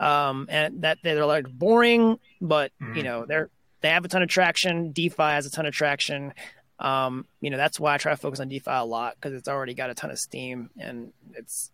um, 0.00 0.46
and 0.50 0.82
that 0.82 0.98
they're 1.02 1.26
like 1.26 1.46
boring, 1.48 2.18
but 2.40 2.72
mm-hmm. 2.82 2.96
you 2.96 3.02
know 3.02 3.26
they're 3.26 3.50
they 3.80 3.88
have 3.88 4.04
a 4.04 4.08
ton 4.08 4.22
of 4.22 4.28
traction. 4.28 4.92
DeFi 4.92 5.22
has 5.22 5.46
a 5.46 5.50
ton 5.50 5.66
of 5.66 5.74
traction. 5.74 6.32
Um, 6.78 7.26
you 7.40 7.50
know 7.50 7.56
that's 7.56 7.80
why 7.80 7.94
I 7.94 7.98
try 7.98 8.12
to 8.12 8.16
focus 8.16 8.40
on 8.40 8.48
DeFi 8.48 8.70
a 8.70 8.84
lot 8.84 9.14
because 9.14 9.32
it's 9.32 9.48
already 9.48 9.74
got 9.74 9.90
a 9.90 9.94
ton 9.94 10.10
of 10.10 10.18
steam 10.18 10.70
and 10.78 11.12
it's 11.34 11.70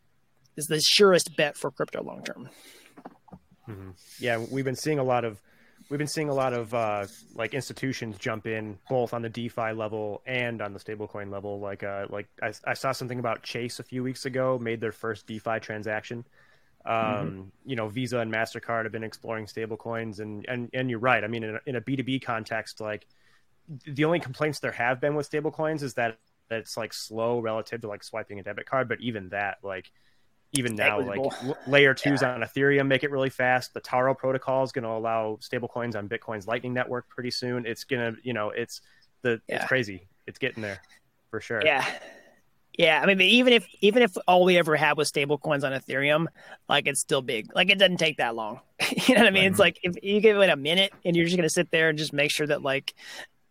it's 0.56 0.68
the 0.68 0.80
surest 0.80 1.36
bet 1.36 1.56
for 1.56 1.70
crypto 1.70 2.02
long 2.02 2.22
term. 2.22 2.48
Mm-hmm. 3.68 3.90
Yeah, 4.18 4.44
we've 4.50 4.64
been 4.64 4.76
seeing 4.76 4.98
a 4.98 5.04
lot 5.04 5.24
of 5.24 5.40
we've 5.92 5.98
been 5.98 6.06
seeing 6.06 6.30
a 6.30 6.34
lot 6.34 6.54
of 6.54 6.72
uh, 6.72 7.04
like 7.34 7.52
institutions 7.52 8.16
jump 8.16 8.46
in 8.46 8.78
both 8.88 9.12
on 9.12 9.20
the 9.20 9.28
DeFi 9.28 9.72
level 9.72 10.22
and 10.24 10.62
on 10.62 10.72
the 10.72 10.78
stablecoin 10.78 11.30
level. 11.30 11.60
Like 11.60 11.82
uh, 11.82 12.06
like 12.08 12.28
I, 12.42 12.54
I, 12.66 12.72
saw 12.72 12.92
something 12.92 13.18
about 13.18 13.42
Chase 13.42 13.78
a 13.78 13.82
few 13.82 14.02
weeks 14.02 14.24
ago 14.24 14.58
made 14.58 14.80
their 14.80 14.90
first 14.90 15.26
DeFi 15.26 15.60
transaction. 15.60 16.24
Um, 16.86 16.94
mm-hmm. 16.94 17.40
You 17.66 17.76
know, 17.76 17.88
Visa 17.88 18.20
and 18.20 18.32
Mastercard 18.32 18.84
have 18.84 18.92
been 18.92 19.04
exploring 19.04 19.44
stablecoins, 19.44 20.20
and 20.20 20.46
and 20.48 20.70
and 20.72 20.88
you're 20.88 20.98
right. 20.98 21.22
I 21.22 21.26
mean, 21.26 21.42
in 21.44 21.56
a, 21.56 21.60
in 21.66 21.76
a 21.76 21.80
B2B 21.82 22.24
context, 22.24 22.80
like 22.80 23.06
the 23.84 24.06
only 24.06 24.18
complaints 24.18 24.60
there 24.60 24.72
have 24.72 24.98
been 24.98 25.14
with 25.14 25.30
stablecoins 25.30 25.82
is 25.82 25.92
that, 25.94 26.18
that 26.48 26.60
it's 26.60 26.78
like 26.78 26.94
slow 26.94 27.38
relative 27.38 27.82
to 27.82 27.88
like 27.88 28.02
swiping 28.02 28.40
a 28.40 28.42
debit 28.42 28.64
card. 28.64 28.88
But 28.88 29.02
even 29.02 29.28
that, 29.28 29.58
like 29.62 29.92
even 30.52 30.74
now, 30.74 31.00
like 31.00 31.20
layer 31.66 31.94
twos 31.94 32.22
yeah. 32.22 32.34
on 32.34 32.40
Ethereum 32.42 32.86
make 32.86 33.04
it 33.04 33.10
really 33.10 33.30
fast. 33.30 33.74
The 33.74 33.80
Taro 33.80 34.14
protocol 34.14 34.62
is 34.62 34.72
going 34.72 34.84
to 34.84 34.90
allow 34.90 35.38
stablecoins 35.40 35.96
on 35.96 36.08
Bitcoin's 36.08 36.46
Lightning 36.46 36.74
Network 36.74 37.08
pretty 37.08 37.30
soon. 37.30 37.66
It's 37.66 37.84
gonna, 37.84 38.14
you 38.22 38.32
know, 38.32 38.50
it's 38.50 38.82
the 39.22 39.40
yeah. 39.48 39.56
it's 39.56 39.66
crazy. 39.66 40.08
It's 40.26 40.38
getting 40.38 40.62
there 40.62 40.80
for 41.30 41.40
sure. 41.40 41.62
Yeah. 41.64 41.84
Yeah, 42.78 43.02
I 43.02 43.06
mean, 43.06 43.20
even 43.20 43.52
if 43.52 43.66
even 43.82 44.02
if 44.02 44.16
all 44.26 44.44
we 44.44 44.56
ever 44.56 44.76
had 44.76 44.96
was 44.96 45.12
stablecoins 45.12 45.62
on 45.62 45.78
Ethereum, 45.78 46.26
like 46.70 46.86
it's 46.86 47.00
still 47.00 47.20
big. 47.20 47.54
Like 47.54 47.68
it 47.68 47.78
doesn't 47.78 47.98
take 47.98 48.16
that 48.16 48.34
long. 48.34 48.60
you 49.06 49.14
know 49.14 49.20
what 49.20 49.28
I 49.28 49.30
mean? 49.30 49.44
It's 49.44 49.58
like 49.58 49.78
if 49.82 50.02
you 50.02 50.22
give 50.22 50.38
it 50.38 50.48
a 50.48 50.56
minute 50.56 50.90
and 51.04 51.14
you're 51.14 51.26
just 51.26 51.36
gonna 51.36 51.50
sit 51.50 51.70
there 51.70 51.90
and 51.90 51.98
just 51.98 52.14
make 52.14 52.30
sure 52.30 52.46
that 52.46 52.62
like, 52.62 52.94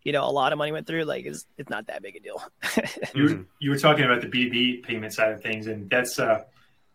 you 0.04 0.12
know, 0.12 0.26
a 0.26 0.32
lot 0.32 0.54
of 0.54 0.58
money 0.58 0.72
went 0.72 0.88
through. 0.88 1.04
Like, 1.04 1.26
it's 1.26 1.46
it's 1.60 1.70
not 1.70 1.86
that 1.86 2.02
big 2.02 2.16
a 2.16 2.20
deal. 2.20 2.42
you 3.16 3.24
were 3.24 3.46
you 3.60 3.70
were 3.70 3.78
talking 3.78 4.06
about 4.06 4.22
the 4.22 4.28
B 4.28 4.46
two 4.46 4.50
B 4.50 4.78
payment 4.78 5.14
side 5.14 5.32
of 5.32 5.44
things, 5.44 5.68
and 5.68 5.88
that's 5.88 6.18
uh, 6.18 6.44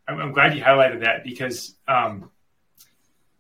I'm, 0.09 0.21
I'm 0.21 0.33
glad 0.33 0.57
you 0.57 0.63
highlighted 0.63 1.01
that 1.01 1.25
because 1.25 1.75
um, 1.89 2.31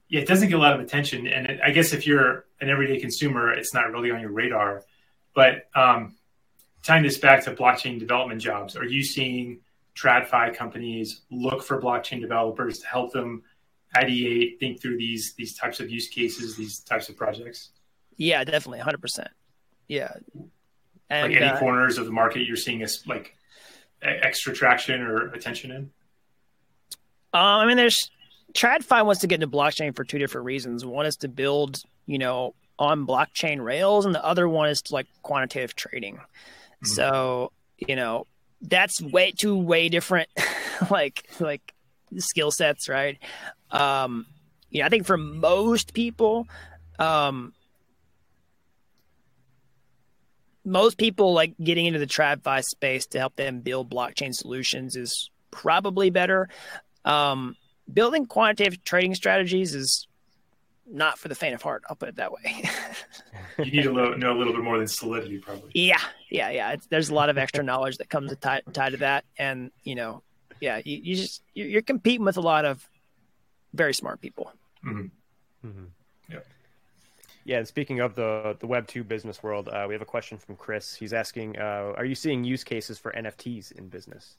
yeah, 0.08 0.20
it 0.20 0.28
doesn't 0.28 0.48
get 0.48 0.56
a 0.56 0.60
lot 0.60 0.74
of 0.74 0.80
attention. 0.80 1.26
And 1.26 1.46
it, 1.46 1.60
I 1.64 1.70
guess 1.70 1.92
if 1.92 2.06
you're 2.06 2.44
an 2.60 2.70
everyday 2.70 3.00
consumer, 3.00 3.52
it's 3.52 3.74
not 3.74 3.90
really 3.90 4.10
on 4.10 4.20
your 4.20 4.30
radar. 4.30 4.82
But 5.34 5.68
um, 5.74 6.16
tying 6.82 7.02
this 7.02 7.18
back 7.18 7.44
to 7.44 7.52
blockchain 7.52 7.98
development 7.98 8.40
jobs, 8.40 8.76
are 8.76 8.84
you 8.84 9.02
seeing 9.04 9.60
TradFi 9.94 10.54
companies 10.54 11.22
look 11.30 11.62
for 11.62 11.80
blockchain 11.80 12.20
developers 12.20 12.78
to 12.78 12.86
help 12.86 13.12
them 13.12 13.42
ideate, 13.94 14.58
think 14.58 14.80
through 14.80 14.98
these 14.98 15.34
these 15.36 15.56
types 15.56 15.80
of 15.80 15.90
use 15.90 16.08
cases, 16.08 16.56
these 16.56 16.80
types 16.80 17.08
of 17.08 17.16
projects? 17.16 17.70
Yeah, 18.16 18.44
definitely, 18.44 18.80
hundred 18.80 19.00
percent. 19.00 19.28
Yeah, 19.88 20.12
and, 21.10 21.32
like 21.32 21.40
any 21.40 21.50
uh, 21.50 21.58
corners 21.58 21.98
of 21.98 22.06
the 22.06 22.12
market 22.12 22.46
you're 22.46 22.56
seeing 22.56 22.80
is 22.80 23.04
like 23.06 23.36
extra 24.02 24.52
traction 24.52 25.00
or 25.02 25.32
attention 25.32 25.70
in. 25.70 25.90
Um, 27.36 27.60
I 27.60 27.66
mean, 27.66 27.76
there's 27.76 28.10
TradFi 28.54 29.04
wants 29.04 29.20
to 29.20 29.26
get 29.26 29.42
into 29.42 29.54
blockchain 29.54 29.94
for 29.94 30.04
two 30.04 30.18
different 30.18 30.46
reasons. 30.46 30.86
One 30.86 31.04
is 31.04 31.16
to 31.16 31.28
build, 31.28 31.82
you 32.06 32.18
know, 32.18 32.54
on 32.78 33.06
blockchain 33.06 33.62
rails, 33.62 34.06
and 34.06 34.14
the 34.14 34.24
other 34.24 34.48
one 34.48 34.70
is 34.70 34.80
to, 34.82 34.94
like 34.94 35.06
quantitative 35.20 35.76
trading. 35.76 36.14
Mm-hmm. 36.14 36.86
So, 36.86 37.52
you 37.76 37.94
know, 37.94 38.26
that's 38.62 39.02
way 39.02 39.32
two 39.32 39.54
way 39.54 39.90
different, 39.90 40.30
like 40.90 41.28
like 41.38 41.74
skill 42.16 42.50
sets, 42.50 42.88
right? 42.88 43.18
Um, 43.70 44.24
you 44.70 44.80
know, 44.80 44.86
I 44.86 44.88
think 44.88 45.04
for 45.04 45.18
most 45.18 45.92
people, 45.92 46.48
um, 46.98 47.52
most 50.64 50.96
people 50.96 51.34
like 51.34 51.54
getting 51.62 51.84
into 51.84 51.98
the 51.98 52.06
TradFi 52.06 52.64
space 52.64 53.04
to 53.08 53.18
help 53.18 53.36
them 53.36 53.60
build 53.60 53.90
blockchain 53.90 54.34
solutions 54.34 54.96
is 54.96 55.30
probably 55.50 56.08
better. 56.08 56.48
Um, 57.06 57.56
building 57.92 58.26
quantitative 58.26 58.84
trading 58.84 59.14
strategies 59.14 59.74
is 59.74 60.06
not 60.86 61.18
for 61.18 61.28
the 61.28 61.34
faint 61.34 61.54
of 61.54 61.62
heart. 61.62 61.84
I'll 61.88 61.96
put 61.96 62.08
it 62.08 62.16
that 62.16 62.32
way. 62.32 62.64
you 63.58 63.64
need 63.64 63.82
to 63.84 64.16
know 64.16 64.32
a 64.32 64.36
little 64.36 64.52
bit 64.52 64.62
more 64.62 64.78
than 64.78 64.86
solidity, 64.86 65.38
probably. 65.38 65.70
Yeah, 65.74 66.00
yeah, 66.30 66.50
yeah. 66.50 66.72
It's, 66.72 66.86
there's 66.86 67.08
a 67.08 67.14
lot 67.14 67.28
of 67.28 67.38
extra 67.38 67.64
knowledge 67.64 67.98
that 67.98 68.08
comes 68.08 68.34
tied, 68.38 68.62
tied 68.72 68.90
to 68.90 68.98
that, 68.98 69.24
and 69.38 69.70
you 69.84 69.94
know, 69.94 70.22
yeah, 70.60 70.80
you, 70.84 70.98
you 71.02 71.16
just 71.16 71.42
you're 71.54 71.82
competing 71.82 72.24
with 72.24 72.36
a 72.36 72.40
lot 72.40 72.64
of 72.64 72.88
very 73.74 73.94
smart 73.94 74.20
people. 74.20 74.52
Mm-hmm. 74.84 75.68
Mm-hmm. 75.68 75.84
Yeah. 76.30 76.38
Yeah, 77.44 77.58
and 77.58 77.68
speaking 77.68 78.00
of 78.00 78.14
the 78.14 78.56
the 78.58 78.66
Web 78.66 78.86
two 78.86 79.04
business 79.04 79.42
world, 79.42 79.68
uh, 79.68 79.84
we 79.88 79.94
have 79.94 80.02
a 80.02 80.06
question 80.06 80.38
from 80.38 80.56
Chris. 80.56 80.94
He's 80.94 81.12
asking, 81.12 81.58
uh, 81.58 81.94
"Are 81.96 82.04
you 82.04 82.14
seeing 82.14 82.44
use 82.44 82.64
cases 82.64 82.98
for 82.98 83.12
NFTs 83.12 83.72
in 83.72 83.88
business?" 83.88 84.36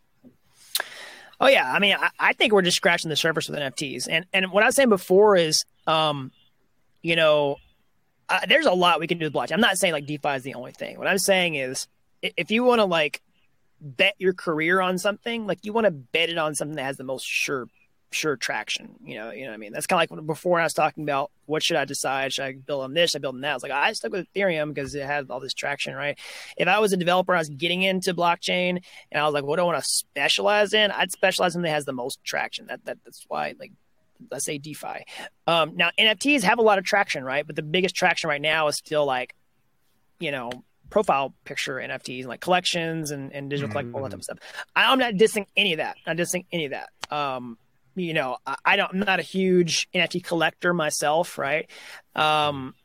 Oh 1.39 1.47
yeah, 1.47 1.71
I 1.71 1.79
mean, 1.79 1.95
I, 1.99 2.09
I, 2.19 2.33
think 2.33 2.51
we're 2.51 2.63
just 2.63 2.77
scratching 2.77 3.09
the 3.09 3.15
surface 3.15 3.47
with 3.47 3.59
NFTs, 3.59 4.07
and 4.09 4.25
and 4.33 4.51
what 4.51 4.63
I 4.63 4.65
was 4.65 4.75
saying 4.75 4.89
before 4.89 5.35
is, 5.35 5.65
um, 5.85 6.31
you 7.03 7.15
know, 7.15 7.57
uh, 8.27 8.39
there's 8.47 8.65
a 8.65 8.71
lot 8.71 8.99
we 8.99 9.07
can 9.07 9.19
do 9.19 9.25
with 9.25 9.33
blockchain. 9.33 9.53
I'm 9.53 9.61
not 9.61 9.77
saying 9.77 9.93
like 9.93 10.07
DeFi 10.07 10.29
is 10.29 10.43
the 10.43 10.55
only 10.55 10.71
thing. 10.71 10.97
What 10.97 11.07
I'm 11.07 11.19
saying 11.19 11.55
is, 11.55 11.87
if 12.21 12.49
you 12.49 12.63
want 12.63 12.79
to 12.79 12.85
like 12.85 13.21
bet 13.79 14.15
your 14.17 14.33
career 14.33 14.81
on 14.81 14.97
something, 14.97 15.45
like 15.45 15.59
you 15.63 15.73
want 15.73 15.85
to 15.85 15.91
bet 15.91 16.29
it 16.29 16.39
on 16.39 16.55
something 16.55 16.75
that 16.75 16.83
has 16.83 16.97
the 16.97 17.03
most 17.03 17.25
sure 17.25 17.67
sure 18.11 18.35
traction. 18.35 18.95
You 19.03 19.15
know, 19.15 19.31
you 19.31 19.43
know 19.43 19.49
what 19.49 19.55
I 19.55 19.57
mean? 19.57 19.73
That's 19.73 19.87
kind 19.87 20.01
of 20.01 20.17
like 20.17 20.25
before 20.25 20.59
I 20.59 20.63
was 20.63 20.73
talking 20.73 21.03
about 21.03 21.31
what 21.45 21.63
should 21.63 21.77
I 21.77 21.85
decide? 21.85 22.33
Should 22.33 22.45
I 22.45 22.53
build 22.53 22.83
on 22.83 22.93
this? 22.93 23.11
Should 23.11 23.21
I 23.21 23.23
build 23.23 23.35
on 23.35 23.41
that? 23.41 23.51
I 23.51 23.53
was 23.53 23.63
like, 23.63 23.71
I 23.71 23.93
stuck 23.93 24.11
with 24.11 24.27
Ethereum 24.33 24.73
because 24.73 24.95
it 24.95 25.05
had 25.05 25.29
all 25.29 25.39
this 25.39 25.53
traction, 25.53 25.95
right? 25.95 26.17
If 26.57 26.67
I 26.67 26.79
was 26.79 26.93
a 26.93 26.97
developer, 26.97 27.35
I 27.35 27.39
was 27.39 27.49
getting 27.49 27.81
into 27.83 28.13
blockchain 28.13 28.81
and 29.11 29.21
I 29.21 29.25
was 29.25 29.33
like, 29.33 29.43
what 29.43 29.57
do 29.57 29.63
I 29.63 29.65
want 29.65 29.83
to 29.83 29.89
specialize 29.89 30.73
in? 30.73 30.91
I'd 30.91 31.11
specialize 31.11 31.55
in 31.55 31.61
that 31.63 31.69
has 31.69 31.85
the 31.85 31.93
most 31.93 32.23
traction. 32.23 32.67
That, 32.67 32.85
that 32.85 32.97
that's 33.03 33.25
why 33.27 33.55
like 33.59 33.71
let's 34.31 34.45
say 34.45 34.57
DeFi. 34.57 35.05
Um, 35.45 35.75
now 35.75 35.91
NFTs 35.99 36.43
have 36.43 36.59
a 36.59 36.63
lot 36.63 36.77
of 36.77 36.85
traction, 36.85 37.23
right? 37.23 37.45
But 37.45 37.55
the 37.55 37.63
biggest 37.63 37.95
traction 37.95 38.29
right 38.29 38.41
now 38.41 38.67
is 38.67 38.75
still 38.75 39.05
like, 39.05 39.35
you 40.19 40.31
know, 40.31 40.49
profile 40.89 41.33
picture 41.43 41.75
NFTs 41.75 42.21
and 42.21 42.29
like 42.29 42.41
collections 42.41 43.11
and, 43.11 43.31
and 43.33 43.49
digital 43.49 43.69
mm-hmm. 43.69 43.89
collectible, 43.89 43.95
all 43.95 44.03
that 44.03 44.09
type 44.11 44.19
of 44.19 44.23
stuff. 44.23 44.39
I, 44.75 44.91
am 44.91 44.99
not 44.99 45.13
dissing 45.15 45.45
any 45.55 45.73
of 45.73 45.77
that. 45.77 45.97
I'm 46.05 46.15
not 46.15 46.23
dissing 46.23 46.45
any 46.51 46.65
of 46.65 46.71
that. 46.71 46.89
Um, 47.15 47.57
you 47.97 48.13
know, 48.13 48.37
I, 48.63 48.75
don't, 48.75 48.93
I'm 48.93 48.99
not 48.99 49.19
a 49.19 49.23
huge 49.23 49.89
NFT 49.93 50.23
collector 50.23 50.73
myself, 50.73 51.37
right? 51.37 51.69
Um, 52.15 52.75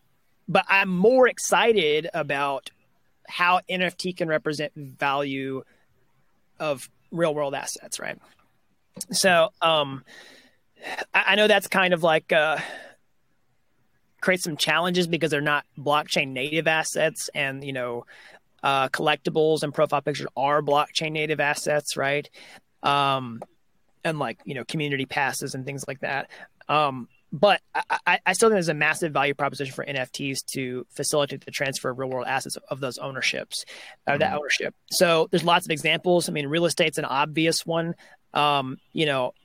but 0.49 0.65
I'm 0.69 0.89
more 0.89 1.29
excited 1.29 2.09
about 2.13 2.71
how 3.29 3.61
NFT 3.71 4.17
can 4.17 4.29
represent 4.29 4.73
value 4.75 5.63
of 6.59 6.89
real 7.11 7.35
world 7.35 7.55
assets, 7.55 8.01
right? 8.01 8.19
So, 9.11 9.51
um, 9.61 10.05
I, 11.15 11.25
I 11.29 11.35
know 11.37 11.47
that's 11.47 11.69
kind 11.69 11.95
of 11.95 12.03
like 12.03 12.33
uh, 12.33 12.59
creates 14.21 14.45
some 14.45 14.57
challenges 14.57 15.07
because 15.07 15.31
they're 15.31 15.41
not 15.41 15.65
blockchain 15.79 16.29
native 16.29 16.67
assets, 16.67 17.31
and 17.35 17.63
you 17.65 17.73
know, 17.73 18.07
uh, 18.63 18.89
collectibles 18.89 19.63
and 19.63 19.73
profile 19.73 20.03
pictures 20.03 20.27
are 20.37 20.63
blockchain 20.63 21.13
native 21.13 21.41
assets, 21.41 21.97
right? 21.97 22.29
Um, 22.83 23.43
and 24.05 24.19
like 24.19 24.39
you 24.45 24.55
know 24.55 24.65
community 24.65 25.07
passes 25.07 25.55
and 25.55 25.65
things 25.65 25.85
like 25.87 26.01
that. 26.01 26.31
Um, 26.69 27.09
but 27.33 27.63
I, 28.07 28.21
I, 28.27 28.35
still 28.35 28.51
think 28.51 28.57
there's 28.57 28.69
a 28.69 28.75
massive 28.75 29.13
value 29.13 29.33
proposition 29.33 29.75
for 29.75 29.87
NFTs 29.87 30.45
to 30.53 30.87
facilitate 30.91 31.45
the 31.47 31.51
transfer 31.51 31.89
of 31.89 31.99
real 31.99 32.11
world 32.11 32.27
assets 32.29 32.57
of 32.69 32.81
those 32.81 32.99
ownerships, 32.99 33.65
of 34.07 34.19
that 34.19 34.29
mm-hmm. 34.29 34.39
ownership. 34.39 34.75
So 34.91 35.29
there's 35.31 35.43
lots 35.43 35.65
of 35.67 35.71
examples. 35.71 36.29
I 36.29 36.33
mean, 36.33 36.47
real 36.47 36.67
estate's 36.67 36.99
an 36.99 37.07
obvious 37.07 37.65
one. 37.65 37.95
Um, 38.35 38.79
you 38.93 39.07
know, 39.07 39.33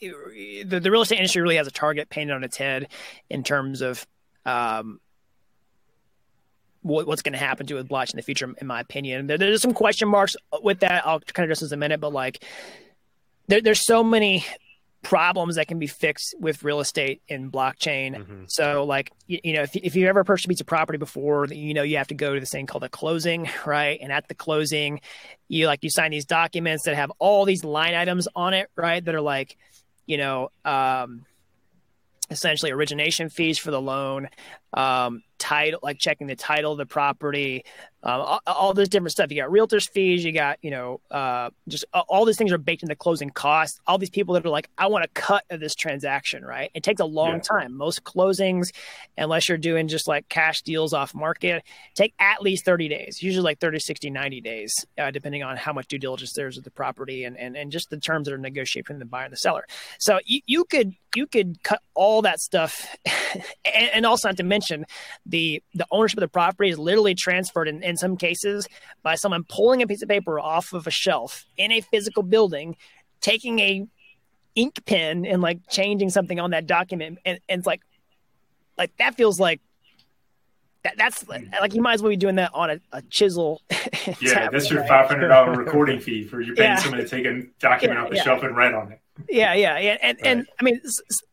the, 0.00 0.80
the 0.80 0.90
real 0.90 1.02
estate 1.02 1.18
industry 1.18 1.40
really 1.40 1.56
has 1.56 1.68
a 1.68 1.72
target 1.72 2.10
painted 2.10 2.34
on 2.34 2.42
its 2.42 2.56
head 2.56 2.88
in 3.30 3.44
terms 3.44 3.82
of 3.82 4.04
um, 4.44 5.00
what's 6.86 7.22
going 7.22 7.32
to 7.32 7.38
happen 7.38 7.66
to 7.66 7.74
with 7.74 7.88
blockchain 7.88 8.14
in 8.14 8.16
the 8.18 8.22
future, 8.22 8.52
in 8.58 8.66
my 8.66 8.80
opinion. 8.80 9.26
There, 9.26 9.38
there's 9.38 9.62
some 9.62 9.74
question 9.74 10.08
marks 10.08 10.36
with 10.62 10.80
that. 10.80 11.06
I'll 11.06 11.20
kind 11.20 11.44
of 11.44 11.50
address 11.50 11.62
in 11.62 11.72
a 11.72 11.76
minute, 11.76 12.00
but 12.00 12.12
like 12.12 12.44
there, 13.48 13.60
there's 13.60 13.84
so 13.84 14.04
many 14.04 14.44
problems 15.02 15.54
that 15.54 15.68
can 15.68 15.78
be 15.78 15.86
fixed 15.86 16.34
with 16.40 16.64
real 16.64 16.80
estate 16.80 17.22
in 17.28 17.50
blockchain. 17.50 18.16
Mm-hmm. 18.16 18.44
So, 18.48 18.84
like, 18.84 19.12
you, 19.26 19.38
you, 19.44 19.52
know, 19.52 19.62
if, 19.62 19.76
if 19.76 19.94
you 19.94 20.08
ever 20.08 20.24
purchased 20.24 20.46
a 20.46 20.48
piece 20.48 20.60
of 20.60 20.66
property 20.66 20.98
before, 20.98 21.46
you 21.46 21.74
know, 21.74 21.82
you 21.82 21.98
have 21.98 22.08
to 22.08 22.14
go 22.14 22.34
to 22.34 22.40
this 22.40 22.50
thing 22.50 22.66
called 22.66 22.82
a 22.84 22.88
closing, 22.88 23.48
right? 23.66 23.98
And 24.00 24.10
at 24.10 24.28
the 24.28 24.34
closing, 24.34 25.00
you 25.48 25.66
like 25.66 25.84
you 25.84 25.90
sign 25.90 26.10
these 26.10 26.24
documents 26.24 26.84
that 26.84 26.96
have 26.96 27.12
all 27.18 27.44
these 27.44 27.62
line 27.62 27.94
items 27.94 28.26
on 28.34 28.54
it, 28.54 28.68
right? 28.74 29.04
That 29.04 29.14
are 29.14 29.20
like, 29.20 29.56
you 30.06 30.18
know, 30.18 30.50
um, 30.64 31.24
essentially 32.30 32.72
origination 32.72 33.28
fees 33.28 33.58
for 33.58 33.70
the 33.70 33.80
loan, 33.80 34.28
um, 34.72 35.22
title, 35.38 35.80
like 35.82 35.98
checking 35.98 36.26
the 36.26 36.36
title 36.36 36.72
of 36.72 36.78
the 36.78 36.86
property, 36.86 37.64
um, 38.06 38.20
all, 38.20 38.40
all, 38.46 38.72
this 38.72 38.88
different 38.88 39.10
stuff. 39.10 39.32
You 39.32 39.42
got 39.42 39.50
realtors 39.50 39.90
fees, 39.90 40.24
you 40.24 40.30
got, 40.30 40.58
you 40.62 40.70
know, 40.70 41.00
uh, 41.10 41.50
just 41.66 41.84
all 41.92 42.24
these 42.24 42.36
things 42.36 42.52
are 42.52 42.58
baked 42.58 42.84
into 42.84 42.94
closing 42.94 43.30
costs. 43.30 43.80
All 43.84 43.98
these 43.98 44.10
people 44.10 44.34
that 44.34 44.46
are 44.46 44.48
like, 44.48 44.70
I 44.78 44.86
want 44.86 45.04
a 45.04 45.08
cut 45.08 45.44
of 45.50 45.58
this 45.58 45.74
transaction, 45.74 46.44
right? 46.44 46.70
It 46.72 46.84
takes 46.84 47.00
a 47.00 47.04
long 47.04 47.34
yeah. 47.34 47.40
time. 47.40 47.76
Most 47.76 48.04
closings, 48.04 48.68
unless 49.18 49.48
you're 49.48 49.58
doing 49.58 49.88
just 49.88 50.06
like 50.06 50.28
cash 50.28 50.62
deals 50.62 50.92
off 50.92 51.16
market, 51.16 51.64
take 51.96 52.14
at 52.20 52.42
least 52.42 52.64
30 52.64 52.88
days, 52.88 53.24
usually 53.24 53.42
like 53.42 53.58
30, 53.58 53.80
60, 53.80 54.10
90 54.10 54.40
days, 54.40 54.72
uh, 54.98 55.10
depending 55.10 55.42
on 55.42 55.56
how 55.56 55.72
much 55.72 55.88
due 55.88 55.98
diligence 55.98 56.32
there 56.34 56.46
is 56.46 56.54
with 56.54 56.64
the 56.64 56.70
property 56.70 57.24
and, 57.24 57.36
and, 57.36 57.56
and 57.56 57.72
just 57.72 57.90
the 57.90 57.98
terms 57.98 58.26
that 58.28 58.34
are 58.34 58.38
negotiated 58.38 58.84
between 58.84 59.00
the 59.00 59.04
buyer 59.04 59.24
and 59.24 59.32
the 59.32 59.36
seller. 59.36 59.66
So 59.98 60.20
you, 60.24 60.42
you 60.46 60.64
could, 60.64 60.94
you 61.16 61.26
could 61.26 61.60
cut 61.64 61.82
all 61.94 62.22
that 62.22 62.38
stuff. 62.38 62.86
and, 63.34 63.90
and 63.94 64.06
also 64.06 64.28
not 64.28 64.36
to 64.36 64.44
mention 64.44 64.84
the, 65.24 65.60
the 65.74 65.86
ownership 65.90 66.18
of 66.18 66.20
the 66.20 66.28
property 66.28 66.70
is 66.70 66.78
literally 66.78 67.16
transferred 67.16 67.66
in, 67.66 67.82
in 67.96 67.98
some 67.98 68.16
cases 68.16 68.68
by 69.02 69.14
someone 69.14 69.44
pulling 69.44 69.82
a 69.82 69.86
piece 69.86 70.02
of 70.02 70.08
paper 70.08 70.38
off 70.38 70.72
of 70.72 70.86
a 70.86 70.90
shelf 70.90 71.46
in 71.56 71.72
a 71.72 71.80
physical 71.80 72.22
building, 72.22 72.76
taking 73.20 73.58
a 73.60 73.86
ink 74.54 74.84
pen 74.84 75.24
and 75.24 75.40
like 75.40 75.58
changing 75.70 76.10
something 76.10 76.38
on 76.38 76.50
that 76.50 76.66
document, 76.66 77.18
and, 77.24 77.40
and 77.48 77.60
it's 77.60 77.66
like, 77.66 77.80
like 78.76 78.94
that 78.98 79.14
feels 79.14 79.40
like 79.40 79.60
that, 80.82 80.96
that's 80.96 81.26
like 81.28 81.74
you 81.74 81.82
might 81.82 81.94
as 81.94 82.02
well 82.02 82.10
be 82.10 82.16
doing 82.16 82.36
that 82.36 82.50
on 82.54 82.70
a, 82.70 82.80
a 82.92 83.02
chisel. 83.02 83.62
yeah, 84.20 84.48
that's 84.50 84.70
your 84.70 84.86
five 84.86 85.08
hundred 85.08 85.28
dollar 85.28 85.52
recording 85.52 85.98
fee 85.98 86.24
for 86.24 86.40
you 86.40 86.54
paying 86.54 86.70
yeah. 86.70 86.76
someone 86.76 87.00
to 87.00 87.08
take 87.08 87.24
a 87.24 87.42
document 87.58 87.98
yeah, 87.98 88.04
off 88.04 88.10
the 88.10 88.16
yeah. 88.16 88.22
shelf 88.22 88.42
and 88.42 88.56
write 88.56 88.74
on 88.74 88.92
it. 88.92 89.00
Yeah, 89.28 89.54
yeah, 89.54 89.78
yeah, 89.78 89.96
and 90.02 90.18
right. 90.18 90.30
and 90.30 90.46
I 90.60 90.62
mean, 90.62 90.80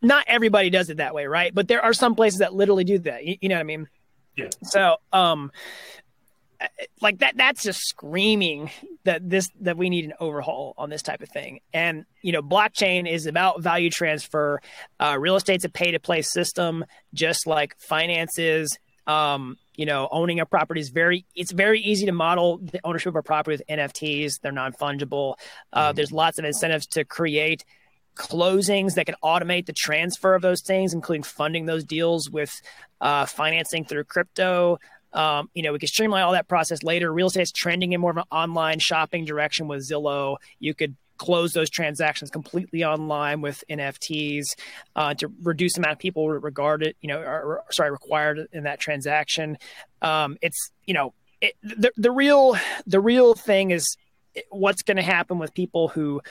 not 0.01 0.23
everybody 0.27 0.69
does 0.69 0.89
it 0.89 0.97
that 0.97 1.13
way, 1.13 1.27
right? 1.27 1.53
But 1.53 1.67
there 1.67 1.83
are 1.83 1.93
some 1.93 2.15
places 2.15 2.39
that 2.39 2.53
literally 2.53 2.83
do 2.83 2.99
that. 2.99 3.25
You, 3.25 3.35
you 3.41 3.49
know 3.49 3.55
what 3.55 3.61
I 3.61 3.63
mean? 3.63 3.89
Yeah. 4.35 4.49
So, 4.63 4.97
um, 5.11 5.51
like 7.01 7.19
that 7.19 7.37
that's 7.37 7.63
just 7.63 7.81
screaming 7.81 8.71
that 9.03 9.29
this 9.29 9.49
that 9.61 9.77
we 9.77 9.89
need 9.89 10.05
an 10.05 10.13
overhaul 10.19 10.73
on 10.77 10.89
this 10.89 11.01
type 11.01 11.21
of 11.21 11.29
thing. 11.29 11.59
And 11.73 12.05
you 12.21 12.31
know 12.31 12.41
blockchain 12.41 13.09
is 13.09 13.25
about 13.25 13.61
value 13.61 13.89
transfer. 13.89 14.61
Uh, 14.99 15.17
real 15.19 15.35
estate's 15.35 15.65
a 15.65 15.69
pay 15.69 15.91
to 15.91 15.99
play 15.99 16.21
system 16.21 16.85
just 17.13 17.47
like 17.47 17.75
finances 17.79 18.77
um, 19.07 19.57
you 19.75 19.85
know 19.85 20.07
owning 20.11 20.39
a 20.39 20.45
property 20.45 20.79
is 20.79 20.89
very 20.89 21.25
it's 21.35 21.51
very 21.51 21.81
easy 21.81 22.05
to 22.05 22.11
model 22.11 22.59
the 22.59 22.79
ownership 22.83 23.09
of 23.09 23.15
a 23.15 23.23
property 23.23 23.57
with 23.57 23.63
nfts 23.67 24.39
they're 24.41 24.51
non-fungible. 24.51 25.35
Uh, 25.71 25.87
mm-hmm. 25.87 25.95
there's 25.95 26.11
lots 26.11 26.39
of 26.39 26.45
incentives 26.45 26.85
to 26.87 27.03
create 27.03 27.65
closings 28.15 28.93
that 28.93 29.07
can 29.07 29.15
automate 29.23 29.65
the 29.65 29.73
transfer 29.73 30.35
of 30.35 30.41
those 30.41 30.61
things 30.61 30.93
including 30.93 31.23
funding 31.23 31.65
those 31.65 31.83
deals 31.83 32.29
with 32.29 32.53
uh, 33.01 33.25
financing 33.25 33.83
through 33.83 34.03
crypto 34.03 34.77
um, 35.13 35.49
you 35.53 35.63
know, 35.63 35.71
we 35.71 35.79
could 35.79 35.89
streamline 35.89 36.23
all 36.23 36.31
that 36.33 36.47
process 36.47 36.83
later. 36.83 37.11
Real 37.11 37.27
estate's 37.27 37.51
trending 37.51 37.93
in 37.93 38.01
more 38.01 38.11
of 38.11 38.17
an 38.17 38.23
online 38.31 38.79
shopping 38.79 39.25
direction 39.25 39.67
with 39.67 39.87
Zillow. 39.87 40.37
You 40.59 40.73
could 40.73 40.95
close 41.17 41.53
those 41.53 41.69
transactions 41.69 42.29
completely 42.29 42.83
online 42.83 43.41
with 43.41 43.63
NFTs 43.69 44.43
uh, 44.95 45.13
to 45.15 45.31
reduce 45.41 45.73
the 45.73 45.81
amount 45.81 45.93
of 45.93 45.99
people 45.99 46.29
regarded, 46.29 46.95
you 47.01 47.07
know, 47.07 47.19
or, 47.19 47.63
sorry, 47.69 47.91
required 47.91 48.47
in 48.51 48.63
that 48.63 48.79
transaction. 48.79 49.57
Um, 50.01 50.37
it's, 50.41 50.71
you 50.85 50.93
know, 50.93 51.13
it, 51.39 51.55
the, 51.61 51.91
the 51.97 52.11
real 52.11 52.55
the 52.87 52.99
real 52.99 53.35
thing 53.35 53.71
is 53.71 53.97
what's 54.49 54.81
going 54.81 54.97
to 54.97 55.03
happen 55.03 55.37
with 55.37 55.53
people 55.53 55.89
who 55.89 56.21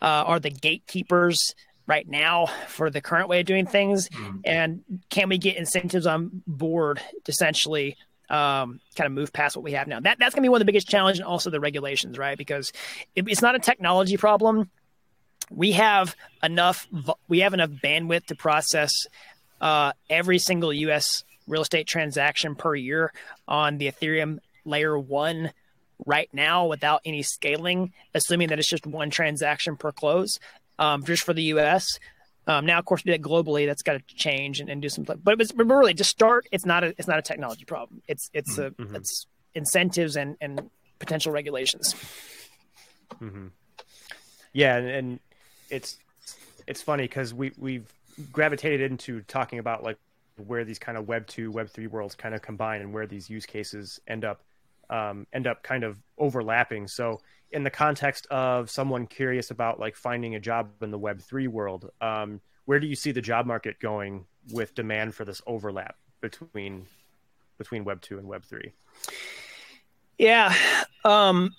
uh, 0.00 0.24
are 0.26 0.40
the 0.40 0.50
gatekeepers 0.50 1.54
right 1.86 2.08
now 2.08 2.46
for 2.68 2.90
the 2.90 3.00
current 3.00 3.28
way 3.28 3.40
of 3.40 3.46
doing 3.46 3.66
things 3.66 4.08
mm. 4.08 4.40
and 4.44 4.82
can 5.10 5.28
we 5.28 5.36
get 5.36 5.56
incentives 5.56 6.06
on 6.06 6.42
board 6.46 7.00
essentially 7.28 7.96
um, 8.32 8.80
kind 8.96 9.06
of 9.06 9.12
move 9.12 9.32
past 9.32 9.54
what 9.56 9.62
we 9.62 9.72
have 9.72 9.86
now. 9.86 10.00
That 10.00 10.18
that's 10.18 10.34
gonna 10.34 10.44
be 10.44 10.48
one 10.48 10.60
of 10.60 10.66
the 10.66 10.72
biggest 10.72 10.88
challenges, 10.88 11.20
and 11.20 11.28
also 11.28 11.50
the 11.50 11.60
regulations, 11.60 12.18
right? 12.18 12.36
Because 12.36 12.72
it, 13.14 13.28
it's 13.28 13.42
not 13.42 13.54
a 13.54 13.58
technology 13.58 14.16
problem. 14.16 14.70
We 15.50 15.72
have 15.72 16.16
enough. 16.42 16.88
We 17.28 17.40
have 17.40 17.52
enough 17.52 17.70
bandwidth 17.70 18.26
to 18.26 18.34
process 18.34 18.92
uh, 19.60 19.92
every 20.08 20.38
single 20.38 20.72
U.S. 20.72 21.24
real 21.46 21.62
estate 21.62 21.86
transaction 21.86 22.54
per 22.54 22.74
year 22.74 23.12
on 23.46 23.76
the 23.76 23.90
Ethereum 23.92 24.38
layer 24.64 24.98
one 24.98 25.52
right 26.06 26.30
now 26.32 26.66
without 26.66 27.02
any 27.04 27.22
scaling, 27.22 27.92
assuming 28.14 28.48
that 28.48 28.58
it's 28.58 28.68
just 28.68 28.86
one 28.86 29.10
transaction 29.10 29.76
per 29.76 29.92
close, 29.92 30.38
um, 30.78 31.04
just 31.04 31.22
for 31.22 31.34
the 31.34 31.42
U.S. 31.44 31.98
Um, 32.46 32.66
now, 32.66 32.78
of 32.78 32.84
course, 32.84 33.02
do 33.02 33.12
that 33.12 33.22
globally. 33.22 33.66
That's 33.66 33.82
got 33.82 33.94
to 33.94 34.14
change 34.14 34.60
and, 34.60 34.68
and 34.68 34.82
do 34.82 34.88
some. 34.88 35.04
But, 35.04 35.22
but, 35.22 35.38
really, 35.56 35.94
to 35.94 36.04
start, 36.04 36.48
it's 36.50 36.66
not 36.66 36.82
a 36.82 36.88
it's 36.98 37.06
not 37.06 37.18
a 37.18 37.22
technology 37.22 37.64
problem. 37.64 38.02
It's 38.08 38.30
it's 38.32 38.58
a 38.58 38.70
mm-hmm. 38.70 38.96
it's 38.96 39.26
incentives 39.54 40.16
and 40.16 40.36
and 40.40 40.70
potential 40.98 41.32
regulations. 41.32 41.94
Mm-hmm. 43.20 43.48
Yeah, 44.52 44.76
and, 44.76 44.88
and 44.88 45.20
it's 45.70 45.98
it's 46.66 46.82
funny 46.82 47.04
because 47.04 47.32
we 47.32 47.52
we've 47.58 47.92
gravitated 48.32 48.90
into 48.90 49.22
talking 49.22 49.58
about 49.58 49.82
like 49.82 49.98
where 50.46 50.64
these 50.64 50.78
kind 50.78 50.98
of 50.98 51.06
Web 51.06 51.26
two, 51.26 51.50
Web 51.50 51.68
three 51.70 51.86
worlds 51.86 52.14
kind 52.14 52.34
of 52.34 52.42
combine 52.42 52.80
and 52.80 52.92
where 52.92 53.06
these 53.06 53.30
use 53.30 53.46
cases 53.46 54.00
end 54.08 54.24
up 54.24 54.40
um, 54.90 55.26
end 55.32 55.46
up 55.46 55.62
kind 55.62 55.84
of 55.84 55.96
overlapping. 56.18 56.88
So 56.88 57.20
in 57.52 57.64
the 57.64 57.70
context 57.70 58.26
of 58.30 58.70
someone 58.70 59.06
curious 59.06 59.50
about 59.50 59.78
like 59.78 59.96
finding 59.96 60.34
a 60.34 60.40
job 60.40 60.70
in 60.82 60.90
the 60.90 60.98
web 60.98 61.20
3 61.20 61.46
world 61.48 61.90
um, 62.00 62.40
where 62.64 62.80
do 62.80 62.86
you 62.86 62.94
see 62.94 63.12
the 63.12 63.20
job 63.20 63.46
market 63.46 63.78
going 63.80 64.24
with 64.52 64.74
demand 64.74 65.14
for 65.14 65.24
this 65.24 65.42
overlap 65.46 65.96
between 66.20 66.86
between 67.58 67.84
web 67.84 68.00
2 68.00 68.18
and 68.18 68.26
web 68.26 68.44
3 68.44 68.72
yeah 70.18 70.54
um, 71.04 71.54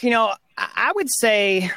you 0.00 0.10
know 0.10 0.32
i 0.56 0.92
would 0.94 1.08
say 1.10 1.70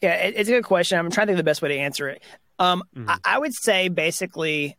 yeah 0.00 0.14
it's 0.14 0.48
a 0.48 0.52
good 0.52 0.64
question. 0.64 0.98
I'm 0.98 1.10
trying 1.10 1.26
to 1.26 1.32
think 1.32 1.38
of 1.38 1.44
the 1.44 1.50
best 1.50 1.62
way 1.62 1.70
to 1.70 1.78
answer 1.78 2.08
it. 2.08 2.22
Um, 2.58 2.82
mm-hmm. 2.96 3.10
I, 3.24 3.38
would 3.38 3.54
say 3.54 3.88
basically 3.88 4.76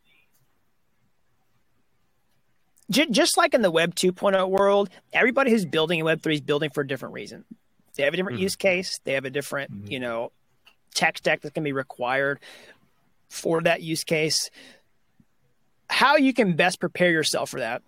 just 2.90 3.38
like 3.38 3.54
in 3.54 3.62
the 3.62 3.72
Web 3.72 3.96
2.0 3.96 4.50
world, 4.50 4.90
everybody 5.14 5.52
who's 5.52 5.66
building 5.66 6.00
in 6.00 6.06
Web 6.06 6.22
3 6.22 6.36
is 6.36 6.42
building 6.42 6.70
for 6.70 6.82
a 6.82 6.88
different 6.88 7.14
reason. 7.14 7.46
They 7.96 8.04
have 8.04 8.14
a 8.14 8.18
different 8.18 8.38
mm-hmm. 8.38 8.44
use 8.44 8.56
case. 8.56 9.00
They 9.04 9.14
have 9.14 9.26
a 9.26 9.30
different, 9.30 9.72
mm-hmm. 9.72 9.92
you 9.92 10.00
know, 10.00 10.32
tech 10.94 11.18
stack 11.18 11.42
that 11.42 11.54
can 11.54 11.64
be 11.64 11.74
required 11.74 12.40
for 13.30 13.62
that 13.62 13.82
use 13.82 14.04
case. 14.04 14.50
How 15.90 16.18
you 16.18 16.34
can 16.34 16.56
best 16.56 16.80
prepare 16.80 17.12
yourself 17.12 17.50
for 17.50 17.60
that 17.60 17.82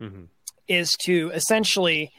mm-hmm. 0.00 0.24
is 0.68 0.92
to 1.02 1.30
essentially 1.32 2.12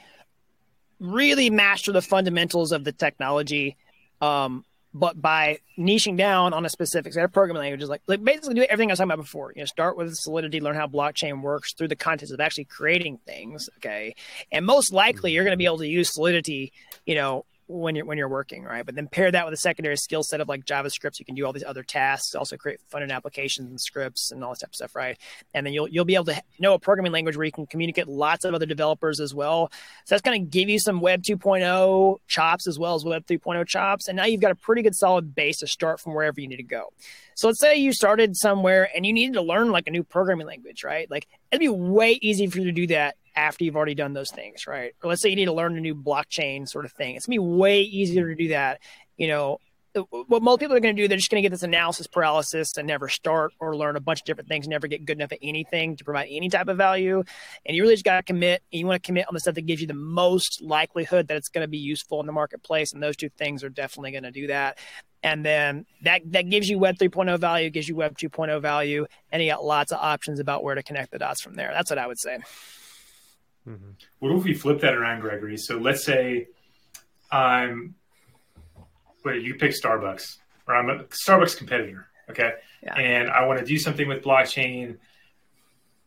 really 0.99 1.49
master 1.49 1.91
the 1.91 2.01
fundamentals 2.01 2.71
of 2.71 2.83
the 2.83 2.91
technology 2.91 3.77
um, 4.21 4.63
but 4.93 5.21
by 5.21 5.59
niching 5.77 6.17
down 6.17 6.53
on 6.53 6.65
a 6.65 6.69
specific 6.69 7.13
set 7.13 7.23
of 7.23 7.31
programming 7.31 7.61
languages, 7.61 7.89
like, 7.89 8.01
like 8.07 8.23
basically 8.23 8.55
do 8.55 8.63
everything 8.63 8.89
I 8.89 8.93
was 8.93 8.99
talking 8.99 9.11
about 9.11 9.23
before. 9.23 9.53
You 9.55 9.61
know, 9.61 9.65
start 9.65 9.97
with 9.97 10.13
Solidity, 10.15 10.59
learn 10.59 10.75
how 10.75 10.87
blockchain 10.87 11.41
works 11.41 11.73
through 11.73 11.87
the 11.87 11.95
context 11.95 12.33
of 12.33 12.39
actually 12.39 12.65
creating 12.65 13.19
things. 13.25 13.69
Okay, 13.77 14.15
and 14.51 14.65
most 14.65 14.91
likely 14.91 15.31
mm-hmm. 15.31 15.35
you're 15.35 15.43
going 15.45 15.53
to 15.53 15.57
be 15.57 15.65
able 15.65 15.79
to 15.79 15.87
use 15.87 16.13
Solidity, 16.13 16.73
you 17.05 17.15
know, 17.15 17.45
when 17.71 17.95
you're 17.95 18.05
when 18.05 18.17
you're 18.17 18.29
working, 18.29 18.63
right? 18.63 18.85
But 18.85 18.95
then 18.95 19.07
pair 19.07 19.31
that 19.31 19.45
with 19.45 19.53
a 19.53 19.57
secondary 19.57 19.97
skill 19.97 20.23
set 20.23 20.41
of 20.41 20.49
like 20.49 20.65
JavaScript, 20.65 21.19
you 21.19 21.25
can 21.25 21.35
do 21.35 21.45
all 21.45 21.53
these 21.53 21.63
other 21.63 21.83
tasks, 21.83 22.35
also 22.35 22.57
create 22.57 22.79
fun 22.89 23.01
end 23.01 23.11
applications 23.11 23.69
and 23.69 23.79
scripts 23.79 24.31
and 24.31 24.43
all 24.43 24.51
this 24.51 24.59
type 24.59 24.69
of 24.69 24.75
stuff, 24.75 24.95
right? 24.95 25.17
And 25.53 25.65
then 25.65 25.73
you'll 25.73 25.87
you'll 25.87 26.05
be 26.05 26.15
able 26.15 26.25
to 26.25 26.41
know 26.59 26.73
a 26.73 26.79
programming 26.79 27.11
language 27.11 27.37
where 27.37 27.45
you 27.45 27.51
can 27.51 27.65
communicate 27.65 28.07
lots 28.07 28.45
of 28.45 28.53
other 28.53 28.65
developers 28.65 29.19
as 29.19 29.33
well. 29.33 29.71
So 30.05 30.15
that's 30.15 30.21
going 30.21 30.43
to 30.43 30.49
give 30.49 30.69
you 30.69 30.79
some 30.79 30.99
Web 30.99 31.23
2.0 31.23 32.17
chops 32.27 32.67
as 32.67 32.77
well 32.77 32.95
as 32.95 33.05
Web 33.05 33.25
3.0 33.25 33.65
chops, 33.67 34.07
and 34.07 34.17
now 34.17 34.25
you've 34.25 34.41
got 34.41 34.51
a 34.51 34.55
pretty 34.55 34.81
good 34.81 34.95
solid 34.95 35.33
base 35.33 35.59
to 35.59 35.67
start 35.67 35.99
from 35.99 36.13
wherever 36.13 36.39
you 36.39 36.47
need 36.47 36.57
to 36.57 36.63
go. 36.63 36.91
So 37.35 37.47
let's 37.47 37.59
say 37.59 37.75
you 37.77 37.93
started 37.93 38.35
somewhere 38.35 38.89
and 38.95 39.05
you 39.05 39.13
needed 39.13 39.33
to 39.33 39.41
learn 39.41 39.71
like 39.71 39.87
a 39.87 39.91
new 39.91 40.03
programming 40.03 40.47
language, 40.47 40.83
right? 40.83 41.09
Like 41.09 41.27
it'd 41.51 41.59
be 41.59 41.69
way 41.69 42.19
easy 42.21 42.47
for 42.47 42.59
you 42.59 42.65
to 42.65 42.71
do 42.71 42.87
that 42.87 43.15
after 43.35 43.63
you've 43.63 43.75
already 43.75 43.95
done 43.95 44.13
those 44.13 44.31
things, 44.31 44.67
right? 44.67 44.93
Or 45.03 45.09
let's 45.09 45.21
say 45.21 45.29
you 45.29 45.35
need 45.35 45.45
to 45.45 45.53
learn 45.53 45.77
a 45.77 45.81
new 45.81 45.95
blockchain 45.95 46.67
sort 46.67 46.85
of 46.85 46.91
thing. 46.91 47.15
It's 47.15 47.25
gonna 47.25 47.35
be 47.35 47.39
way 47.39 47.81
easier 47.81 48.27
to 48.27 48.35
do 48.35 48.49
that, 48.49 48.79
you 49.17 49.27
know, 49.27 49.59
uh, 49.93 50.03
what 50.27 50.41
most 50.41 50.59
people 50.59 50.75
are 50.75 50.79
to 50.79 50.93
do, 50.93 51.07
they're 51.07 51.17
just 51.17 51.29
to 51.31 51.41
get 51.41 51.51
this 51.51 51.63
analysis 51.63 52.07
paralysis 52.07 52.77
and 52.77 52.87
never 52.87 53.09
start 53.09 53.51
or 53.59 53.75
learn 53.75 53.95
a 53.95 53.99
bunch 53.99 54.21
of 54.21 54.25
different 54.25 54.47
things, 54.47 54.67
never 54.67 54.87
get 54.87 55.05
good 55.05 55.17
enough 55.17 55.31
at 55.31 55.39
anything 55.41 55.97
to 55.97 56.03
provide 56.03 56.27
any 56.31 56.49
type 56.49 56.67
of 56.67 56.77
value. 56.77 57.23
And 57.65 57.75
you 57.75 57.83
really 57.83 57.95
just 57.95 58.05
got 58.05 58.17
to 58.17 58.23
commit. 58.23 58.61
And 58.71 58.79
you 58.79 58.85
want 58.85 59.03
to 59.03 59.05
commit 59.05 59.27
on 59.27 59.33
the 59.33 59.39
stuff 59.39 59.55
that 59.55 59.65
gives 59.65 59.81
you 59.81 59.87
the 59.87 59.93
most 59.93 60.61
likelihood 60.61 61.27
that 61.27 61.37
it's 61.37 61.49
to 61.49 61.67
be 61.67 61.77
useful 61.77 62.19
in 62.21 62.25
the 62.25 62.31
marketplace. 62.31 62.93
And 62.93 63.03
those 63.03 63.17
two 63.17 63.29
things 63.29 63.63
are 63.63 63.69
definitely 63.69 64.11
going 64.11 64.23
to 64.23 64.31
do 64.31 64.47
that. 64.47 64.77
And 65.23 65.45
then 65.45 65.85
that 66.03 66.21
that 66.31 66.49
gives 66.49 66.67
you 66.69 66.79
Web 66.79 66.97
3.0 66.97 67.37
value, 67.37 67.69
gives 67.69 67.87
you 67.87 67.95
Web 67.95 68.17
2.0 68.17 68.59
value, 68.59 69.05
and 69.31 69.43
you 69.43 69.51
got 69.51 69.63
lots 69.63 69.91
of 69.91 69.99
options 70.01 70.39
about 70.39 70.63
where 70.63 70.73
to 70.73 70.81
connect 70.81 71.11
the 71.11 71.19
dots 71.19 71.41
from 71.41 71.53
there. 71.53 71.69
That's 71.71 71.91
what 71.91 71.99
I 71.99 72.07
would 72.07 72.19
say. 72.19 72.39
Mm-hmm. 73.67 73.91
What 74.19 74.35
if 74.35 74.43
we 74.43 74.53
flip 74.53 74.81
that 74.81 74.93
around, 74.93 75.21
Gregory? 75.21 75.57
So 75.57 75.77
let's 75.77 76.03
say 76.03 76.47
I'm 77.31 77.95
wait, 79.23 79.43
you 79.43 79.55
pick 79.55 79.71
Starbucks, 79.71 80.37
or 80.67 80.75
I'm 80.75 80.89
a 80.89 81.03
Starbucks 81.05 81.57
competitor, 81.57 82.07
okay? 82.29 82.53
Yeah. 82.83 82.95
And 82.95 83.29
I 83.29 83.45
want 83.45 83.59
to 83.59 83.65
do 83.65 83.77
something 83.77 84.07
with 84.07 84.23
blockchain. 84.23 84.97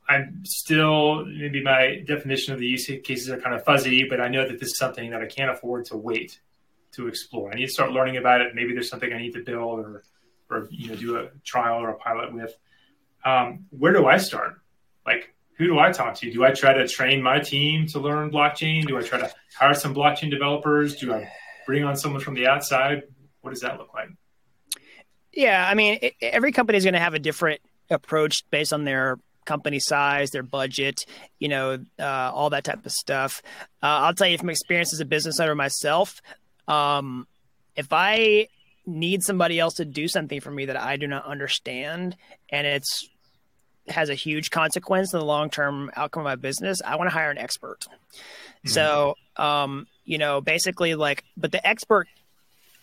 I'm 0.09 0.43
still 0.45 1.25
maybe 1.25 1.63
my 1.63 2.03
definition 2.07 2.53
of 2.53 2.61
the 2.61 2.67
use 2.67 2.87
cases 2.87 3.31
are 3.31 3.41
kind 3.41 3.55
of 3.55 3.65
fuzzy, 3.65 4.07
but 4.09 4.21
I 4.21 4.29
know 4.29 4.47
that 4.47 4.61
this 4.61 4.71
is 4.71 4.79
something 4.79 5.11
that 5.11 5.23
I 5.23 5.27
can't 5.27 5.51
afford 5.51 5.87
to 5.87 5.97
wait 5.97 6.41
to 6.93 7.09
explore. 7.09 7.51
I 7.51 7.55
need 7.55 7.67
to 7.67 7.73
start 7.73 7.93
learning 7.93 8.19
about 8.19 8.41
it. 8.41 8.55
Maybe 8.55 8.73
there's 8.73 8.89
something 8.89 9.13
I 9.13 9.19
need 9.19 9.33
to 9.33 9.43
build 9.43 9.81
or, 9.81 10.03
or 10.51 10.69
you 10.71 10.89
know, 10.89 10.97
do 10.97 11.17
a 11.17 11.29
trial 11.45 11.83
or 11.83 11.91
a 11.91 11.95
pilot 11.95 12.35
with. 12.35 12.55
Um, 13.25 13.67
where 13.71 13.93
do 13.93 14.07
I 14.07 14.19
start? 14.19 14.61
Like, 15.07 15.34
who 15.57 15.67
do 15.67 15.79
I 15.79 15.93
talk 15.93 16.15
to? 16.17 16.31
Do 16.31 16.45
I 16.45 16.53
try 16.53 16.73
to 16.73 16.87
train 16.89 17.23
my 17.23 17.39
team 17.41 17.87
to 17.89 18.01
learn 18.01 18.31
blockchain? 18.31 18.87
Do 18.87 18.99
I 18.99 19.03
try 19.03 19.21
to 19.21 19.33
hire 19.57 19.75
some 19.75 19.95
blockchain 19.95 20.31
developers? 20.31 20.97
Do 20.97 21.15
I 21.15 21.31
bring 21.67 21.85
on 21.85 21.97
someone 21.97 22.21
from 22.21 22.35
the 22.35 22.47
outside? 22.47 23.05
What 23.41 23.51
does 23.51 23.61
that 23.61 23.79
look 23.79 23.95
like? 23.95 24.09
Yeah, 25.33 25.67
I 25.69 25.75
mean, 25.75 25.99
it, 26.01 26.15
every 26.21 26.53
company 26.53 26.79
is 26.79 26.85
going 26.85 26.95
to 26.95 27.01
have 27.01 27.15
a 27.15 27.19
different 27.19 27.61
approach 27.91 28.45
based 28.51 28.73
on 28.73 28.85
their 28.85 29.19
company 29.45 29.79
size, 29.79 30.31
their 30.31 30.43
budget, 30.43 31.05
you 31.39 31.49
know, 31.49 31.79
uh, 31.99 32.31
all 32.35 32.51
that 32.51 32.65
type 32.65 32.85
of 32.85 32.93
stuff. 32.93 33.43
Uh, 33.83 33.87
I'll 33.87 34.15
tell 34.15 34.29
you 34.29 34.39
from 34.39 34.51
experience 34.51 34.93
as 34.93 35.01
a 35.01 35.05
business 35.05 35.39
owner 35.39 35.55
myself, 35.55 36.21
um, 36.67 37.27
if 37.77 37.89
I 37.93 38.49
need 38.87 39.23
somebody 39.23 39.59
else 39.59 39.75
to 39.75 39.85
do 39.85 40.09
something 40.09 40.41
for 40.41 40.51
me 40.51 40.67
that 40.67 40.77
I 40.77 40.97
do 40.97 41.07
not 41.07 41.27
understand, 41.27 42.17
and 42.51 42.67
it's 42.67 43.09
has 43.89 44.09
a 44.09 44.15
huge 44.15 44.51
consequence 44.51 45.13
in 45.13 45.19
the 45.19 45.25
long 45.25 45.51
term 45.51 45.91
outcome 45.97 46.23
of 46.23 46.25
my 46.25 46.37
business, 46.37 46.81
I 46.85 46.97
want 46.97 47.09
to 47.09 47.15
hire 47.15 47.31
an 47.31 47.39
expert. 47.39 47.81
Mm-hmm. 47.81 48.69
So, 48.69 49.15
um, 49.37 49.87
you 50.05 50.19
know, 50.19 50.41
basically 50.41 50.95
like, 50.95 51.25
but 51.37 51.53
the 51.53 51.67
expert 51.67 52.09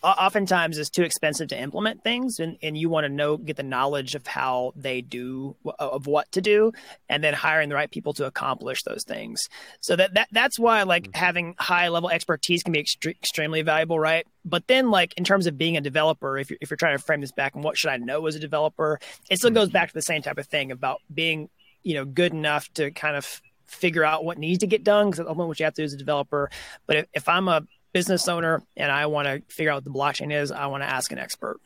oftentimes 0.02 0.78
is 0.78 0.90
too 0.90 1.02
expensive 1.02 1.48
to 1.48 1.60
implement 1.60 2.02
things 2.02 2.38
and, 2.38 2.56
and 2.62 2.76
you 2.76 2.88
want 2.88 3.04
to 3.04 3.08
know 3.08 3.36
get 3.36 3.56
the 3.56 3.62
knowledge 3.62 4.14
of 4.14 4.26
how 4.26 4.72
they 4.76 5.00
do 5.00 5.56
of 5.78 6.06
what 6.06 6.30
to 6.32 6.40
do 6.40 6.72
and 7.08 7.22
then 7.22 7.34
hiring 7.34 7.68
the 7.68 7.74
right 7.74 7.90
people 7.90 8.12
to 8.12 8.24
accomplish 8.24 8.82
those 8.82 9.04
things 9.04 9.48
so 9.80 9.94
that, 9.94 10.14
that 10.14 10.28
that's 10.32 10.58
why 10.58 10.82
like 10.82 11.04
mm-hmm. 11.04 11.18
having 11.18 11.54
high 11.58 11.88
level 11.88 12.10
expertise 12.10 12.62
can 12.62 12.72
be 12.72 12.82
extre- 12.82 13.10
extremely 13.10 13.62
valuable 13.62 13.98
right 13.98 14.26
but 14.44 14.66
then 14.66 14.90
like 14.90 15.14
in 15.16 15.24
terms 15.24 15.46
of 15.46 15.56
being 15.56 15.76
a 15.76 15.80
developer 15.80 16.36
if 16.36 16.50
you're, 16.50 16.58
if 16.60 16.70
you're 16.70 16.76
trying 16.76 16.96
to 16.96 17.02
frame 17.02 17.20
this 17.20 17.32
back 17.32 17.54
and 17.54 17.62
what 17.62 17.78
should 17.78 17.90
i 17.90 17.96
know 17.96 18.26
as 18.26 18.34
a 18.34 18.40
developer 18.40 18.98
it 19.30 19.38
still 19.38 19.50
goes 19.50 19.68
mm-hmm. 19.68 19.74
back 19.74 19.88
to 19.88 19.94
the 19.94 20.02
same 20.02 20.22
type 20.22 20.38
of 20.38 20.46
thing 20.46 20.72
about 20.72 21.00
being 21.12 21.48
you 21.82 21.94
know 21.94 22.04
good 22.04 22.32
enough 22.32 22.72
to 22.74 22.90
kind 22.90 23.16
of 23.16 23.40
figure 23.72 24.04
out 24.04 24.24
what 24.24 24.38
needs 24.38 24.58
to 24.58 24.66
get 24.66 24.84
done 24.84 25.06
because 25.06 25.20
ultimately 25.20 25.46
what 25.48 25.58
you 25.58 25.64
have 25.64 25.74
to 25.74 25.82
do 25.82 25.84
as 25.84 25.94
a 25.94 25.96
developer. 25.96 26.50
But 26.86 26.96
if, 26.96 27.06
if 27.14 27.28
I'm 27.28 27.48
a 27.48 27.62
business 27.92 28.28
owner 28.28 28.62
and 28.76 28.90
I 28.90 29.06
want 29.06 29.28
to 29.28 29.42
figure 29.48 29.70
out 29.72 29.76
what 29.76 29.84
the 29.84 29.90
blockchain 29.90 30.32
is, 30.32 30.50
I 30.50 30.66
want 30.66 30.82
to 30.82 30.88
ask 30.88 31.12
an 31.12 31.18
expert. 31.18 31.60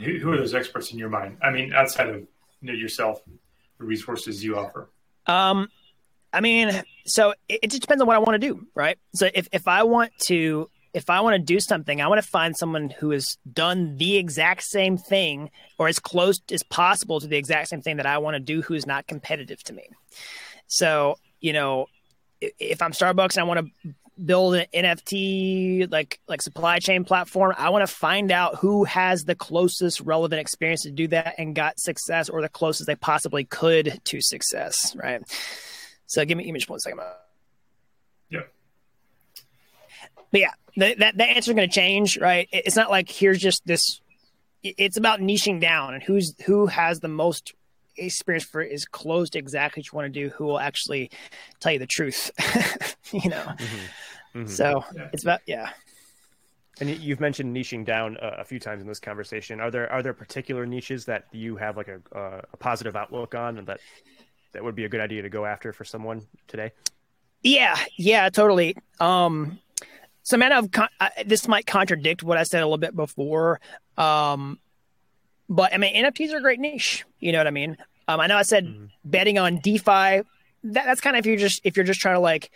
Who 0.00 0.32
are 0.32 0.38
those 0.38 0.54
experts 0.54 0.92
in 0.92 0.98
your 0.98 1.10
mind? 1.10 1.38
I 1.42 1.50
mean, 1.50 1.74
outside 1.74 2.08
of 2.08 2.16
you 2.16 2.28
know, 2.62 2.72
yourself, 2.72 3.20
the 3.78 3.84
resources 3.84 4.42
you 4.42 4.58
offer. 4.58 4.88
Um, 5.26 5.68
I 6.32 6.40
mean, 6.40 6.82
so 7.04 7.34
it, 7.48 7.60
it 7.64 7.70
just 7.70 7.82
depends 7.82 8.00
on 8.00 8.06
what 8.06 8.16
I 8.16 8.20
want 8.20 8.40
to 8.40 8.48
do, 8.48 8.66
right? 8.74 8.98
So 9.14 9.28
if 9.34 9.48
if 9.52 9.68
I 9.68 9.82
want 9.82 10.12
to 10.26 10.68
if 10.92 11.10
I 11.10 11.20
want 11.20 11.34
to 11.34 11.38
do 11.38 11.60
something, 11.60 12.00
I 12.00 12.08
want 12.08 12.22
to 12.22 12.28
find 12.28 12.56
someone 12.56 12.90
who 12.90 13.10
has 13.10 13.36
done 13.50 13.96
the 13.96 14.16
exact 14.16 14.62
same 14.64 14.96
thing 14.96 15.50
or 15.78 15.88
as 15.88 15.98
close 15.98 16.40
as 16.50 16.62
possible 16.62 17.20
to 17.20 17.26
the 17.26 17.36
exact 17.36 17.68
same 17.68 17.80
thing 17.80 17.98
that 17.98 18.06
I 18.06 18.18
want 18.18 18.34
to 18.34 18.40
do 18.40 18.62
who's 18.62 18.86
not 18.86 19.06
competitive 19.06 19.62
to 19.64 19.72
me. 19.72 19.88
So, 20.66 21.16
you 21.40 21.52
know, 21.52 21.86
if 22.40 22.82
I'm 22.82 22.92
Starbucks 22.92 23.36
and 23.36 23.40
I 23.40 23.44
want 23.44 23.66
to 23.84 23.94
build 24.24 24.54
an 24.54 24.66
NFT 24.74 25.90
like 25.90 26.20
like 26.28 26.42
supply 26.42 26.78
chain 26.78 27.04
platform, 27.04 27.54
I 27.56 27.70
want 27.70 27.86
to 27.86 27.92
find 27.92 28.30
out 28.30 28.56
who 28.56 28.84
has 28.84 29.24
the 29.24 29.34
closest 29.34 30.00
relevant 30.00 30.40
experience 30.40 30.82
to 30.82 30.90
do 30.90 31.08
that 31.08 31.34
and 31.38 31.54
got 31.54 31.80
success 31.80 32.28
or 32.28 32.42
the 32.42 32.48
closest 32.48 32.86
they 32.86 32.94
possibly 32.94 33.44
could 33.44 34.00
to 34.04 34.20
success, 34.20 34.94
right? 34.96 35.22
So 36.06 36.24
give 36.24 36.36
me 36.38 36.44
image 36.44 36.68
one 36.68 36.80
second. 36.80 37.00
Yeah. 38.30 38.40
But 40.30 40.40
yeah, 40.40 40.52
that 40.76 40.98
that, 40.98 41.16
that 41.16 41.28
answer 41.28 41.50
is 41.50 41.54
going 41.54 41.68
to 41.68 41.74
change, 41.74 42.18
right? 42.18 42.48
It's 42.52 42.76
not 42.76 42.90
like 42.90 43.10
here's 43.10 43.38
just 43.38 43.66
this. 43.66 44.00
It's 44.62 44.96
about 44.96 45.20
niching 45.20 45.60
down 45.60 45.94
and 45.94 46.02
who's 46.02 46.34
who 46.42 46.66
has 46.66 47.00
the 47.00 47.08
most 47.08 47.54
experience 47.96 48.44
for 48.44 48.62
is 48.62 48.84
close 48.84 49.30
to 49.30 49.38
exactly 49.38 49.80
what 49.80 49.92
you 49.92 49.96
want 49.96 50.14
to 50.14 50.20
do. 50.20 50.28
Who 50.36 50.44
will 50.44 50.60
actually 50.60 51.10
tell 51.60 51.72
you 51.72 51.78
the 51.78 51.86
truth, 51.86 52.30
you 53.12 53.30
know? 53.30 53.42
Mm-hmm. 53.42 53.76
Mm-hmm. 54.34 54.48
So 54.48 54.84
yeah. 54.94 55.08
it's 55.12 55.22
about 55.22 55.40
yeah. 55.46 55.70
And 56.80 56.88
you've 56.88 57.20
mentioned 57.20 57.54
niching 57.54 57.84
down 57.84 58.16
a, 58.22 58.44
few 58.44 58.58
times 58.58 58.80
in 58.80 58.88
this 58.88 59.00
conversation. 59.00 59.60
Are 59.60 59.70
there 59.70 59.92
are 59.92 60.02
there 60.02 60.14
particular 60.14 60.64
niches 60.64 61.04
that 61.04 61.24
you 61.30 61.56
have 61.56 61.76
like 61.76 61.88
a, 61.88 62.00
a 62.52 62.56
positive 62.56 62.96
outlook 62.96 63.34
on, 63.34 63.58
and 63.58 63.66
that 63.66 63.80
that 64.52 64.64
would 64.64 64.74
be 64.74 64.84
a 64.84 64.88
good 64.88 65.00
idea 65.00 65.20
to 65.22 65.28
go 65.28 65.44
after 65.44 65.72
for 65.72 65.84
someone 65.84 66.22
today? 66.48 66.72
Yeah, 67.42 67.76
yeah, 67.96 68.28
totally. 68.30 68.76
Um, 68.98 69.58
so, 70.22 70.36
man, 70.36 70.52
I've 70.52 70.70
con- 70.70 70.88
I, 71.00 71.10
this 71.26 71.48
might 71.48 71.66
contradict 71.66 72.22
what 72.22 72.38
I 72.38 72.44
said 72.44 72.62
a 72.62 72.66
little 72.66 72.78
bit 72.78 72.94
before. 72.94 73.60
Um, 73.96 74.58
but 75.48 75.74
I 75.74 75.78
mean, 75.78 75.94
NFTs 75.94 76.32
are 76.32 76.38
a 76.38 76.42
great 76.42 76.60
niche. 76.60 77.04
You 77.18 77.32
know 77.32 77.38
what 77.38 77.46
I 77.46 77.50
mean? 77.50 77.76
Um, 78.08 78.20
I 78.20 78.26
know 78.26 78.36
I 78.36 78.42
said 78.42 78.66
mm-hmm. 78.66 78.86
betting 79.04 79.38
on 79.38 79.58
DeFi. 79.58 80.22
That, 80.62 80.84
that's 80.84 81.00
kind 81.00 81.16
of 81.16 81.20
if 81.20 81.26
you're 81.26 81.36
just 81.36 81.60
if 81.64 81.76
you're 81.76 81.86
just 81.86 82.00
trying 82.00 82.16
to 82.16 82.20
like, 82.20 82.50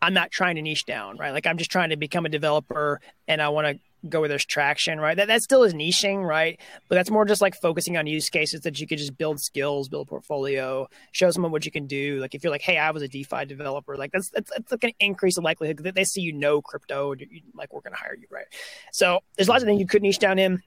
I'm 0.00 0.14
not 0.14 0.30
trying 0.30 0.56
to 0.56 0.62
niche 0.62 0.86
down, 0.86 1.16
right? 1.16 1.30
Like 1.32 1.46
I'm 1.46 1.58
just 1.58 1.70
trying 1.70 1.90
to 1.90 1.96
become 1.96 2.26
a 2.26 2.28
developer, 2.28 3.00
and 3.26 3.42
I 3.42 3.48
want 3.48 3.66
to 3.66 4.08
go 4.08 4.20
where 4.20 4.28
there's 4.28 4.44
traction, 4.44 5.00
right? 5.00 5.16
That 5.16 5.26
that 5.26 5.42
still 5.42 5.64
is 5.64 5.74
niching, 5.74 6.24
right? 6.24 6.60
But 6.88 6.94
that's 6.94 7.10
more 7.10 7.24
just 7.24 7.40
like 7.40 7.54
focusing 7.56 7.96
on 7.96 8.06
use 8.06 8.30
cases 8.30 8.60
that 8.60 8.80
you 8.80 8.86
could 8.86 8.98
just 8.98 9.16
build 9.16 9.40
skills, 9.40 9.88
build 9.88 10.06
a 10.06 10.10
portfolio, 10.10 10.88
show 11.12 11.30
someone 11.30 11.50
what 11.50 11.64
you 11.64 11.72
can 11.72 11.86
do. 11.86 12.18
Like 12.20 12.34
if 12.34 12.44
you're 12.44 12.52
like, 12.52 12.62
hey, 12.62 12.78
I 12.78 12.90
was 12.90 13.02
a 13.02 13.08
DeFi 13.08 13.44
developer, 13.46 13.96
like 13.96 14.12
that's 14.12 14.30
that's, 14.30 14.50
that's 14.50 14.70
like 14.70 14.84
an 14.84 14.92
increase 15.00 15.34
the 15.34 15.40
likelihood 15.40 15.78
that 15.78 15.94
they 15.94 16.04
see 16.04 16.20
you 16.20 16.32
know 16.32 16.62
crypto, 16.62 17.14
like 17.54 17.72
we're 17.72 17.80
gonna 17.80 17.96
hire 17.96 18.16
you, 18.16 18.26
right? 18.30 18.46
So 18.92 19.20
there's 19.36 19.48
lots 19.48 19.62
of 19.62 19.66
things 19.66 19.80
you 19.80 19.86
could 19.86 20.02
niche 20.02 20.18
down 20.18 20.38
in. 20.38 20.62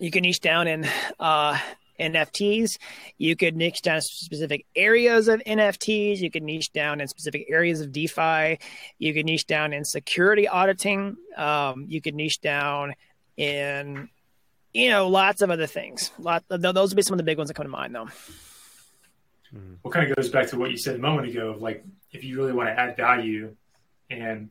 You 0.00 0.10
can 0.10 0.22
niche 0.22 0.40
down 0.40 0.68
in 0.68 0.88
uh, 1.18 1.58
NFTs. 1.98 2.78
You 3.16 3.36
could 3.36 3.56
niche 3.56 3.82
down 3.82 4.00
specific 4.00 4.66
areas 4.74 5.28
of 5.28 5.40
NFTs. 5.44 6.18
You 6.18 6.30
could 6.30 6.42
niche 6.42 6.72
down 6.72 7.00
in 7.00 7.08
specific 7.08 7.46
areas 7.48 7.80
of 7.80 7.92
DeFi. 7.92 8.58
You 8.98 9.14
could 9.14 9.26
niche 9.26 9.46
down 9.46 9.72
in 9.72 9.84
security 9.84 10.48
auditing. 10.48 11.16
Um, 11.36 11.86
you 11.88 12.00
could 12.00 12.14
niche 12.14 12.40
down 12.40 12.94
in, 13.36 14.08
you 14.72 14.90
know, 14.90 15.08
lots 15.08 15.42
of 15.42 15.50
other 15.50 15.66
things. 15.66 16.10
Lot, 16.18 16.44
those 16.48 16.90
would 16.90 16.96
be 16.96 17.02
some 17.02 17.14
of 17.14 17.18
the 17.18 17.24
big 17.24 17.38
ones 17.38 17.48
that 17.48 17.54
come 17.54 17.64
to 17.64 17.70
mind, 17.70 17.94
though. 17.94 18.08
What 19.82 19.94
kind 19.94 20.10
of 20.10 20.16
goes 20.16 20.28
back 20.28 20.48
to 20.48 20.58
what 20.58 20.70
you 20.70 20.76
said 20.76 20.96
a 20.96 20.98
moment 20.98 21.28
ago 21.28 21.50
of 21.50 21.62
like, 21.62 21.84
if 22.12 22.22
you 22.22 22.36
really 22.36 22.52
want 22.52 22.68
to 22.68 22.78
add 22.78 22.96
value 22.96 23.54
and 24.10 24.50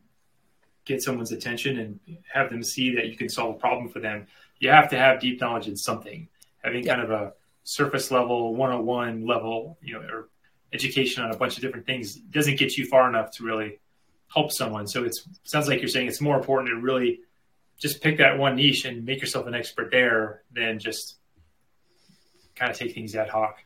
get 0.86 1.04
someone's 1.04 1.32
attention 1.32 1.78
and 1.80 2.00
have 2.32 2.50
them 2.50 2.64
see 2.64 2.96
that 2.96 3.08
you 3.08 3.18
can 3.18 3.30
solve 3.30 3.56
a 3.56 3.60
problem 3.60 3.90
for 3.90 4.00
them, 4.00 4.26
you 4.60 4.70
have 4.70 4.90
to 4.90 4.98
have 4.98 5.20
deep 5.20 5.40
knowledge 5.40 5.68
in 5.68 5.76
something. 5.76 6.28
Having 6.64 6.86
kind 6.86 7.02
of 7.02 7.12
a 7.12 7.34
surface 7.64 8.12
level, 8.12 8.56
101 8.56 9.26
level, 9.26 9.78
you 9.82 9.94
know, 9.94 10.00
or 10.00 10.30
education 10.74 11.24
on 11.24 11.32
a 11.32 11.38
bunch 11.38 11.56
of 11.56 11.62
different 11.62 11.86
things 11.86 12.16
doesn't 12.16 12.58
get 12.58 12.78
you 12.78 12.86
far 12.86 13.08
enough 13.08 13.32
to 13.32 13.44
really 13.44 13.80
help 14.34 14.52
someone. 14.52 14.88
So 14.88 15.04
it 15.04 15.16
sounds 15.44 15.68
like 15.68 15.80
you're 15.80 15.88
saying 15.88 16.08
it's 16.08 16.22
more 16.22 16.38
important 16.38 16.70
to 16.70 16.76
really 16.76 17.22
just 17.78 18.02
pick 18.02 18.18
that 18.18 18.38
one 18.38 18.56
niche 18.56 18.86
and 18.86 19.06
make 19.06 19.22
yourself 19.22 19.48
an 19.48 19.54
expert 19.54 19.92
there 19.92 20.42
than 20.52 20.80
just 20.80 21.16
kind 22.56 22.72
of 22.72 22.78
take 22.78 22.94
things 22.94 23.16
ad 23.16 23.30
hoc. 23.30 23.58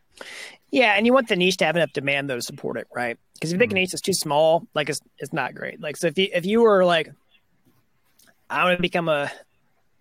Yeah, 0.70 0.94
and 0.96 1.06
you 1.06 1.14
want 1.14 1.28
the 1.28 1.36
niche 1.36 1.58
to 1.58 1.66
have 1.66 1.76
enough 1.76 1.94
demand 1.94 2.30
though 2.30 2.36
to 2.36 2.42
support 2.42 2.78
it, 2.78 2.88
right? 2.94 3.18
Because 3.34 3.52
if 3.52 3.56
you 3.56 3.60
think 3.60 3.72
mm-hmm. 3.72 3.78
a 3.78 3.82
niche 3.82 3.94
is 3.94 4.02
too 4.02 4.14
small, 4.14 4.68
like 4.74 4.90
it's 4.90 5.02
it's 5.18 5.34
not 5.34 5.56
great. 5.56 5.82
Like 5.82 5.98
so 5.98 6.08
if 6.08 6.18
you 6.18 6.28
if 6.34 6.46
you 6.46 6.62
were 6.62 6.86
like 6.86 7.12
I 8.50 8.64
want 8.66 8.78
to 8.78 8.82
become 8.82 9.10
a 9.10 9.32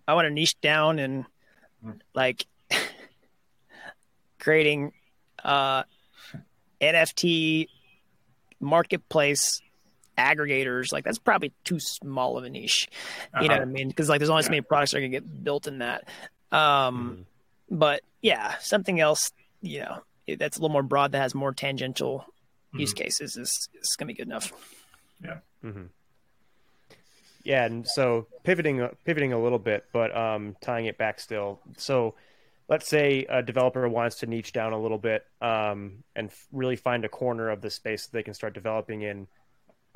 I 0.06 0.14
want 0.14 0.26
to 0.26 0.30
niche 0.30 0.60
down 0.60 0.98
and 0.98 1.24
like 2.14 2.46
creating 4.40 4.92
uh, 5.44 5.84
NFT 6.80 7.68
marketplace 8.58 9.62
aggregators, 10.18 10.92
like 10.92 11.04
that's 11.04 11.18
probably 11.18 11.52
too 11.64 11.80
small 11.80 12.36
of 12.36 12.44
a 12.44 12.50
niche. 12.50 12.88
You 13.32 13.38
uh-huh. 13.38 13.46
know 13.46 13.54
what 13.54 13.62
I 13.62 13.64
mean? 13.66 13.88
Because 13.88 14.08
like 14.08 14.18
there's 14.18 14.30
only 14.30 14.42
so 14.42 14.50
many 14.50 14.62
products 14.62 14.92
that 14.92 14.98
are 14.98 15.00
gonna 15.00 15.10
get 15.10 15.44
built 15.44 15.66
in 15.66 15.78
that. 15.78 16.08
Um, 16.52 16.58
mm-hmm. 17.70 17.76
But 17.78 18.02
yeah, 18.20 18.56
something 18.58 19.00
else, 19.00 19.32
you 19.62 19.80
know, 19.80 20.02
that's 20.38 20.58
a 20.58 20.60
little 20.60 20.72
more 20.72 20.82
broad 20.82 21.12
that 21.12 21.20
has 21.20 21.34
more 21.34 21.52
tangential 21.52 22.20
mm-hmm. 22.68 22.80
use 22.80 22.92
cases 22.92 23.36
is, 23.36 23.68
is 23.80 23.96
gonna 23.96 24.08
be 24.08 24.14
good 24.14 24.26
enough. 24.26 24.52
Yeah. 25.22 25.38
Mm-hmm. 25.64 25.84
Yeah, 27.42 27.64
and 27.64 27.88
so 27.88 28.26
pivoting 28.44 28.86
pivoting 29.04 29.32
a 29.32 29.42
little 29.42 29.58
bit, 29.58 29.86
but 29.92 30.14
um, 30.14 30.56
tying 30.60 30.86
it 30.86 30.98
back 30.98 31.18
still. 31.20 31.58
So 31.78 32.14
let's 32.70 32.88
say 32.88 33.26
a 33.28 33.42
developer 33.42 33.86
wants 33.88 34.20
to 34.20 34.26
niche 34.26 34.52
down 34.52 34.72
a 34.72 34.80
little 34.80 34.96
bit 34.96 35.26
um, 35.42 36.04
and 36.14 36.30
really 36.52 36.76
find 36.76 37.04
a 37.04 37.08
corner 37.08 37.50
of 37.50 37.60
the 37.60 37.68
space 37.68 38.06
that 38.06 38.12
they 38.12 38.22
can 38.22 38.32
start 38.32 38.54
developing 38.54 39.02
in. 39.02 39.26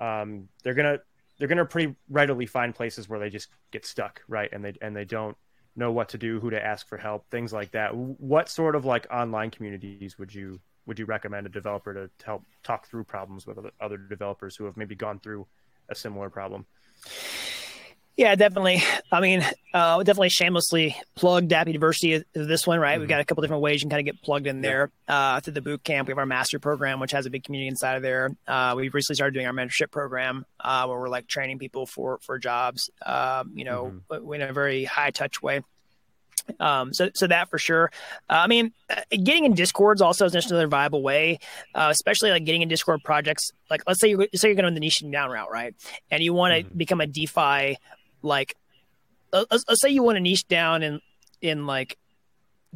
Um, 0.01 0.49
they're 0.65 0.75
gonna 0.75 0.99
they're 1.39 1.49
gonna 1.49 1.65
pretty 1.65 1.95
readily 2.11 2.47
find 2.47 2.75
places 2.75 3.09
where 3.09 3.21
they 3.21 3.31
just 3.31 3.49
get 3.71 3.87
stuck, 3.87 4.23
right? 4.27 4.51
And 4.53 4.65
they 4.65 4.75
and 4.83 4.95
they 4.95 5.05
don't 5.05 5.37
know 5.77 5.93
what 5.93 6.09
to 6.11 6.19
do, 6.19 6.41
who 6.41 6.51
to 6.51 6.65
ask 6.65 6.89
for 6.89 6.99
help, 6.99 7.31
things 7.31 7.53
like 7.53 7.71
that. 7.73 7.95
What 7.95 8.49
sort 8.49 8.75
of 8.75 8.85
like 8.85 9.07
online 9.11 9.51
communities 9.51 10.19
would 10.19 10.35
you 10.35 10.61
would 10.87 10.99
you 10.99 11.07
recommend 11.07 11.47
a 11.47 11.51
developer 11.51 11.95
to, 11.95 12.11
to 12.19 12.27
help 12.27 12.43
talk 12.65 12.89
through 12.89 13.05
problems 13.05 13.47
with 13.47 13.57
other 13.81 13.97
developers 13.97 14.57
who 14.57 14.65
have 14.65 14.77
maybe 14.77 14.97
gone 14.97 15.21
through 15.21 15.47
a 15.89 15.95
similar 15.95 16.29
problem? 16.29 16.67
Yeah, 18.17 18.37
definitely. 18.37 18.81
I 19.11 19.21
mean, 19.21 19.45
uh, 19.73 19.99
definitely 20.05 20.29
shamelessly 20.29 20.97
plug 21.17 21.49
Dapp 21.49 21.67
University 21.67 22.23
this 22.33 22.65
one, 22.65 22.79
right? 22.79 22.93
Mm-hmm. 22.93 23.01
We've 23.01 23.09
got 23.09 23.21
a 23.21 23.25
couple 23.25 23.43
different 23.43 23.63
ways 23.63 23.83
you 23.83 23.89
can 23.89 23.91
kind 23.91 24.09
of 24.09 24.15
get 24.15 24.23
plugged 24.23 24.47
in 24.47 24.61
there 24.61 24.93
uh, 25.09 25.41
through 25.41 25.55
the 25.55 25.61
boot 25.61 25.83
camp. 25.83 26.07
We 26.07 26.13
have 26.13 26.19
our 26.19 26.27
master 26.27 26.61
program, 26.61 27.01
which 27.01 27.11
has 27.11 27.27
a 27.27 27.31
big 27.31 27.43
community 27.43 27.67
inside 27.67 27.97
of 27.97 28.03
there. 28.03 28.31
Uh, 28.47 28.75
we've 28.77 28.95
recently 28.95 29.17
started 29.17 29.35
doing 29.35 29.47
our 29.47 29.53
mentorship 29.53 29.91
program 29.91 30.47
uh, 30.61 30.87
where 30.87 30.99
we're 31.01 31.09
like 31.09 31.27
training 31.27 31.59
people 31.59 31.87
for 31.87 32.19
for 32.23 32.39
jobs, 32.39 32.89
um, 33.05 33.51
you 33.57 33.65
know, 33.65 33.93
mm-hmm. 34.09 34.33
in 34.33 34.43
a 34.43 34.53
very 34.53 34.85
high 34.85 35.11
touch 35.11 35.43
way. 35.43 35.63
Um, 36.61 36.93
so, 36.93 37.11
so 37.15 37.27
that 37.27 37.49
for 37.49 37.59
sure. 37.59 37.91
Uh, 38.29 38.35
I 38.35 38.47
mean, 38.47 38.73
uh, 38.91 39.01
getting 39.11 39.45
in 39.45 39.55
Discords 39.55 40.01
also 40.01 40.27
is 40.27 40.35
another 40.35 40.69
viable 40.69 41.03
way, 41.03 41.39
uh, 41.75 41.89
especially 41.91 42.31
like 42.31 42.45
getting 42.45 42.63
in 42.63 42.69
Discord 42.69 43.01
projects. 43.03 43.51
Like, 43.71 43.83
let's 43.87 44.01
say 44.01 44.11
you 44.11 44.29
say 44.35 44.49
you're 44.49 44.55
going 44.55 44.73
to 44.73 44.79
the 44.79 44.87
niching 44.87 45.11
down 45.11 45.31
route, 45.31 45.51
right? 45.51 45.75
And 46.11 46.23
you 46.23 46.35
want 46.35 46.55
to 46.55 46.63
mm-hmm. 46.63 46.79
become 46.79 47.01
a 47.01 47.07
DeFi, 47.07 47.79
like, 48.25 48.57
uh, 49.33 49.45
let's, 49.51 49.65
let's 49.69 49.81
say 49.81 49.91
you 49.91 50.03
want 50.03 50.17
to 50.17 50.21
niche 50.21 50.49
down 50.49 50.83
in 50.83 51.01
in 51.41 51.67
like 51.67 51.99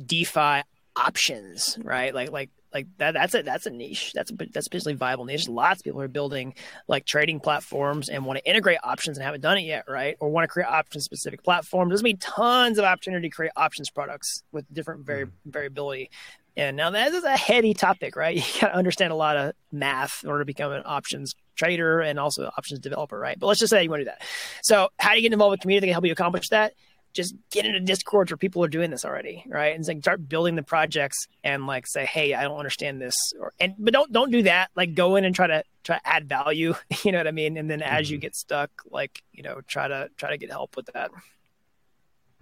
DeFi 0.05 0.63
options, 0.95 1.79
right? 1.83 2.15
Like, 2.15 2.31
like 2.31 2.51
like 2.73 2.87
that 2.99 3.15
that's 3.15 3.35
a 3.35 3.43
that's 3.43 3.67
a 3.67 3.71
niche. 3.71 4.13
That's 4.13 4.31
a 4.31 4.35
that's 4.53 4.69
potentially 4.69 4.95
viable 4.95 5.25
niche. 5.25 5.47
There's 5.47 5.49
lots 5.49 5.81
of 5.81 5.85
people 5.85 6.03
are 6.03 6.09
building 6.09 6.55
like 6.87 7.07
trading 7.07 7.41
platforms 7.41 8.09
and 8.09 8.27
want 8.27 8.39
to 8.39 8.49
integrate 8.49 8.79
options 8.83 9.17
and 9.17 9.25
haven't 9.25 9.41
done 9.41 9.57
it 9.57 9.63
yet 9.63 9.85
right? 9.89 10.17
Or 10.21 10.29
want 10.29 10.45
to 10.45 10.49
create 10.49 10.69
option 10.69 11.01
specific 11.01 11.43
platforms. 11.43 11.91
There's 11.91 12.03
be 12.03 12.15
tons 12.15 12.79
of 12.79 12.85
opportunity 12.85 13.29
to 13.31 13.35
create 13.35 13.53
options 13.57 13.91
products 13.91 14.43
with 14.53 14.73
different 14.73 15.07
vari- 15.07 15.27
mm. 15.27 15.33
variability. 15.47 16.11
And 16.57 16.77
now 16.77 16.91
that 16.91 17.13
is 17.13 17.25
a 17.25 17.37
heady 17.37 17.73
topic 17.73 18.17
right? 18.17 18.37
You 18.55 18.61
got 18.61 18.69
to 18.69 18.77
understand 18.77 19.13
a 19.13 19.17
lot 19.17 19.37
of 19.37 19.55
math 19.73 20.21
in 20.23 20.29
order 20.29 20.43
to 20.43 20.47
become 20.47 20.73
an 20.73 20.83
options 20.85 21.35
trader 21.59 22.01
and 22.01 22.19
also 22.19 22.47
options 22.57 22.81
developer 22.81 23.19
right? 23.19 23.39
But 23.39 23.47
let's 23.47 23.61
just 23.61 23.71
say 23.71 23.83
you 23.83 23.91
want 23.91 24.01
to 24.01 24.05
do 24.05 24.11
that. 24.11 24.23
So 24.63 24.89
how 24.99 25.11
do 25.11 25.17
you 25.17 25.23
get 25.23 25.33
involved 25.33 25.53
with 25.53 25.61
community 25.61 25.81
that 25.81 25.87
can 25.89 25.95
help 25.95 26.07
you 26.07 26.13
accomplish 26.13 26.49
that? 26.51 26.75
Just 27.15 27.35
get 27.51 27.65
into 27.65 27.81
Discord 27.81 28.31
where 28.31 28.37
people 28.37 28.63
are 28.65 28.69
doing 28.69 28.91
this 28.91 29.05
already 29.05 29.45
right? 29.49 29.75
And 29.75 29.87
like 29.87 29.99
start 29.99 30.29
building 30.29 30.55
the 30.55 30.63
projects 30.63 31.27
and 31.43 31.67
like 31.67 31.87
say 31.87 32.07
hey 32.07 32.35
i 32.35 32.43
don't 32.43 32.59
understand 32.59 33.01
this 33.01 33.15
or 33.41 33.53
and 33.59 33.75
but 33.79 33.93
don't 33.93 34.13
don't 34.13 34.31
do 34.31 34.43
that. 34.43 34.71
Like 34.77 34.95
go 34.95 35.17
in 35.17 35.25
and 35.25 35.35
try 35.35 35.47
to 35.47 35.65
try 35.85 35.99
to 35.99 36.07
add 36.07 36.29
value 36.29 36.75
you 37.05 37.13
know 37.13 37.19
what 37.19 37.27
i 37.27 37.33
mean? 37.33 37.57
And 37.57 37.71
then 37.71 37.83
as 37.83 38.07
mm-hmm. 38.07 38.15
you 38.15 38.19
get 38.19 38.37
stuck 38.37 38.71
like 38.91 39.23
you 39.33 39.43
know 39.43 39.61
try 39.67 39.89
to 39.89 40.09
try 40.17 40.31
to 40.31 40.39
get 40.39 40.51
help 40.51 40.77
with 40.77 40.87
that. 40.95 41.11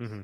Mm-hmm. 0.00 0.20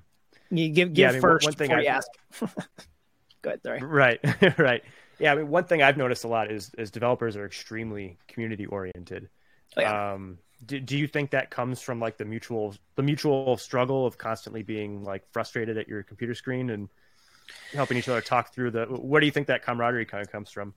you 0.51 0.69
give 0.69 0.93
give 0.93 0.99
yeah, 0.99 1.09
I 1.09 1.13
mean, 1.13 1.23
first 1.23 1.47
one 1.47 1.55
thing 1.55 1.69
before 1.69 1.79
I, 1.79 1.83
you 1.83 1.89
ask. 1.89 2.09
Go 3.43 3.51
ahead 3.51 3.63
sorry. 3.63 3.83
Right 3.83 4.21
right 4.59 4.83
yeah 5.23 5.33
i 5.33 5.35
mean 5.37 5.49
one 5.49 5.65
thing 5.65 5.83
i've 5.83 5.97
noticed 5.97 6.25
a 6.25 6.29
lot 6.29 6.51
is 6.51 6.73
is 6.77 6.91
developers 6.91 7.37
are 7.37 7.47
extremely 7.47 8.19
community 8.29 8.67
oriented. 8.67 9.31
Oh, 9.77 9.81
yeah. 9.81 10.13
um 10.13 10.39
do, 10.67 10.79
do 10.81 10.99
you 10.99 11.07
think 11.07 11.31
that 11.31 11.51
comes 11.51 11.81
from 11.81 12.01
like 12.01 12.19
the 12.19 12.25
mutual 12.25 12.75
the 12.97 13.03
mutual 13.03 13.57
struggle 13.57 14.05
of 14.05 14.19
constantly 14.19 14.63
being 14.63 15.05
like 15.05 15.25
frustrated 15.33 15.79
at 15.79 15.89
your 15.89 16.03
computer 16.03 16.35
screen 16.35 16.71
and 16.71 16.89
helping 17.73 17.97
each 17.97 18.09
other 18.09 18.21
talk 18.21 18.53
through 18.53 18.73
the 18.73 18.85
where 18.87 19.21
do 19.21 19.27
you 19.27 19.33
think 19.33 19.47
that 19.47 19.65
camaraderie 19.65 20.05
kind 20.05 20.23
of 20.23 20.31
comes 20.31 20.51
from? 20.51 20.75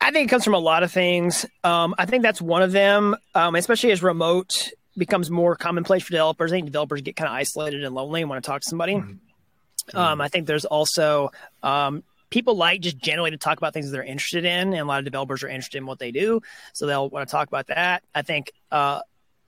I 0.00 0.10
think 0.10 0.28
it 0.28 0.30
comes 0.30 0.44
from 0.44 0.54
a 0.54 0.58
lot 0.58 0.82
of 0.82 0.92
things. 0.92 1.46
Um, 1.64 1.94
i 1.98 2.06
think 2.06 2.22
that's 2.22 2.40
one 2.40 2.62
of 2.62 2.72
them. 2.72 3.16
Um, 3.34 3.54
especially 3.54 3.92
as 3.92 4.02
remote 4.02 4.70
becomes 4.96 5.30
more 5.30 5.56
commonplace 5.56 6.02
for 6.02 6.12
developers 6.12 6.52
i 6.52 6.56
think 6.56 6.66
developers 6.66 7.02
get 7.02 7.16
kind 7.16 7.28
of 7.28 7.34
isolated 7.34 7.84
and 7.84 7.94
lonely 7.94 8.22
and 8.22 8.30
want 8.30 8.42
to 8.42 8.46
talk 8.46 8.60
to 8.62 8.68
somebody. 8.68 8.94
Mm-hmm. 8.94 9.98
um, 9.98 10.20
i 10.20 10.28
think 10.28 10.46
there's 10.46 10.64
also 10.64 11.30
um, 11.62 12.02
people 12.30 12.56
like 12.56 12.80
just 12.80 12.98
generally 12.98 13.30
to 13.30 13.36
talk 13.36 13.58
about 13.58 13.72
things 13.72 13.86
that 13.86 13.92
they're 13.92 14.04
interested 14.04 14.44
in 14.44 14.68
and 14.68 14.80
a 14.80 14.84
lot 14.84 14.98
of 14.98 15.04
developers 15.04 15.42
are 15.42 15.48
interested 15.48 15.78
in 15.78 15.86
what 15.86 15.98
they 15.98 16.10
do 16.10 16.40
so 16.72 16.86
they'll 16.86 17.08
want 17.08 17.26
to 17.26 17.30
talk 17.30 17.48
about 17.48 17.66
that 17.66 18.02
i 18.14 18.22
think 18.22 18.52
uh, 18.70 19.00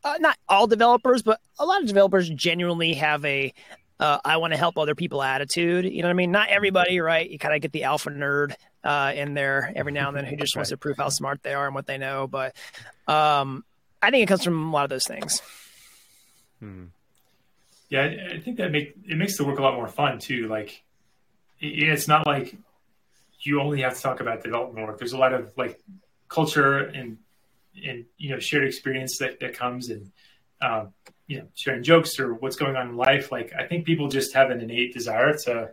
uh, 0.04 0.14
not 0.20 0.36
all 0.48 0.66
developers, 0.66 1.22
but 1.22 1.40
a 1.58 1.66
lot 1.66 1.80
of 1.80 1.86
developers 1.86 2.28
genuinely 2.28 2.94
have 2.94 3.24
a 3.24 3.52
uh, 4.00 4.18
I 4.24 4.36
want 4.36 4.52
to 4.52 4.56
help 4.56 4.78
other 4.78 4.94
people 4.94 5.22
attitude. 5.22 5.84
You 5.84 6.02
know 6.02 6.08
what 6.08 6.12
I 6.12 6.14
mean? 6.14 6.30
Not 6.30 6.50
everybody, 6.50 7.00
right? 7.00 7.28
You 7.28 7.36
kind 7.36 7.54
of 7.54 7.60
get 7.60 7.72
the 7.72 7.82
alpha 7.82 8.10
nerd 8.10 8.54
uh, 8.84 9.12
in 9.14 9.34
there 9.34 9.72
every 9.74 9.90
now 9.90 10.06
and 10.06 10.16
then 10.16 10.24
who 10.24 10.36
just 10.36 10.54
wants 10.54 10.70
to 10.70 10.76
prove 10.76 10.98
how 10.98 11.08
smart 11.08 11.42
they 11.42 11.52
are 11.52 11.66
and 11.66 11.74
what 11.74 11.86
they 11.86 11.98
know. 11.98 12.28
But 12.28 12.54
um, 13.08 13.64
I 14.00 14.12
think 14.12 14.22
it 14.22 14.26
comes 14.26 14.44
from 14.44 14.68
a 14.68 14.70
lot 14.70 14.84
of 14.84 14.90
those 14.90 15.04
things. 15.04 15.42
Hmm. 16.60 16.84
Yeah, 17.88 18.02
I, 18.02 18.36
I, 18.36 18.40
think 18.40 18.58
that 18.58 18.70
make 18.70 18.94
it 19.08 19.16
makes 19.16 19.36
the 19.36 19.44
work 19.44 19.58
a 19.58 19.62
lot 19.62 19.74
more 19.74 19.88
fun 19.88 20.20
too. 20.20 20.46
Like, 20.46 20.82
it's 21.58 22.06
not 22.06 22.24
like 22.24 22.54
you 23.40 23.60
only 23.60 23.82
have 23.82 23.94
to 23.96 24.02
talk 24.02 24.20
about 24.20 24.42
development 24.42 24.86
work. 24.86 24.98
There's 24.98 25.12
a 25.12 25.18
lot 25.18 25.32
of 25.32 25.52
like 25.56 25.80
culture 26.28 26.78
and 26.78 27.18
and 27.86 28.04
you 28.16 28.30
know 28.30 28.38
shared 28.38 28.64
experience 28.64 29.18
that 29.18 29.40
that 29.40 29.54
comes 29.54 29.90
and 29.90 30.10
um, 30.60 30.92
you 31.26 31.38
know 31.38 31.46
sharing 31.54 31.82
jokes 31.82 32.18
or 32.18 32.34
what's 32.34 32.56
going 32.56 32.76
on 32.76 32.88
in 32.88 32.96
life. 32.96 33.30
Like 33.30 33.52
I 33.58 33.66
think 33.66 33.86
people 33.86 34.08
just 34.08 34.34
have 34.34 34.50
an 34.50 34.60
innate 34.60 34.92
desire 34.92 35.36
to 35.44 35.70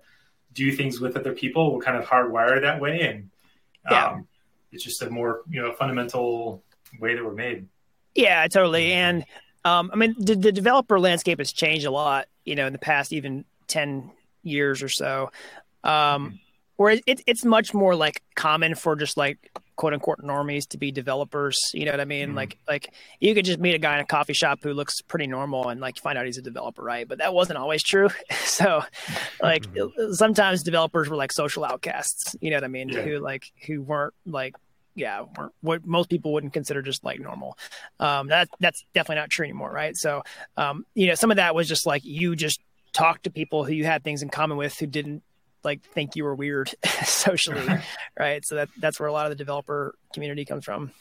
do 0.53 0.71
things 0.71 0.99
with 0.99 1.17
other 1.17 1.33
people. 1.33 1.73
We're 1.73 1.81
kind 1.81 1.97
of 1.97 2.05
hardwired 2.05 2.61
that 2.61 2.79
way, 2.79 3.01
and 3.01 3.29
yeah. 3.89 4.07
um, 4.07 4.27
it's 4.71 4.83
just 4.83 5.01
a 5.01 5.09
more 5.09 5.41
you 5.49 5.61
know 5.61 5.73
fundamental 5.73 6.63
way 6.99 7.15
that 7.15 7.23
we're 7.23 7.33
made. 7.33 7.67
Yeah, 8.13 8.47
totally. 8.47 8.93
And 8.93 9.25
um, 9.65 9.89
I 9.91 9.97
mean, 9.97 10.15
the, 10.17 10.35
the 10.35 10.51
developer 10.51 10.99
landscape 10.99 11.39
has 11.39 11.51
changed 11.51 11.85
a 11.85 11.91
lot. 11.91 12.27
You 12.45 12.55
know, 12.55 12.67
in 12.67 12.73
the 12.73 12.79
past 12.79 13.11
even 13.11 13.45
ten 13.67 14.11
years 14.43 14.83
or 14.83 14.89
so. 14.89 15.31
Um, 15.83 16.39
mm-hmm. 16.77 16.83
Where 16.83 16.99
it, 17.05 17.21
it's 17.25 17.45
much 17.45 17.73
more 17.73 17.95
like 17.95 18.21
common 18.35 18.75
for 18.75 18.95
just 18.95 19.17
like 19.17 19.51
quote 19.75 19.93
unquote 19.93 20.19
normies 20.19 20.67
to 20.69 20.77
be 20.77 20.91
developers. 20.91 21.59
You 21.73 21.85
know 21.85 21.91
what 21.91 21.99
I 21.99 22.05
mean? 22.05 22.29
Mm-hmm. 22.29 22.37
Like 22.37 22.57
like 22.67 22.93
you 23.19 23.33
could 23.33 23.45
just 23.45 23.59
meet 23.59 23.75
a 23.75 23.79
guy 23.79 23.95
in 23.95 24.01
a 24.01 24.05
coffee 24.05 24.33
shop 24.33 24.59
who 24.63 24.73
looks 24.73 25.01
pretty 25.01 25.27
normal 25.27 25.69
and 25.69 25.81
like 25.81 25.97
find 25.97 26.17
out 26.17 26.25
he's 26.25 26.37
a 26.37 26.41
developer, 26.41 26.83
right? 26.83 27.07
But 27.07 27.19
that 27.19 27.33
wasn't 27.33 27.57
always 27.57 27.83
true. 27.83 28.09
so 28.43 28.83
like 29.41 29.63
mm-hmm. 29.73 30.13
sometimes 30.13 30.63
developers 30.63 31.09
were 31.09 31.15
like 31.15 31.31
social 31.31 31.63
outcasts. 31.63 32.35
You 32.41 32.51
know 32.51 32.57
what 32.57 32.63
I 32.63 32.69
mean? 32.69 32.89
Yeah. 32.89 33.01
Who 33.01 33.19
like 33.19 33.51
who 33.65 33.81
weren't 33.81 34.13
like 34.25 34.55
yeah, 34.95 35.25
weren't 35.37 35.53
what 35.61 35.85
most 35.85 36.09
people 36.09 36.31
wouldn't 36.33 36.53
consider 36.53 36.81
just 36.81 37.03
like 37.03 37.19
normal. 37.19 37.57
Um, 37.99 38.27
that 38.27 38.49
that's 38.59 38.85
definitely 38.93 39.21
not 39.21 39.29
true 39.29 39.43
anymore, 39.43 39.71
right? 39.71 39.95
So, 39.95 40.23
um, 40.55 40.85
you 40.95 41.07
know, 41.07 41.15
some 41.15 41.31
of 41.31 41.37
that 41.37 41.53
was 41.53 41.67
just 41.67 41.85
like 41.85 42.03
you 42.05 42.35
just 42.35 42.61
talked 42.93 43.25
to 43.25 43.29
people 43.29 43.65
who 43.65 43.73
you 43.73 43.83
had 43.83 44.03
things 44.03 44.21
in 44.21 44.29
common 44.29 44.57
with 44.57 44.79
who 44.79 44.87
didn't 44.87 45.21
like 45.65 45.81
think 45.81 46.15
you 46.15 46.23
were 46.23 46.35
weird 46.35 46.73
socially, 47.03 47.79
right? 48.19 48.45
So 48.45 48.55
that 48.55 48.69
that's 48.79 48.99
where 48.99 49.09
a 49.09 49.11
lot 49.11 49.25
of 49.25 49.31
the 49.31 49.35
developer 49.35 49.95
community 50.13 50.45
comes 50.45 50.63
from. 50.63 50.91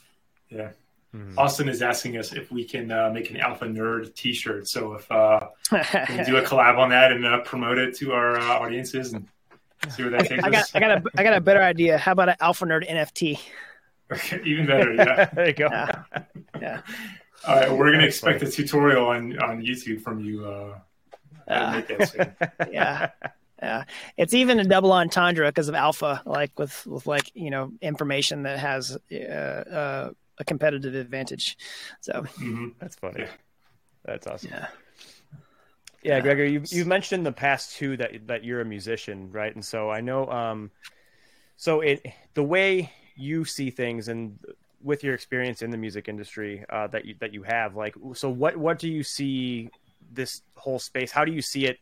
Yeah. 0.48 0.70
Mm-hmm. 1.14 1.38
Austin 1.38 1.68
is 1.68 1.80
asking 1.80 2.16
us 2.16 2.32
if 2.32 2.50
we 2.50 2.64
can 2.64 2.90
uh, 2.90 3.08
make 3.10 3.30
an 3.30 3.36
Alpha 3.36 3.66
Nerd 3.66 4.12
T-shirt. 4.16 4.66
So 4.66 4.94
if 4.94 5.08
uh, 5.12 5.46
we 5.70 5.78
do 6.24 6.38
a 6.38 6.42
collab 6.48 6.76
on 6.76 6.90
that 6.90 7.12
and 7.12 7.24
uh, 7.24 7.40
promote 7.42 7.78
it 7.78 7.94
to 7.98 8.12
our 8.12 8.36
uh, 8.36 8.58
audiences 8.58 9.12
and 9.12 9.28
see 9.90 10.02
where 10.02 10.10
that 10.10 10.26
takes 10.26 10.42
I 10.42 10.50
got, 10.50 10.62
us. 10.62 10.74
I 10.74 10.80
got 10.80 10.90
a 10.90 11.02
I 11.16 11.22
got 11.22 11.34
a 11.34 11.40
better 11.40 11.62
idea. 11.62 11.98
How 11.98 12.12
about 12.12 12.30
an 12.30 12.36
Alpha 12.40 12.64
Nerd 12.64 12.90
NFT? 12.90 13.38
Okay, 14.10 14.40
even 14.44 14.66
better. 14.66 14.92
Yeah. 14.94 15.30
there 15.32 15.46
you 15.46 15.52
go. 15.52 15.68
Yeah. 15.70 16.02
yeah. 16.60 16.80
All 17.46 17.56
right, 17.56 17.70
we're 17.70 17.92
gonna 17.92 18.04
expect 18.04 18.42
a 18.42 18.50
tutorial 18.50 19.06
on 19.06 19.38
on 19.38 19.62
YouTube 19.62 20.00
from 20.00 20.18
you. 20.18 20.44
Uh, 20.44 20.78
uh 21.46 21.82
yeah 22.72 23.10
yeah 23.62 23.84
it's 24.16 24.34
even 24.34 24.60
a 24.60 24.64
double 24.64 24.92
entendre 24.92 25.48
because 25.48 25.68
of 25.68 25.74
alpha 25.74 26.22
like 26.26 26.56
with 26.58 26.86
with 26.86 27.06
like 27.06 27.30
you 27.34 27.50
know 27.50 27.72
information 27.80 28.42
that 28.42 28.58
has 28.58 28.98
uh, 29.12 29.16
uh, 29.16 30.10
a 30.38 30.44
competitive 30.44 30.94
advantage 30.94 31.56
so 32.00 32.12
mm-hmm. 32.12 32.68
that's 32.80 32.96
funny 32.96 33.20
yeah. 33.20 33.28
that's 34.04 34.26
awesome 34.26 34.50
yeah 34.52 34.66
yeah, 36.04 36.20
Gregor, 36.20 36.44
you 36.44 36.62
you 36.68 36.84
mentioned 36.84 37.20
in 37.20 37.24
the 37.24 37.32
past 37.32 37.76
too 37.76 37.96
that 37.96 38.26
that 38.26 38.44
you're 38.44 38.60
a 38.60 38.64
musician, 38.64 39.32
right? 39.32 39.52
And 39.52 39.64
so 39.64 39.90
I 39.90 40.02
know, 40.02 40.28
um, 40.28 40.70
so 41.56 41.80
it 41.80 42.04
the 42.34 42.42
way 42.42 42.92
you 43.16 43.46
see 43.46 43.70
things 43.70 44.08
and 44.08 44.38
with 44.82 45.02
your 45.02 45.14
experience 45.14 45.62
in 45.62 45.70
the 45.70 45.78
music 45.78 46.08
industry 46.10 46.62
uh, 46.68 46.88
that 46.88 47.06
you 47.06 47.14
that 47.20 47.32
you 47.32 47.42
have, 47.44 47.74
like, 47.74 47.94
so 48.12 48.28
what 48.28 48.54
what 48.58 48.78
do 48.78 48.86
you 48.86 49.02
see 49.02 49.70
this 50.12 50.42
whole 50.56 50.78
space? 50.78 51.10
How 51.10 51.24
do 51.24 51.32
you 51.32 51.40
see 51.40 51.64
it 51.64 51.78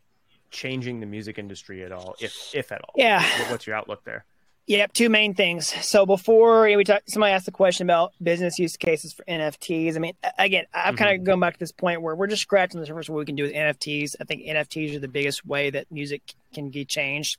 changing 0.53 1.01
the 1.01 1.05
music 1.05 1.37
industry 1.37 1.83
at 1.83 1.91
all, 1.91 2.15
if 2.21 2.55
if 2.55 2.71
at 2.71 2.81
all? 2.81 2.93
Yeah. 2.95 3.23
What's 3.51 3.67
your 3.67 3.75
outlook 3.75 4.03
there? 4.05 4.25
Yep, 4.67 4.93
two 4.93 5.09
main 5.09 5.33
things. 5.33 5.67
So 5.85 6.05
before 6.05 6.69
you 6.69 6.75
know, 6.75 6.77
we 6.77 6.83
talked, 6.85 7.11
somebody 7.11 7.33
asked 7.33 7.45
the 7.45 7.51
question 7.51 7.85
about 7.85 8.13
business 8.23 8.57
use 8.57 8.77
cases 8.77 9.11
for 9.11 9.25
NFTs. 9.25 9.97
I 9.97 9.99
mean, 9.99 10.13
again, 10.37 10.65
I'm 10.73 10.95
kind 10.95 11.11
of 11.11 11.17
mm-hmm. 11.17 11.25
going 11.25 11.39
back 11.41 11.55
to 11.55 11.59
this 11.59 11.73
point 11.73 12.01
where 12.01 12.15
we're 12.15 12.27
just 12.27 12.43
scratching 12.43 12.79
the 12.79 12.85
surface 12.85 13.09
of 13.09 13.15
what 13.15 13.19
we 13.19 13.25
can 13.25 13.35
do 13.35 13.43
with 13.43 13.51
NFTs. 13.51 14.11
I 14.21 14.23
think 14.23 14.43
NFTs 14.43 14.95
are 14.95 14.99
the 14.99 15.09
biggest 15.09 15.45
way 15.45 15.69
that 15.71 15.91
music 15.91 16.21
can 16.53 16.69
be 16.69 16.85
changed. 16.85 17.37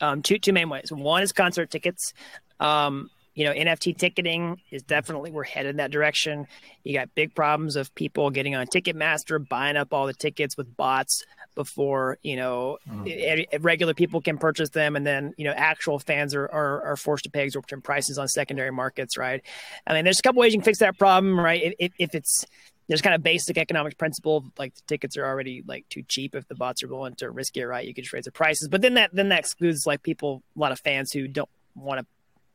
Um, 0.00 0.22
two 0.22 0.38
two 0.38 0.52
main 0.52 0.68
ways. 0.68 0.92
One 0.92 1.24
is 1.24 1.32
concert 1.32 1.68
tickets. 1.68 2.12
Um, 2.60 3.10
you 3.34 3.44
know, 3.44 3.52
NFT 3.52 3.96
ticketing 3.96 4.60
is 4.70 4.82
definitely 4.82 5.32
we're 5.32 5.44
headed 5.44 5.70
in 5.70 5.76
that 5.78 5.90
direction. 5.90 6.46
You 6.84 6.92
got 6.92 7.14
big 7.14 7.34
problems 7.34 7.74
of 7.74 7.92
people 7.94 8.30
getting 8.30 8.54
on 8.54 8.66
Ticketmaster, 8.66 9.46
buying 9.48 9.76
up 9.76 9.92
all 9.92 10.06
the 10.06 10.14
tickets 10.14 10.56
with 10.56 10.76
bots 10.76 11.24
before 11.62 12.18
you 12.22 12.36
know 12.36 12.78
mm. 12.88 13.46
regular 13.60 13.94
people 13.94 14.20
can 14.20 14.38
purchase 14.38 14.70
them, 14.70 14.96
and 14.96 15.06
then 15.06 15.34
you 15.36 15.44
know 15.44 15.52
actual 15.52 15.98
fans 15.98 16.34
are, 16.34 16.46
are, 16.46 16.82
are 16.82 16.96
forced 16.96 17.24
to 17.24 17.30
pay 17.30 17.44
exorbitant 17.44 17.84
prices 17.84 18.18
on 18.18 18.28
secondary 18.28 18.70
markets, 18.70 19.16
right? 19.18 19.42
I 19.86 19.94
mean, 19.94 20.04
there's 20.04 20.18
a 20.18 20.22
couple 20.22 20.40
ways 20.40 20.52
you 20.52 20.58
can 20.58 20.64
fix 20.64 20.78
that 20.78 20.98
problem, 20.98 21.38
right? 21.38 21.74
If, 21.78 21.92
if 21.98 22.14
it's 22.14 22.46
there's 22.88 23.02
kind 23.02 23.14
of 23.14 23.22
basic 23.22 23.56
economic 23.56 23.96
principle 23.98 24.44
like 24.58 24.74
the 24.74 24.82
tickets 24.88 25.16
are 25.16 25.24
already 25.24 25.62
like 25.64 25.88
too 25.88 26.02
cheap 26.02 26.34
if 26.34 26.48
the 26.48 26.56
bots 26.56 26.82
are 26.82 26.88
willing 26.88 27.14
to 27.14 27.30
risk 27.30 27.56
it 27.56 27.64
right 27.64 27.86
you 27.86 27.94
could 27.94 28.02
just 28.02 28.12
raise 28.12 28.24
the 28.24 28.32
prices 28.32 28.66
but 28.66 28.82
then 28.82 28.94
that 28.94 29.10
then 29.12 29.28
that 29.28 29.38
excludes 29.38 29.86
like 29.86 30.02
people 30.02 30.42
a 30.56 30.58
lot 30.58 30.72
of 30.72 30.80
fans 30.80 31.12
who 31.12 31.28
don't 31.28 31.48
want 31.76 32.00
to 32.00 32.06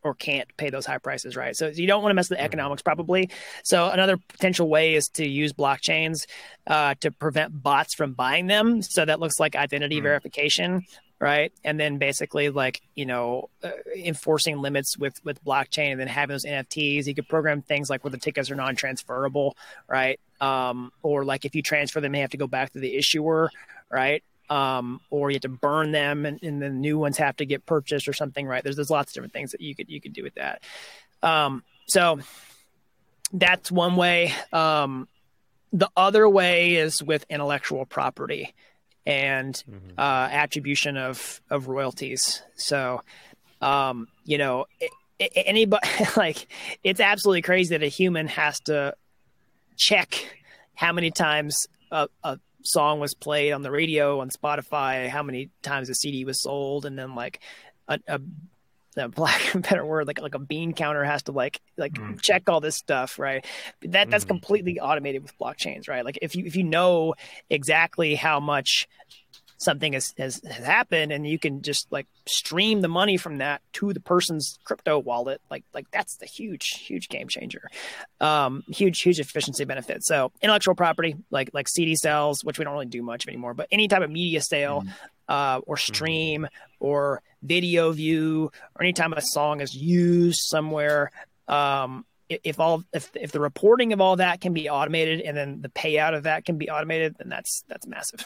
or 0.05 0.13
can't 0.13 0.47
pay 0.55 0.69
those 0.69 0.85
high 0.85 0.99
prices, 0.99 1.35
right? 1.35 1.55
So 1.55 1.67
you 1.67 1.87
don't 1.87 2.03
want 2.03 2.11
to 2.11 2.13
mess 2.13 2.29
with 2.29 2.37
the 2.37 2.43
mm-hmm. 2.43 2.45
economics 2.45 2.83
probably. 2.83 3.31
So 3.63 3.89
another 3.89 4.17
potential 4.17 4.69
way 4.69 4.93
is 4.93 5.07
to 5.15 5.27
use 5.27 5.51
blockchains 5.51 6.27
uh, 6.67 6.93
to 7.01 7.09
prevent 7.09 7.63
bots 7.63 7.95
from 7.95 8.13
buying 8.13 8.45
them. 8.45 8.83
So 8.83 9.03
that 9.03 9.19
looks 9.19 9.39
like 9.39 9.55
identity 9.55 9.95
mm-hmm. 9.95 10.03
verification, 10.03 10.83
right? 11.19 11.51
And 11.63 11.79
then 11.79 11.97
basically 11.97 12.49
like 12.49 12.81
you 12.93 13.07
know 13.07 13.49
uh, 13.63 13.71
enforcing 13.95 14.59
limits 14.59 14.95
with 14.95 15.19
with 15.25 15.43
blockchain, 15.43 15.91
and 15.93 15.99
then 15.99 16.07
having 16.07 16.35
those 16.35 16.45
NFTs. 16.45 17.07
You 17.07 17.15
could 17.15 17.27
program 17.27 17.63
things 17.63 17.89
like 17.89 18.03
where 18.03 18.11
the 18.11 18.19
tickets 18.19 18.51
are 18.51 18.55
non-transferable, 18.55 19.57
right? 19.89 20.19
Um, 20.39 20.91
or 21.01 21.25
like 21.25 21.45
if 21.45 21.55
you 21.55 21.63
transfer 21.63 21.99
them, 21.99 22.11
they 22.11 22.19
have 22.19 22.29
to 22.29 22.37
go 22.37 22.47
back 22.47 22.73
to 22.73 22.79
the 22.79 22.95
issuer, 22.95 23.49
right? 23.89 24.23
Um, 24.49 25.01
or 25.09 25.29
you 25.29 25.35
have 25.35 25.41
to 25.41 25.49
burn 25.49 25.91
them 25.91 26.25
and, 26.25 26.41
and 26.43 26.61
the 26.61 26.69
new 26.69 26.97
ones 26.97 27.17
have 27.17 27.35
to 27.37 27.45
get 27.45 27.65
purchased 27.65 28.07
or 28.07 28.13
something, 28.13 28.45
right? 28.45 28.63
There's 28.63 28.75
there's 28.75 28.89
lots 28.89 29.11
of 29.11 29.13
different 29.15 29.33
things 29.33 29.51
that 29.51 29.61
you 29.61 29.75
could 29.75 29.89
you 29.89 30.01
could 30.01 30.13
do 30.13 30.23
with 30.23 30.35
that. 30.35 30.63
Um, 31.23 31.63
so 31.87 32.19
that's 33.33 33.71
one 33.71 33.95
way. 33.95 34.33
Um, 34.53 35.07
the 35.73 35.89
other 35.97 36.27
way 36.29 36.75
is 36.75 37.03
with 37.03 37.25
intellectual 37.29 37.85
property 37.85 38.53
and 39.05 39.53
mm-hmm. 39.69 39.99
uh, 39.99 40.29
attribution 40.31 40.97
of 40.97 41.41
of 41.49 41.67
royalties. 41.67 42.41
So, 42.55 43.01
um, 43.61 44.07
you 44.23 44.37
know, 44.37 44.65
it, 44.79 44.91
it, 45.19 45.31
anybody 45.35 45.87
like 46.17 46.47
it's 46.83 46.99
absolutely 46.99 47.41
crazy 47.41 47.75
that 47.77 47.83
a 47.83 47.89
human 47.89 48.27
has 48.27 48.59
to 48.61 48.95
check 49.77 50.39
how 50.75 50.93
many 50.93 51.11
times 51.11 51.67
a, 51.91 52.07
a 52.23 52.39
song 52.65 52.99
was 52.99 53.13
played 53.13 53.51
on 53.51 53.61
the 53.61 53.71
radio 53.71 54.19
on 54.19 54.29
Spotify, 54.29 55.07
how 55.09 55.23
many 55.23 55.49
times 55.61 55.89
a 55.89 55.95
CD 55.95 56.25
was 56.25 56.41
sold, 56.41 56.85
and 56.85 56.97
then 56.97 57.15
like 57.15 57.39
a, 57.87 57.99
a, 58.07 58.19
a 58.97 59.09
black 59.09 59.41
better 59.53 59.85
word 59.85 60.07
like 60.07 60.21
like 60.21 60.35
a 60.35 60.39
bean 60.39 60.73
counter 60.73 61.03
has 61.03 61.23
to 61.23 61.31
like 61.31 61.61
like 61.77 61.93
mm. 61.93 62.19
check 62.21 62.49
all 62.49 62.61
this 62.61 62.75
stuff, 62.75 63.19
right? 63.19 63.45
That 63.81 64.09
that's 64.09 64.25
mm. 64.25 64.29
completely 64.29 64.79
automated 64.79 65.23
with 65.23 65.37
blockchains, 65.37 65.87
right? 65.87 66.03
Like 66.03 66.19
if 66.21 66.35
you 66.35 66.45
if 66.45 66.55
you 66.55 66.63
know 66.63 67.15
exactly 67.49 68.15
how 68.15 68.39
much 68.39 68.87
something 69.57 69.93
has, 69.93 70.13
has, 70.17 70.41
has 70.43 70.65
happened 70.65 71.11
and 71.11 71.27
you 71.27 71.39
can 71.39 71.61
just 71.61 71.91
like 71.91 72.07
stream 72.25 72.81
the 72.81 72.87
money 72.87 73.17
from 73.17 73.37
that 73.37 73.61
to 73.73 73.93
the 73.93 73.99
person's 73.99 74.59
crypto 74.63 74.99
wallet 74.99 75.39
like 75.49 75.63
like 75.73 75.89
that's 75.91 76.17
the 76.17 76.25
huge 76.25 76.69
huge 76.85 77.07
game 77.07 77.27
changer 77.27 77.69
um 78.19 78.63
huge 78.67 79.01
huge 79.01 79.19
efficiency 79.19 79.63
benefit 79.63 80.03
so 80.03 80.31
intellectual 80.41 80.75
property 80.75 81.15
like 81.29 81.49
like 81.53 81.67
cd 81.67 81.95
sales 81.95 82.43
which 82.43 82.59
we 82.59 82.65
don't 82.65 82.73
really 82.73 82.85
do 82.85 83.01
much 83.01 83.27
anymore 83.27 83.53
but 83.53 83.67
any 83.71 83.87
type 83.87 84.01
of 84.01 84.09
media 84.09 84.41
sale 84.41 84.83
mm. 84.83 84.91
uh, 85.29 85.59
or 85.65 85.75
mm-hmm. 85.75 85.93
stream 85.93 86.41
mm. 86.43 86.47
or 86.79 87.21
video 87.41 87.91
view 87.91 88.51
or 88.75 88.81
any 88.81 88.89
anytime 88.95 89.13
a 89.13 89.21
song 89.21 89.61
is 89.61 89.75
used 89.75 90.39
somewhere 90.41 91.11
um 91.47 92.05
if 92.29 92.59
all 92.59 92.83
if 92.93 93.11
if 93.15 93.31
the 93.31 93.39
reporting 93.39 93.93
of 93.93 94.01
all 94.01 94.15
that 94.15 94.41
can 94.41 94.53
be 94.53 94.69
automated 94.69 95.21
and 95.21 95.37
then 95.37 95.61
the 95.61 95.69
payout 95.69 96.15
of 96.15 96.23
that 96.23 96.45
can 96.45 96.57
be 96.57 96.69
automated 96.69 97.15
then 97.17 97.29
that's 97.29 97.63
that's 97.67 97.85
massive 97.85 98.25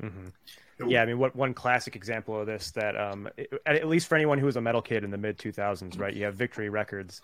Mm-hmm. 0.00 0.28
Yeah, 0.88 1.02
I 1.02 1.06
mean, 1.06 1.18
what 1.18 1.36
one 1.36 1.54
classic 1.54 1.96
example 1.96 2.40
of 2.40 2.46
this 2.46 2.72
that, 2.72 2.98
um, 2.98 3.28
at 3.66 3.86
least 3.86 4.08
for 4.08 4.16
anyone 4.16 4.38
who 4.38 4.46
was 4.46 4.56
a 4.56 4.60
metal 4.60 4.82
kid 4.82 5.04
in 5.04 5.10
the 5.10 5.18
mid 5.18 5.38
2000s, 5.38 5.98
right? 5.98 6.14
You 6.14 6.24
have 6.24 6.34
Victory 6.34 6.68
Records, 6.68 7.20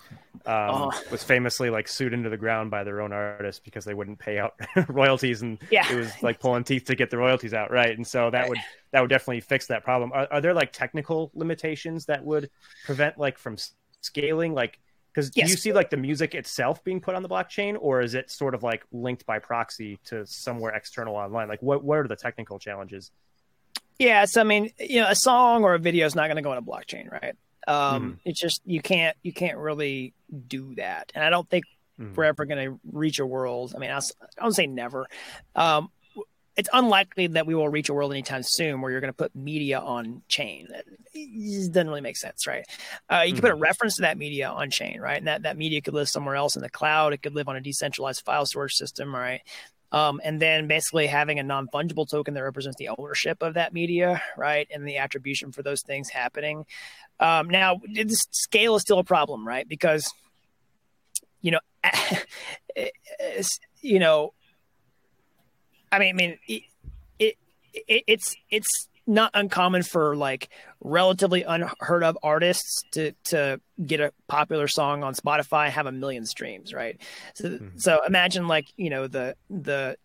um, 0.47 0.93
oh. 0.93 1.03
was 1.11 1.25
famously 1.25 1.71
like 1.71 1.89
sued 1.89 2.13
into 2.13 2.29
the 2.29 2.37
ground 2.37 2.71
by 2.71 2.85
their 2.85 3.01
own 3.01 3.13
artists 3.13 3.61
because 3.65 3.85
they 3.85 3.95
wouldn't 3.95 4.19
pay 4.19 4.39
out 4.39 4.55
royalties, 4.89 5.43
and 5.43 5.59
yeah. 5.71 5.91
it 5.91 5.97
was 5.97 6.11
like 6.23 6.41
pulling 6.41 6.65
teeth 6.65 6.85
to 6.85 6.95
get 6.95 7.11
the 7.11 7.19
royalties 7.19 7.55
out, 7.55 7.71
right? 7.71 7.97
And 7.97 8.07
so 8.07 8.31
that 8.31 8.49
would 8.49 8.59
that 8.93 9.01
would 9.01 9.11
definitely 9.11 9.41
fix 9.41 9.67
that 9.67 9.83
problem. 9.83 10.13
Are, 10.13 10.29
are 10.31 10.41
there 10.41 10.55
like 10.55 10.73
technical 10.73 11.31
limitations 11.35 12.07
that 12.07 12.25
would 12.25 12.51
prevent 12.85 13.19
like 13.19 13.39
from 13.39 13.57
scaling, 14.03 14.55
like 14.55 14.79
because 15.13 15.31
yes. 15.35 15.47
do 15.47 15.51
you 15.51 15.57
see 15.57 15.73
like 15.73 15.91
the 15.91 15.97
music 15.97 16.35
itself 16.35 16.83
being 16.85 17.01
put 17.01 17.15
on 17.15 17.23
the 17.23 17.29
blockchain, 17.29 17.77
or 17.79 18.01
is 18.01 18.15
it 18.15 18.31
sort 18.31 18.55
of 18.55 18.63
like 18.63 18.85
linked 18.93 19.27
by 19.27 19.39
proxy 19.39 19.99
to 20.07 20.27
somewhere 20.27 20.73
external 20.75 21.17
online? 21.17 21.49
Like, 21.49 21.63
what 21.63 21.83
what 21.83 21.99
are 21.99 22.09
the 22.09 22.17
technical 22.17 22.59
challenges? 22.59 23.11
Yeah, 23.99 24.27
so 24.27 24.41
I 24.41 24.45
mean, 24.45 24.71
you 24.79 25.01
know, 25.01 25.09
a 25.09 25.17
song 25.17 25.65
or 25.65 25.75
a 25.75 25.79
video 25.79 26.07
is 26.07 26.15
not 26.15 26.27
going 26.27 26.37
to 26.37 26.43
go 26.43 26.53
on 26.53 26.59
a 26.59 26.63
blockchain, 26.63 27.11
right? 27.11 27.35
Um, 27.67 28.13
mm. 28.13 28.19
It's 28.25 28.41
just 28.41 28.63
you 28.65 28.81
can't 28.81 29.17
you 29.23 29.33
can't 29.33 29.59
really 29.59 30.15
do 30.47 30.75
that, 30.77 31.11
and 31.15 31.25
I 31.25 31.31
don't 31.31 31.49
think 31.49 31.65
mm. 32.01 32.15
we're 32.15 32.25
ever 32.25 32.45
going 32.45 32.65
to 32.65 32.81
reach 32.93 33.19
a 33.19 33.27
world. 33.27 33.73
I 33.75 33.79
mean, 33.79 33.91
I, 33.91 33.99
I 33.99 34.43
don't 34.43 34.55
say 34.55 34.67
never. 34.67 35.07
Um, 35.57 35.91
it's 36.59 36.69
unlikely 36.73 37.29
that 37.29 37.47
we 37.47 37.55
will 37.55 37.69
reach 37.69 37.89
a 37.89 37.95
world 37.95 38.11
anytime 38.11 38.43
soon 38.43 38.81
where 38.81 38.91
you're 38.91 39.01
going 39.01 39.13
to 39.13 39.17
put 39.17 39.35
media 39.35 39.79
on 39.79 40.23
chain. 40.27 40.67
That 40.71 40.85
doesn't 41.15 41.89
really 41.89 42.01
make 42.01 42.17
sense, 42.17 42.49
right? 42.49 42.67
Uh, 43.09 43.23
you 43.25 43.29
mm-hmm. 43.29 43.37
can 43.37 43.41
put 43.43 43.51
a 43.53 43.55
mm-hmm. 43.55 43.63
reference 43.63 43.95
to 43.97 44.03
that 44.03 44.19
media 44.19 44.49
on 44.49 44.69
chain, 44.69 45.01
right? 45.01 45.19
And 45.19 45.29
that, 45.29 45.43
that 45.43 45.57
media 45.57 45.81
could 45.81 45.95
live 45.95 46.09
somewhere 46.09 46.35
else 46.35 46.57
in 46.57 46.63
the 46.63 46.69
cloud. 46.69 47.13
It 47.13 47.23
could 47.23 47.37
live 47.37 47.49
on 47.49 47.55
a 47.55 47.61
decentralized 47.61 48.25
file 48.25 48.45
storage 48.45 48.73
system, 48.73 49.15
right? 49.15 49.41
Um, 49.93 50.21
and 50.25 50.43
then 50.43 50.67
basically 50.67 51.07
having 51.07 51.39
a 51.39 51.45
non 51.45 51.69
fungible 51.69 52.11
token 52.11 52.35
that 52.35 52.43
represents 52.43 52.77
the 52.77 52.89
ownership 52.89 53.41
of 53.41 53.55
that 53.55 53.73
media, 53.73 54.21
right? 54.37 54.67
And 54.73 54.87
the 54.87 54.97
attribution 54.97 55.53
for 55.53 55.63
those 55.63 55.83
things 55.83 56.11
happening. 56.11 56.67
Um, 57.21 57.49
now, 57.49 57.81
this 57.89 58.19
scale 58.33 58.75
is 58.75 58.83
still 58.83 58.99
a 58.99 59.05
problem, 59.05 59.47
right? 59.47 59.67
Because, 59.67 60.13
you 61.41 61.53
know, 61.53 61.61
you 63.81 64.01
know, 64.01 64.33
I 65.91 65.99
mean, 65.99 66.09
I 66.09 66.13
mean, 66.13 66.39
it, 66.47 66.63
it, 67.19 67.37
it, 67.73 68.05
it's 68.07 68.37
it's 68.51 68.89
not 69.07 69.31
uncommon 69.33 69.83
for 69.83 70.15
like 70.15 70.51
relatively 70.81 71.43
unheard 71.43 72.05
of 72.05 72.19
artists 72.23 72.83
to 72.93 73.13
to 73.25 73.61
get 73.85 74.01
a 74.01 74.13
popular 74.29 74.69
song 74.69 75.03
on 75.03 75.15
Spotify 75.15 75.71
have 75.71 75.87
a 75.87 75.93
million 75.93 76.27
streams, 76.27 76.75
right? 76.75 77.01
So 77.35 77.49
mm-hmm. 77.49 77.79
so 77.79 78.01
imagine 78.07 78.47
like 78.49 78.67
you 78.77 78.91
know 78.91 79.07
the 79.07 79.35
the 79.49 79.97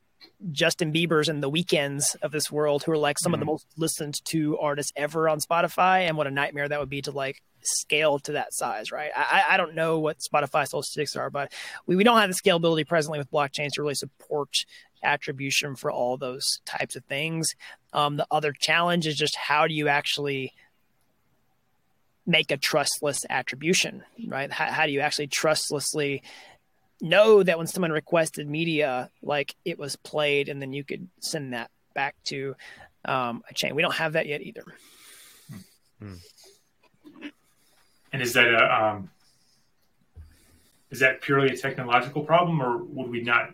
Justin 0.52 0.94
Bieber's 0.94 1.30
and 1.30 1.44
the 1.44 1.52
Weeknds 1.52 2.16
of 2.22 2.32
this 2.32 2.50
world, 2.52 2.84
who 2.84 2.94
are 2.94 2.98
like 2.98 3.20
some 3.20 3.34
mm-hmm. 3.34 3.36
of 3.36 3.40
the 3.40 3.46
mm-hmm. 3.46 3.52
most 3.52 3.68
listened 3.78 4.26
to 4.26 4.58
artists 4.60 4.94
ever 4.96 5.28
on 5.28 5.40
Spotify, 5.40 6.08
and 6.08 6.18
what 6.18 6.28
a 6.28 6.32
nightmare 6.32 6.70
that 6.70 6.80
would 6.80 6.90
be 6.90 7.02
to 7.02 7.12
like 7.12 7.42
scale 7.62 8.20
to 8.20 8.34
that 8.34 8.54
size, 8.54 8.92
right? 8.92 9.12
I, 9.16 9.44
I 9.52 9.58
don't 9.58 9.76
know 9.76 10.00
what 10.00 10.20
Spotify 10.20 10.68
statistics 10.68 11.16
are, 11.16 11.30
but 11.30 11.52
we, 11.86 11.96
we 11.96 12.04
don't 12.04 12.18
have 12.18 12.30
the 12.30 12.36
scalability 12.36 12.88
presently 12.88 13.20
with 13.20 13.32
blockchains 13.32 13.72
to 13.74 13.82
really 13.82 13.96
support 13.96 14.66
attribution 15.04 15.76
for 15.76 15.92
all 15.92 16.18
those 16.18 16.62
types 16.66 16.96
of 16.96 17.04
things. 17.06 17.56
Um, 17.92 18.18
the 18.18 18.28
other 18.32 18.52
challenge 18.52 19.08
is 19.08 19.16
just 19.16 19.36
how 19.36 19.68
do 19.68 19.74
you 19.74 19.88
actually 19.88 20.54
make 22.26 22.52
a 22.52 22.58
trustless 22.58 23.26
attribution, 23.30 24.04
right? 24.28 24.52
How, 24.52 24.66
how 24.72 24.86
do 24.86 24.92
you 24.92 25.02
actually 25.02 25.28
trustlessly 25.28 26.24
know 27.02 27.44
that 27.44 27.58
when 27.58 27.68
someone 27.68 27.92
requested 27.92 28.50
media, 28.50 29.10
like 29.22 29.56
it 29.66 29.78
was 29.78 29.96
played, 29.98 30.50
and 30.50 30.62
then 30.62 30.74
you 30.74 30.84
could 30.84 31.08
send 31.20 31.54
that 31.54 31.70
back 31.94 32.16
to 32.26 32.56
um, 33.06 33.44
a 33.50 33.54
chain? 33.54 33.76
We 33.76 33.82
don't 33.82 33.96
have 33.96 34.14
that 34.14 34.28
yet 34.28 34.42
either. 34.42 34.64
Hmm. 36.00 36.14
And 38.12 38.22
is 38.22 38.34
that 38.34 38.48
a 38.48 38.84
um, 38.84 39.10
is 40.92 41.00
that 41.00 41.22
purely 41.22 41.50
a 41.50 41.58
technological 41.58 42.24
problem, 42.24 42.62
or 42.62 42.78
would 42.78 43.10
we 43.10 43.22
not 43.22 43.50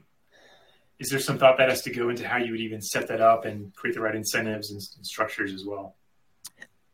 is 0.99 1.09
there 1.09 1.19
some 1.19 1.37
thought 1.37 1.57
that 1.57 1.69
has 1.69 1.81
to 1.83 1.91
go 1.91 2.09
into 2.09 2.27
how 2.27 2.37
you 2.37 2.51
would 2.51 2.59
even 2.59 2.81
set 2.81 3.07
that 3.07 3.21
up 3.21 3.45
and 3.45 3.73
create 3.75 3.95
the 3.95 4.01
right 4.01 4.15
incentives 4.15 4.71
and, 4.71 4.81
and 4.97 5.05
structures 5.05 5.53
as 5.53 5.65
well? 5.65 5.95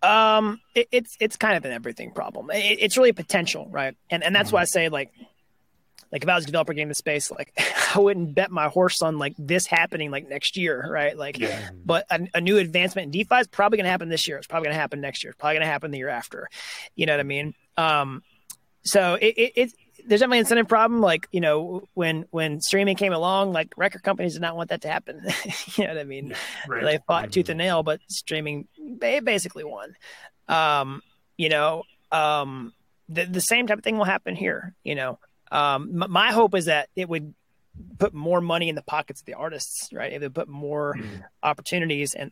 Um, 0.01 0.60
it, 0.76 0.88
it's 0.91 1.18
it's 1.20 1.36
kind 1.36 1.58
of 1.58 1.66
an 1.66 1.72
everything 1.72 2.12
problem. 2.12 2.51
It, 2.51 2.78
it's 2.80 2.97
really 2.97 3.10
a 3.10 3.14
potential, 3.14 3.68
right? 3.70 3.95
And 4.10 4.24
and 4.24 4.36
that's 4.36 4.49
mm-hmm. 4.49 4.56
why 4.56 4.62
I 4.62 4.66
say 4.66 4.89
like 4.89 5.12
like 6.12 6.24
if 6.24 6.30
I 6.30 6.36
was 6.36 6.43
a 6.43 6.47
developer 6.47 6.74
getting 6.74 6.88
the 6.88 6.95
space, 6.95 7.32
like 7.32 7.51
I 7.95 7.99
wouldn't 7.99 8.36
bet 8.36 8.51
my 8.51 8.68
horse 8.68 9.01
on 9.01 9.18
like 9.18 9.34
this 9.38 9.66
happening 9.66 10.12
like 10.12 10.30
next 10.30 10.58
year, 10.58 10.88
right? 10.89 11.18
Like, 11.18 11.39
yeah. 11.39 11.70
but 11.84 12.06
a, 12.10 12.28
a, 12.36 12.41
new 12.41 12.58
advancement 12.58 13.08
in 13.08 13.12
DeFi 13.12 13.36
is 13.36 13.47
probably 13.47 13.78
going 13.78 13.86
to 13.86 13.91
happen 13.91 14.10
this 14.10 14.28
year. 14.28 14.38
It's 14.38 14.47
probably 14.47 14.68
going 14.68 14.76
to 14.76 14.82
happen 14.82 15.01
next 15.01 15.24
year. 15.24 15.32
It's 15.32 15.39
probably 15.39 15.56
going 15.56 15.66
to 15.66 15.72
happen 15.72 15.91
the 15.91 15.97
year 15.97 16.10
after. 16.10 16.47
You 16.95 17.06
know 17.06 17.14
what 17.14 17.20
I 17.20 17.24
mean? 17.24 17.53
Um, 17.76 18.24
so 18.84 19.16
it, 19.16 19.34
it, 19.38 19.53
it 19.56 19.74
there's 20.08 20.22
definitely 20.22 20.39
an 20.39 20.43
incentive 20.45 20.68
problem. 20.68 21.01
Like 21.01 21.28
you 21.32 21.41
know 21.41 21.88
when 21.93 22.26
when 22.32 22.62
streaming 22.62 22.95
came 22.95 23.14
along, 23.14 23.53
like 23.53 23.74
record 23.78 24.03
companies 24.03 24.34
did 24.34 24.41
not 24.41 24.56
want 24.56 24.70
that 24.70 24.82
to 24.82 24.88
happen. 24.88 25.22
you 25.76 25.84
know 25.84 25.93
what 25.93 25.99
I 25.99 26.03
mean? 26.03 26.36
Right. 26.68 26.84
They 26.84 26.99
fought 27.08 27.24
mm-hmm. 27.24 27.32
tooth 27.32 27.49
and 27.49 27.58
nail, 27.58 27.84
but 27.84 27.99
streaming 28.10 28.68
basically 28.99 29.64
won. 29.64 29.95
Um, 30.47 31.01
you 31.38 31.49
know, 31.49 31.84
um, 32.12 32.74
the 33.10 33.26
the 33.26 33.41
same 33.41 33.68
type 33.68 33.80
of 33.80 33.84
thing 33.84 33.97
will 33.97 34.06
happen 34.06 34.36
here. 34.36 34.76
You 34.84 34.95
know, 34.95 35.20
um, 35.51 36.01
m- 36.01 36.12
my 36.12 36.32
hope 36.32 36.56
is 36.56 36.66
that 36.66 36.89
it 36.95 37.10
would 37.10 37.34
put 37.99 38.14
more 38.14 38.41
money 38.41 38.70
in 38.70 38.76
the 38.76 38.82
pockets 38.82 39.22
of 39.22 39.26
the 39.26 39.34
artists, 39.34 39.89
right? 39.91 40.14
If 40.14 40.22
they 40.22 40.30
put 40.30 40.47
more 40.47 40.95
mm. 40.97 41.24
opportunities 41.43 42.14
and 42.14 42.32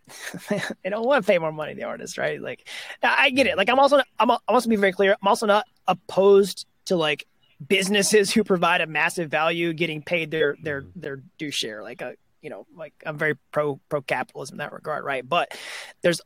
they 0.49 0.89
don't 0.89 1.05
want 1.05 1.25
to 1.25 1.31
pay 1.31 1.37
more 1.37 1.51
money 1.51 1.73
to 1.73 1.79
the 1.79 1.85
artists, 1.85 2.17
right? 2.17 2.41
Like 2.41 2.67
I 3.01 3.29
get 3.29 3.47
it. 3.47 3.57
Like 3.57 3.69
I'm 3.69 3.79
also 3.79 4.01
I'm 4.19 4.31
I 4.31 4.37
want 4.49 4.63
to 4.63 4.69
be 4.69 4.75
very 4.75 4.93
clear. 4.93 5.15
I'm 5.21 5.27
also 5.27 5.45
not 5.45 5.65
opposed 5.87 6.65
to 6.85 6.95
like 6.95 7.25
businesses 7.67 8.31
who 8.31 8.43
provide 8.43 8.81
a 8.81 8.87
massive 8.87 9.29
value 9.29 9.73
getting 9.73 10.01
paid 10.01 10.31
their 10.31 10.55
their 10.61 10.81
mm-hmm. 10.81 10.99
their 10.99 11.23
due 11.37 11.51
share. 11.51 11.83
Like 11.83 12.01
a 12.01 12.15
you 12.41 12.49
know, 12.49 12.67
like 12.75 12.93
I'm 13.05 13.17
very 13.17 13.35
pro 13.51 13.79
pro 13.89 14.01
capitalism 14.01 14.55
in 14.55 14.57
that 14.59 14.73
regard, 14.73 15.05
right? 15.05 15.27
But 15.27 15.57
there's 16.01 16.21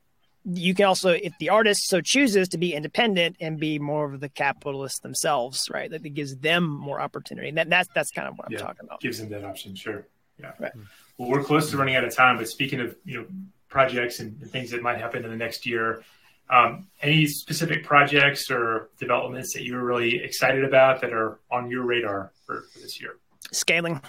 you 0.49 0.73
can 0.73 0.85
also, 0.85 1.09
if 1.09 1.33
the 1.39 1.49
artist 1.49 1.88
so 1.88 1.99
chooses 1.99 2.47
to 2.49 2.57
be 2.57 2.73
independent 2.73 3.35
and 3.41 3.59
be 3.59 3.79
more 3.79 4.11
of 4.11 4.21
the 4.21 4.29
capitalists 4.29 4.99
themselves, 4.99 5.69
right? 5.69 5.91
That 5.91 6.01
gives 6.13 6.38
them 6.38 6.65
more 6.65 7.01
opportunity. 7.01 7.49
And 7.49 7.57
that, 7.57 7.69
that's 7.69 7.89
that's 7.93 8.11
kind 8.11 8.27
of 8.27 8.38
what 8.38 8.47
I'm 8.49 8.57
talking 8.57 8.85
about. 8.85 9.01
Gives 9.01 9.19
them 9.19 9.29
that 9.29 9.43
option, 9.43 9.75
sure. 9.75 10.07
Yeah. 10.39 10.53
Right. 10.59 10.71
Well, 11.17 11.29
we're 11.29 11.43
close 11.43 11.71
to 11.71 11.77
running 11.77 11.95
out 11.95 12.03
of 12.03 12.15
time, 12.15 12.38
but 12.38 12.47
speaking 12.47 12.79
of 12.79 12.95
you 13.03 13.17
know 13.17 13.25
projects 13.67 14.19
and 14.19 14.39
things 14.49 14.71
that 14.71 14.81
might 14.81 14.99
happen 14.99 15.25
in 15.25 15.31
the 15.31 15.38
next 15.38 15.65
year, 15.65 16.03
um, 16.50 16.88
any 17.02 17.28
specific 17.28 17.84
projects 17.84 18.50
or 18.50 18.89
developments 19.00 19.54
that 19.54 19.64
you're 19.64 19.84
really 19.84 20.24
excited 20.24 20.64
about 20.64 21.02
that 21.02 21.14
are 21.14 21.39
on 21.52 21.70
your 21.70 21.84
radar 21.84 22.32
for, 22.45 22.64
for 22.72 22.80
this 22.80 23.00
year? 23.02 23.18
Scaling. 23.52 24.02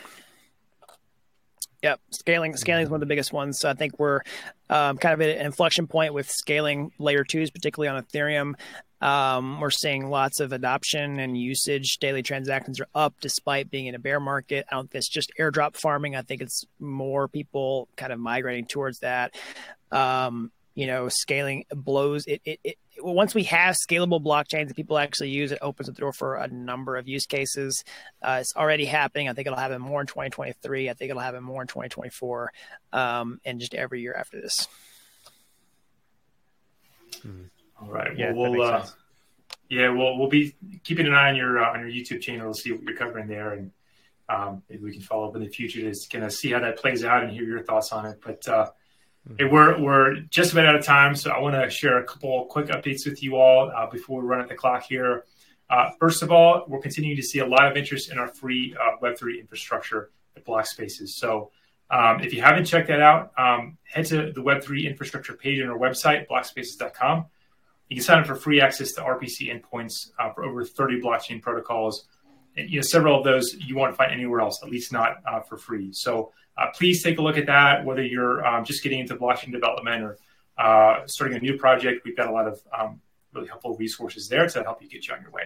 Yep, 1.82 2.00
scaling 2.10 2.56
scaling 2.56 2.84
is 2.84 2.90
one 2.90 2.96
of 2.96 3.00
the 3.00 3.06
biggest 3.06 3.32
ones. 3.32 3.60
So 3.60 3.70
I 3.70 3.74
think 3.74 4.00
we're 4.00 4.22
um, 4.68 4.98
kind 4.98 5.14
of 5.14 5.20
at 5.20 5.36
an 5.38 5.46
inflection 5.46 5.86
point 5.86 6.12
with 6.12 6.28
scaling 6.28 6.90
layer 6.98 7.22
twos, 7.22 7.50
particularly 7.50 7.88
on 7.88 8.02
Ethereum. 8.02 8.54
Um, 9.00 9.60
we're 9.60 9.70
seeing 9.70 10.08
lots 10.08 10.40
of 10.40 10.52
adoption 10.52 11.20
and 11.20 11.38
usage. 11.38 11.98
Daily 12.00 12.24
transactions 12.24 12.80
are 12.80 12.88
up 12.96 13.14
despite 13.20 13.70
being 13.70 13.86
in 13.86 13.94
a 13.94 13.98
bear 14.00 14.18
market. 14.18 14.66
I 14.70 14.74
don't 14.74 14.90
think 14.90 15.00
it's 15.00 15.08
just 15.08 15.30
airdrop 15.38 15.76
farming. 15.76 16.16
I 16.16 16.22
think 16.22 16.42
it's 16.42 16.64
more 16.80 17.28
people 17.28 17.88
kind 17.96 18.12
of 18.12 18.18
migrating 18.18 18.66
towards 18.66 18.98
that. 19.00 19.36
Um, 19.92 20.50
you 20.78 20.86
know, 20.86 21.08
scaling 21.08 21.64
blows 21.74 22.24
it, 22.26 22.40
it, 22.44 22.60
it 22.62 22.76
once 23.00 23.34
we 23.34 23.42
have 23.42 23.74
scalable 23.74 24.22
blockchains 24.22 24.68
that 24.68 24.76
people 24.76 24.96
actually 24.96 25.30
use, 25.30 25.50
it 25.50 25.58
opens 25.60 25.88
the 25.88 25.92
door 25.92 26.12
for 26.12 26.36
a 26.36 26.46
number 26.46 26.96
of 26.96 27.08
use 27.08 27.26
cases. 27.26 27.82
Uh, 28.22 28.38
it's 28.40 28.54
already 28.54 28.84
happening. 28.84 29.28
I 29.28 29.32
think 29.32 29.48
it'll 29.48 29.58
happen 29.58 29.82
more 29.82 30.00
in 30.00 30.06
2023. 30.06 30.88
I 30.88 30.94
think 30.94 31.10
it'll 31.10 31.20
happen 31.20 31.42
more 31.42 31.62
in 31.62 31.66
2024, 31.66 32.52
um, 32.92 33.40
and 33.44 33.58
just 33.58 33.74
every 33.74 34.02
year 34.02 34.14
after 34.14 34.40
this. 34.40 34.68
Hmm. 37.22 37.46
All 37.82 37.88
right. 37.88 38.16
Yeah, 38.16 38.30
well, 38.30 38.52
we'll 38.52 38.62
uh, 38.62 38.86
yeah, 39.68 39.88
well, 39.88 40.16
we'll 40.16 40.28
be 40.28 40.54
keeping 40.84 41.08
an 41.08 41.14
eye 41.14 41.30
on 41.30 41.34
your 41.34 41.58
uh, 41.58 41.72
on 41.72 41.80
your 41.80 41.90
YouTube 41.90 42.20
channel 42.20 42.54
to 42.54 42.60
see 42.60 42.70
what 42.70 42.82
you're 42.82 42.96
covering 42.96 43.26
there, 43.26 43.50
and 43.50 43.72
um, 44.28 44.62
maybe 44.70 44.84
we 44.84 44.92
can 44.92 45.02
follow 45.02 45.28
up 45.28 45.34
in 45.34 45.42
the 45.42 45.48
future 45.48 45.80
to 45.80 46.08
kind 46.08 46.24
of 46.24 46.32
see 46.32 46.52
how 46.52 46.60
that 46.60 46.78
plays 46.78 47.04
out 47.04 47.24
and 47.24 47.32
hear 47.32 47.42
your 47.42 47.64
thoughts 47.64 47.90
on 47.90 48.06
it. 48.06 48.20
But 48.24 48.46
uh, 48.46 48.70
Hey, 49.36 49.44
we're 49.44 49.78
we're 49.78 50.20
just 50.30 50.52
about 50.52 50.64
out 50.64 50.76
of 50.76 50.84
time, 50.86 51.14
so 51.14 51.30
I 51.30 51.38
want 51.38 51.54
to 51.54 51.68
share 51.68 51.98
a 51.98 52.04
couple 52.04 52.46
quick 52.46 52.68
updates 52.68 53.04
with 53.04 53.22
you 53.22 53.36
all 53.36 53.70
uh, 53.76 53.86
before 53.90 54.22
we 54.22 54.26
run 54.26 54.40
at 54.40 54.48
the 54.48 54.54
clock 54.54 54.84
here. 54.84 55.24
Uh, 55.68 55.90
first 56.00 56.22
of 56.22 56.32
all, 56.32 56.64
we're 56.66 56.80
continuing 56.80 57.16
to 57.16 57.22
see 57.22 57.40
a 57.40 57.46
lot 57.46 57.70
of 57.70 57.76
interest 57.76 58.10
in 58.10 58.16
our 58.16 58.28
free 58.28 58.74
uh, 58.80 58.96
Web3 59.02 59.38
infrastructure 59.38 60.10
at 60.34 60.46
BlockSpaces. 60.46 61.08
So 61.08 61.50
um, 61.90 62.20
if 62.20 62.32
you 62.32 62.40
haven't 62.40 62.64
checked 62.64 62.88
that 62.88 63.02
out, 63.02 63.32
um, 63.36 63.76
head 63.82 64.06
to 64.06 64.32
the 64.32 64.40
Web3 64.40 64.86
infrastructure 64.86 65.34
page 65.34 65.60
on 65.60 65.68
our 65.68 65.78
website, 65.78 66.26
blockspaces.com. 66.26 67.26
You 67.90 67.96
can 67.96 68.04
sign 68.04 68.20
up 68.20 68.26
for 68.26 68.34
free 68.34 68.62
access 68.62 68.92
to 68.92 69.02
RPC 69.02 69.52
endpoints 69.52 70.10
uh, 70.18 70.32
for 70.32 70.44
over 70.44 70.64
30 70.64 71.02
blockchain 71.02 71.42
protocols. 71.42 72.06
And, 72.56 72.70
you 72.70 72.76
know, 72.76 72.82
several 72.82 73.18
of 73.18 73.24
those 73.24 73.54
you 73.58 73.76
won't 73.76 73.94
find 73.94 74.10
anywhere 74.10 74.40
else, 74.40 74.60
at 74.62 74.70
least 74.70 74.90
not 74.90 75.16
uh, 75.30 75.40
for 75.40 75.58
free. 75.58 75.90
So 75.92 76.32
please 76.74 77.02
take 77.02 77.18
a 77.18 77.22
look 77.22 77.36
at 77.36 77.46
that. 77.46 77.84
Whether 77.84 78.04
you're 78.04 78.44
um, 78.46 78.64
just 78.64 78.82
getting 78.82 79.00
into 79.00 79.16
blockchain 79.16 79.52
development 79.52 80.02
or 80.02 80.18
uh, 80.58 81.06
starting 81.06 81.36
a 81.36 81.40
new 81.40 81.56
project, 81.56 82.04
we've 82.04 82.16
got 82.16 82.28
a 82.28 82.32
lot 82.32 82.46
of 82.46 82.60
um, 82.76 83.00
really 83.32 83.48
helpful 83.48 83.76
resources 83.76 84.28
there 84.28 84.46
to 84.48 84.62
help 84.62 84.82
you 84.82 84.88
get 84.88 85.06
you 85.06 85.14
on 85.14 85.22
your 85.22 85.30
way. 85.30 85.44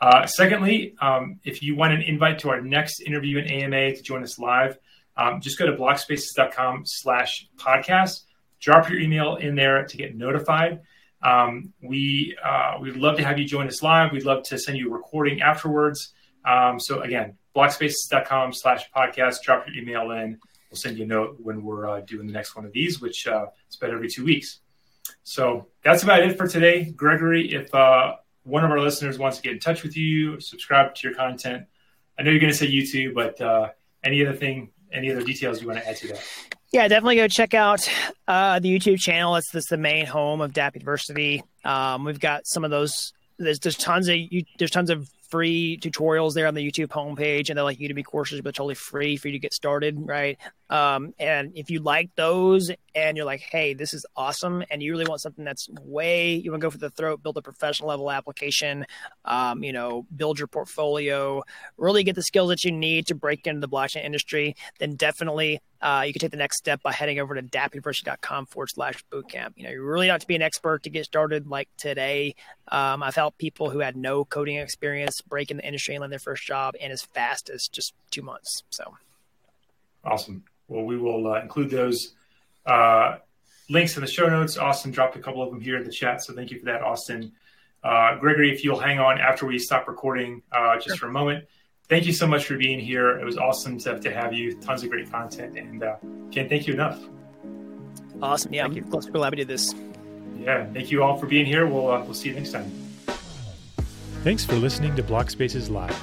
Uh, 0.00 0.26
secondly, 0.26 0.94
um, 1.00 1.40
if 1.44 1.62
you 1.62 1.74
want 1.74 1.92
an 1.92 2.02
invite 2.02 2.38
to 2.40 2.50
our 2.50 2.60
next 2.60 3.00
interview 3.00 3.38
in 3.38 3.46
AMA 3.46 3.94
to 3.94 4.02
join 4.02 4.22
us 4.22 4.38
live, 4.38 4.78
um, 5.16 5.40
just 5.40 5.58
go 5.58 5.66
to 5.66 5.72
blockspaces.com 5.72 6.82
slash 6.84 7.48
podcast. 7.56 8.24
Drop 8.60 8.90
your 8.90 9.00
email 9.00 9.36
in 9.36 9.54
there 9.54 9.84
to 9.84 9.96
get 9.96 10.14
notified. 10.14 10.80
Um, 11.22 11.72
we 11.82 12.36
uh, 12.44 12.78
we'd 12.80 12.96
love 12.96 13.16
to 13.16 13.24
have 13.24 13.38
you 13.38 13.46
join 13.46 13.66
us 13.66 13.82
live. 13.82 14.12
We'd 14.12 14.24
love 14.24 14.42
to 14.44 14.58
send 14.58 14.76
you 14.76 14.90
a 14.90 14.92
recording 14.92 15.40
afterwards. 15.40 16.12
Um, 16.44 16.78
so 16.78 17.00
again, 17.00 17.38
blockspaces.com 17.56 18.52
slash 18.52 18.90
podcast. 18.94 19.42
Drop 19.42 19.66
your 19.66 19.76
email 19.76 20.10
in. 20.10 20.38
We'll 20.70 20.78
send 20.78 20.98
you 20.98 21.04
a 21.04 21.06
note 21.06 21.38
when 21.40 21.62
we're 21.62 21.88
uh, 21.88 22.00
doing 22.00 22.26
the 22.26 22.32
next 22.32 22.54
one 22.54 22.64
of 22.64 22.72
these, 22.72 23.00
which 23.00 23.26
uh, 23.26 23.46
is 23.70 23.76
about 23.76 23.94
every 23.94 24.10
two 24.10 24.24
weeks. 24.24 24.60
So 25.22 25.68
that's 25.82 26.02
about 26.02 26.20
it 26.20 26.36
for 26.36 26.46
today. 26.46 26.90
Gregory, 26.90 27.54
if 27.54 27.74
uh, 27.74 28.16
one 28.42 28.64
of 28.64 28.70
our 28.70 28.80
listeners 28.80 29.18
wants 29.18 29.38
to 29.38 29.42
get 29.42 29.52
in 29.52 29.60
touch 29.60 29.82
with 29.82 29.96
you, 29.96 30.40
subscribe 30.40 30.94
to 30.96 31.08
your 31.08 31.16
content, 31.16 31.66
I 32.18 32.22
know 32.22 32.30
you're 32.30 32.40
going 32.40 32.52
to 32.52 32.58
say 32.58 32.70
YouTube, 32.70 33.14
but 33.14 33.40
uh, 33.40 33.70
any 34.04 34.24
other 34.24 34.36
thing, 34.36 34.70
any 34.92 35.10
other 35.10 35.22
details 35.22 35.60
you 35.60 35.66
want 35.66 35.80
to 35.80 35.88
add 35.88 35.96
to 35.96 36.08
that? 36.08 36.24
Yeah, 36.72 36.88
definitely 36.88 37.16
go 37.16 37.28
check 37.28 37.54
out 37.54 37.88
uh, 38.26 38.58
the 38.58 38.76
YouTube 38.76 38.98
channel. 38.98 39.36
It's 39.36 39.50
this 39.50 39.66
the 39.66 39.76
main 39.76 40.06
home 40.06 40.40
of 40.40 40.52
Dapp 40.52 40.74
University. 40.74 41.42
Um, 41.64 42.04
we've 42.04 42.20
got 42.20 42.46
some 42.46 42.64
of 42.64 42.70
those. 42.70 43.12
There's 43.38 43.58
there's 43.60 43.76
tons 43.76 44.08
of 44.08 44.16
there's 44.58 44.70
tons 44.70 44.90
of 44.90 45.08
free 45.30 45.78
tutorials 45.80 46.34
there 46.34 46.46
on 46.46 46.54
the 46.54 46.66
YouTube 46.68 46.88
homepage, 46.88 47.48
and 47.48 47.56
they're 47.56 47.64
like 47.64 47.78
Udemy 47.78 48.04
courses, 48.04 48.40
but 48.40 48.54
totally 48.54 48.74
free 48.74 49.16
for 49.16 49.28
you 49.28 49.32
to 49.32 49.38
get 49.38 49.52
started, 49.52 49.96
right? 49.98 50.38
Um, 50.68 51.14
and 51.18 51.52
if 51.54 51.70
you 51.70 51.80
like 51.80 52.14
those 52.16 52.70
and 52.94 53.16
you're 53.16 53.26
like, 53.26 53.40
hey, 53.40 53.74
this 53.74 53.94
is 53.94 54.04
awesome, 54.16 54.64
and 54.70 54.82
you 54.82 54.92
really 54.92 55.06
want 55.06 55.20
something 55.20 55.44
that's 55.44 55.68
way, 55.82 56.34
you 56.34 56.50
want 56.50 56.60
to 56.60 56.66
go 56.66 56.70
for 56.70 56.78
the 56.78 56.90
throat, 56.90 57.22
build 57.22 57.36
a 57.36 57.42
professional 57.42 57.88
level 57.88 58.10
application, 58.10 58.86
um, 59.24 59.62
you 59.62 59.72
know, 59.72 60.06
build 60.14 60.38
your 60.38 60.48
portfolio, 60.48 61.42
really 61.76 62.02
get 62.02 62.14
the 62.14 62.22
skills 62.22 62.48
that 62.48 62.64
you 62.64 62.72
need 62.72 63.06
to 63.06 63.14
break 63.14 63.46
into 63.46 63.60
the 63.60 63.68
blockchain 63.68 64.04
industry, 64.04 64.56
then 64.78 64.94
definitely 64.96 65.60
uh, 65.80 66.02
you 66.06 66.12
can 66.12 66.20
take 66.20 66.30
the 66.30 66.36
next 66.36 66.56
step 66.56 66.82
by 66.82 66.90
heading 66.90 67.20
over 67.20 67.34
to 67.34 67.42
dappuniversity.com 67.42 68.46
forward 68.46 68.70
slash 68.70 69.04
bootcamp. 69.12 69.52
You 69.56 69.64
know, 69.64 69.70
you 69.70 69.82
really 69.82 70.08
have 70.08 70.20
to 70.20 70.26
be 70.26 70.34
an 70.34 70.42
expert 70.42 70.82
to 70.84 70.90
get 70.90 71.04
started 71.04 71.46
like 71.46 71.68
today. 71.76 72.34
Um, 72.68 73.02
I've 73.02 73.14
helped 73.14 73.38
people 73.38 73.70
who 73.70 73.80
had 73.80 73.96
no 73.96 74.24
coding 74.24 74.56
experience 74.56 75.20
break 75.20 75.50
in 75.50 75.58
the 75.58 75.66
industry 75.66 75.94
and 75.94 76.00
land 76.00 76.12
their 76.12 76.18
first 76.18 76.44
job 76.44 76.74
in 76.80 76.90
as 76.90 77.02
fast 77.02 77.50
as 77.50 77.68
just 77.68 77.94
two 78.10 78.22
months. 78.22 78.62
So 78.70 78.96
awesome. 80.02 80.44
Well, 80.68 80.84
we 80.84 80.98
will 80.98 81.32
uh, 81.32 81.40
include 81.40 81.70
those 81.70 82.14
uh, 82.64 83.16
links 83.68 83.96
in 83.96 84.02
the 84.02 84.10
show 84.10 84.28
notes. 84.28 84.56
Austin 84.56 84.90
dropped 84.90 85.16
a 85.16 85.20
couple 85.20 85.42
of 85.42 85.50
them 85.50 85.60
here 85.60 85.76
in 85.76 85.84
the 85.84 85.92
chat, 85.92 86.22
so 86.22 86.34
thank 86.34 86.50
you 86.50 86.58
for 86.58 86.66
that, 86.66 86.82
Austin. 86.82 87.32
Uh, 87.82 88.16
Gregory, 88.16 88.52
if 88.52 88.64
you'll 88.64 88.78
hang 88.78 88.98
on 88.98 89.20
after 89.20 89.46
we 89.46 89.58
stop 89.58 89.86
recording 89.86 90.42
uh, 90.52 90.74
just 90.76 90.88
sure. 90.88 90.96
for 90.96 91.06
a 91.06 91.12
moment. 91.12 91.44
Thank 91.88 92.04
you 92.04 92.12
so 92.12 92.26
much 92.26 92.46
for 92.46 92.56
being 92.56 92.80
here. 92.80 93.16
It 93.18 93.24
was 93.24 93.38
awesome 93.38 93.78
to, 93.78 94.00
to 94.00 94.12
have 94.12 94.32
you. 94.32 94.56
Tons 94.56 94.82
of 94.82 94.90
great 94.90 95.10
content, 95.10 95.56
and 95.56 95.84
uh, 95.84 95.96
can't 96.32 96.48
thank 96.48 96.66
you 96.66 96.74
enough. 96.74 97.00
Awesome. 98.20 98.52
Yeah, 98.52 98.64
thank 98.64 98.74
you. 98.74 98.82
Glad 98.82 99.30
to 99.30 99.36
do 99.36 99.44
this. 99.44 99.72
Yeah, 100.36 100.66
thank 100.72 100.90
you 100.90 101.04
all 101.04 101.16
for 101.16 101.26
being 101.26 101.46
here. 101.46 101.66
We'll 101.66 101.90
uh, 101.90 102.02
we'll 102.02 102.14
see 102.14 102.30
you 102.30 102.34
next 102.34 102.50
time. 102.50 102.70
Thanks 104.24 104.44
for 104.44 104.56
listening 104.56 104.96
to 104.96 105.02
BlockSpaces 105.04 105.70
Live. 105.70 105.96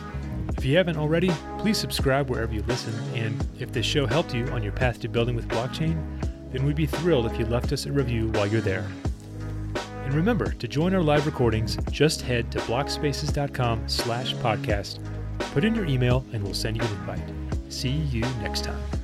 If 0.64 0.70
you 0.70 0.78
haven't 0.78 0.96
already, 0.96 1.30
please 1.58 1.78
subscribe 1.78 2.30
wherever 2.30 2.54
you 2.54 2.64
listen. 2.70 2.94
And 3.16 3.46
if 3.60 3.74
this 3.74 3.86
show 3.86 4.06
helped 4.06 4.34
you 4.34 4.48
on 4.48 4.64
your 4.64 4.72
path 4.72 4.98
to 5.02 5.10
building 5.10 5.36
with 5.36 5.46
blockchain, 5.50 6.02
then 6.54 6.66
we'd 6.66 6.78
be 6.78 6.86
thrilled 6.86 7.26
if 7.26 7.38
you 7.38 7.46
left 7.46 7.74
us 7.74 7.86
a 7.86 7.92
review 7.92 8.30
while 8.30 8.48
you're 8.48 8.62
there. 8.62 8.88
And 10.06 10.14
remember, 10.14 10.54
to 10.54 10.68
join 10.70 10.96
our 10.96 11.04
live 11.04 11.26
recordings, 11.26 11.76
just 11.92 12.22
head 12.22 12.50
to 12.54 12.60
blockspaces.com 12.60 13.90
slash 13.90 14.36
podcast, 14.36 15.00
put 15.52 15.66
in 15.66 15.76
your 15.76 15.86
email, 15.86 16.26
and 16.32 16.42
we'll 16.42 16.54
send 16.54 16.78
you 16.78 16.84
an 16.84 16.92
invite. 16.94 17.30
See 17.68 17.90
you 17.90 18.22
next 18.42 18.64
time. 18.64 19.03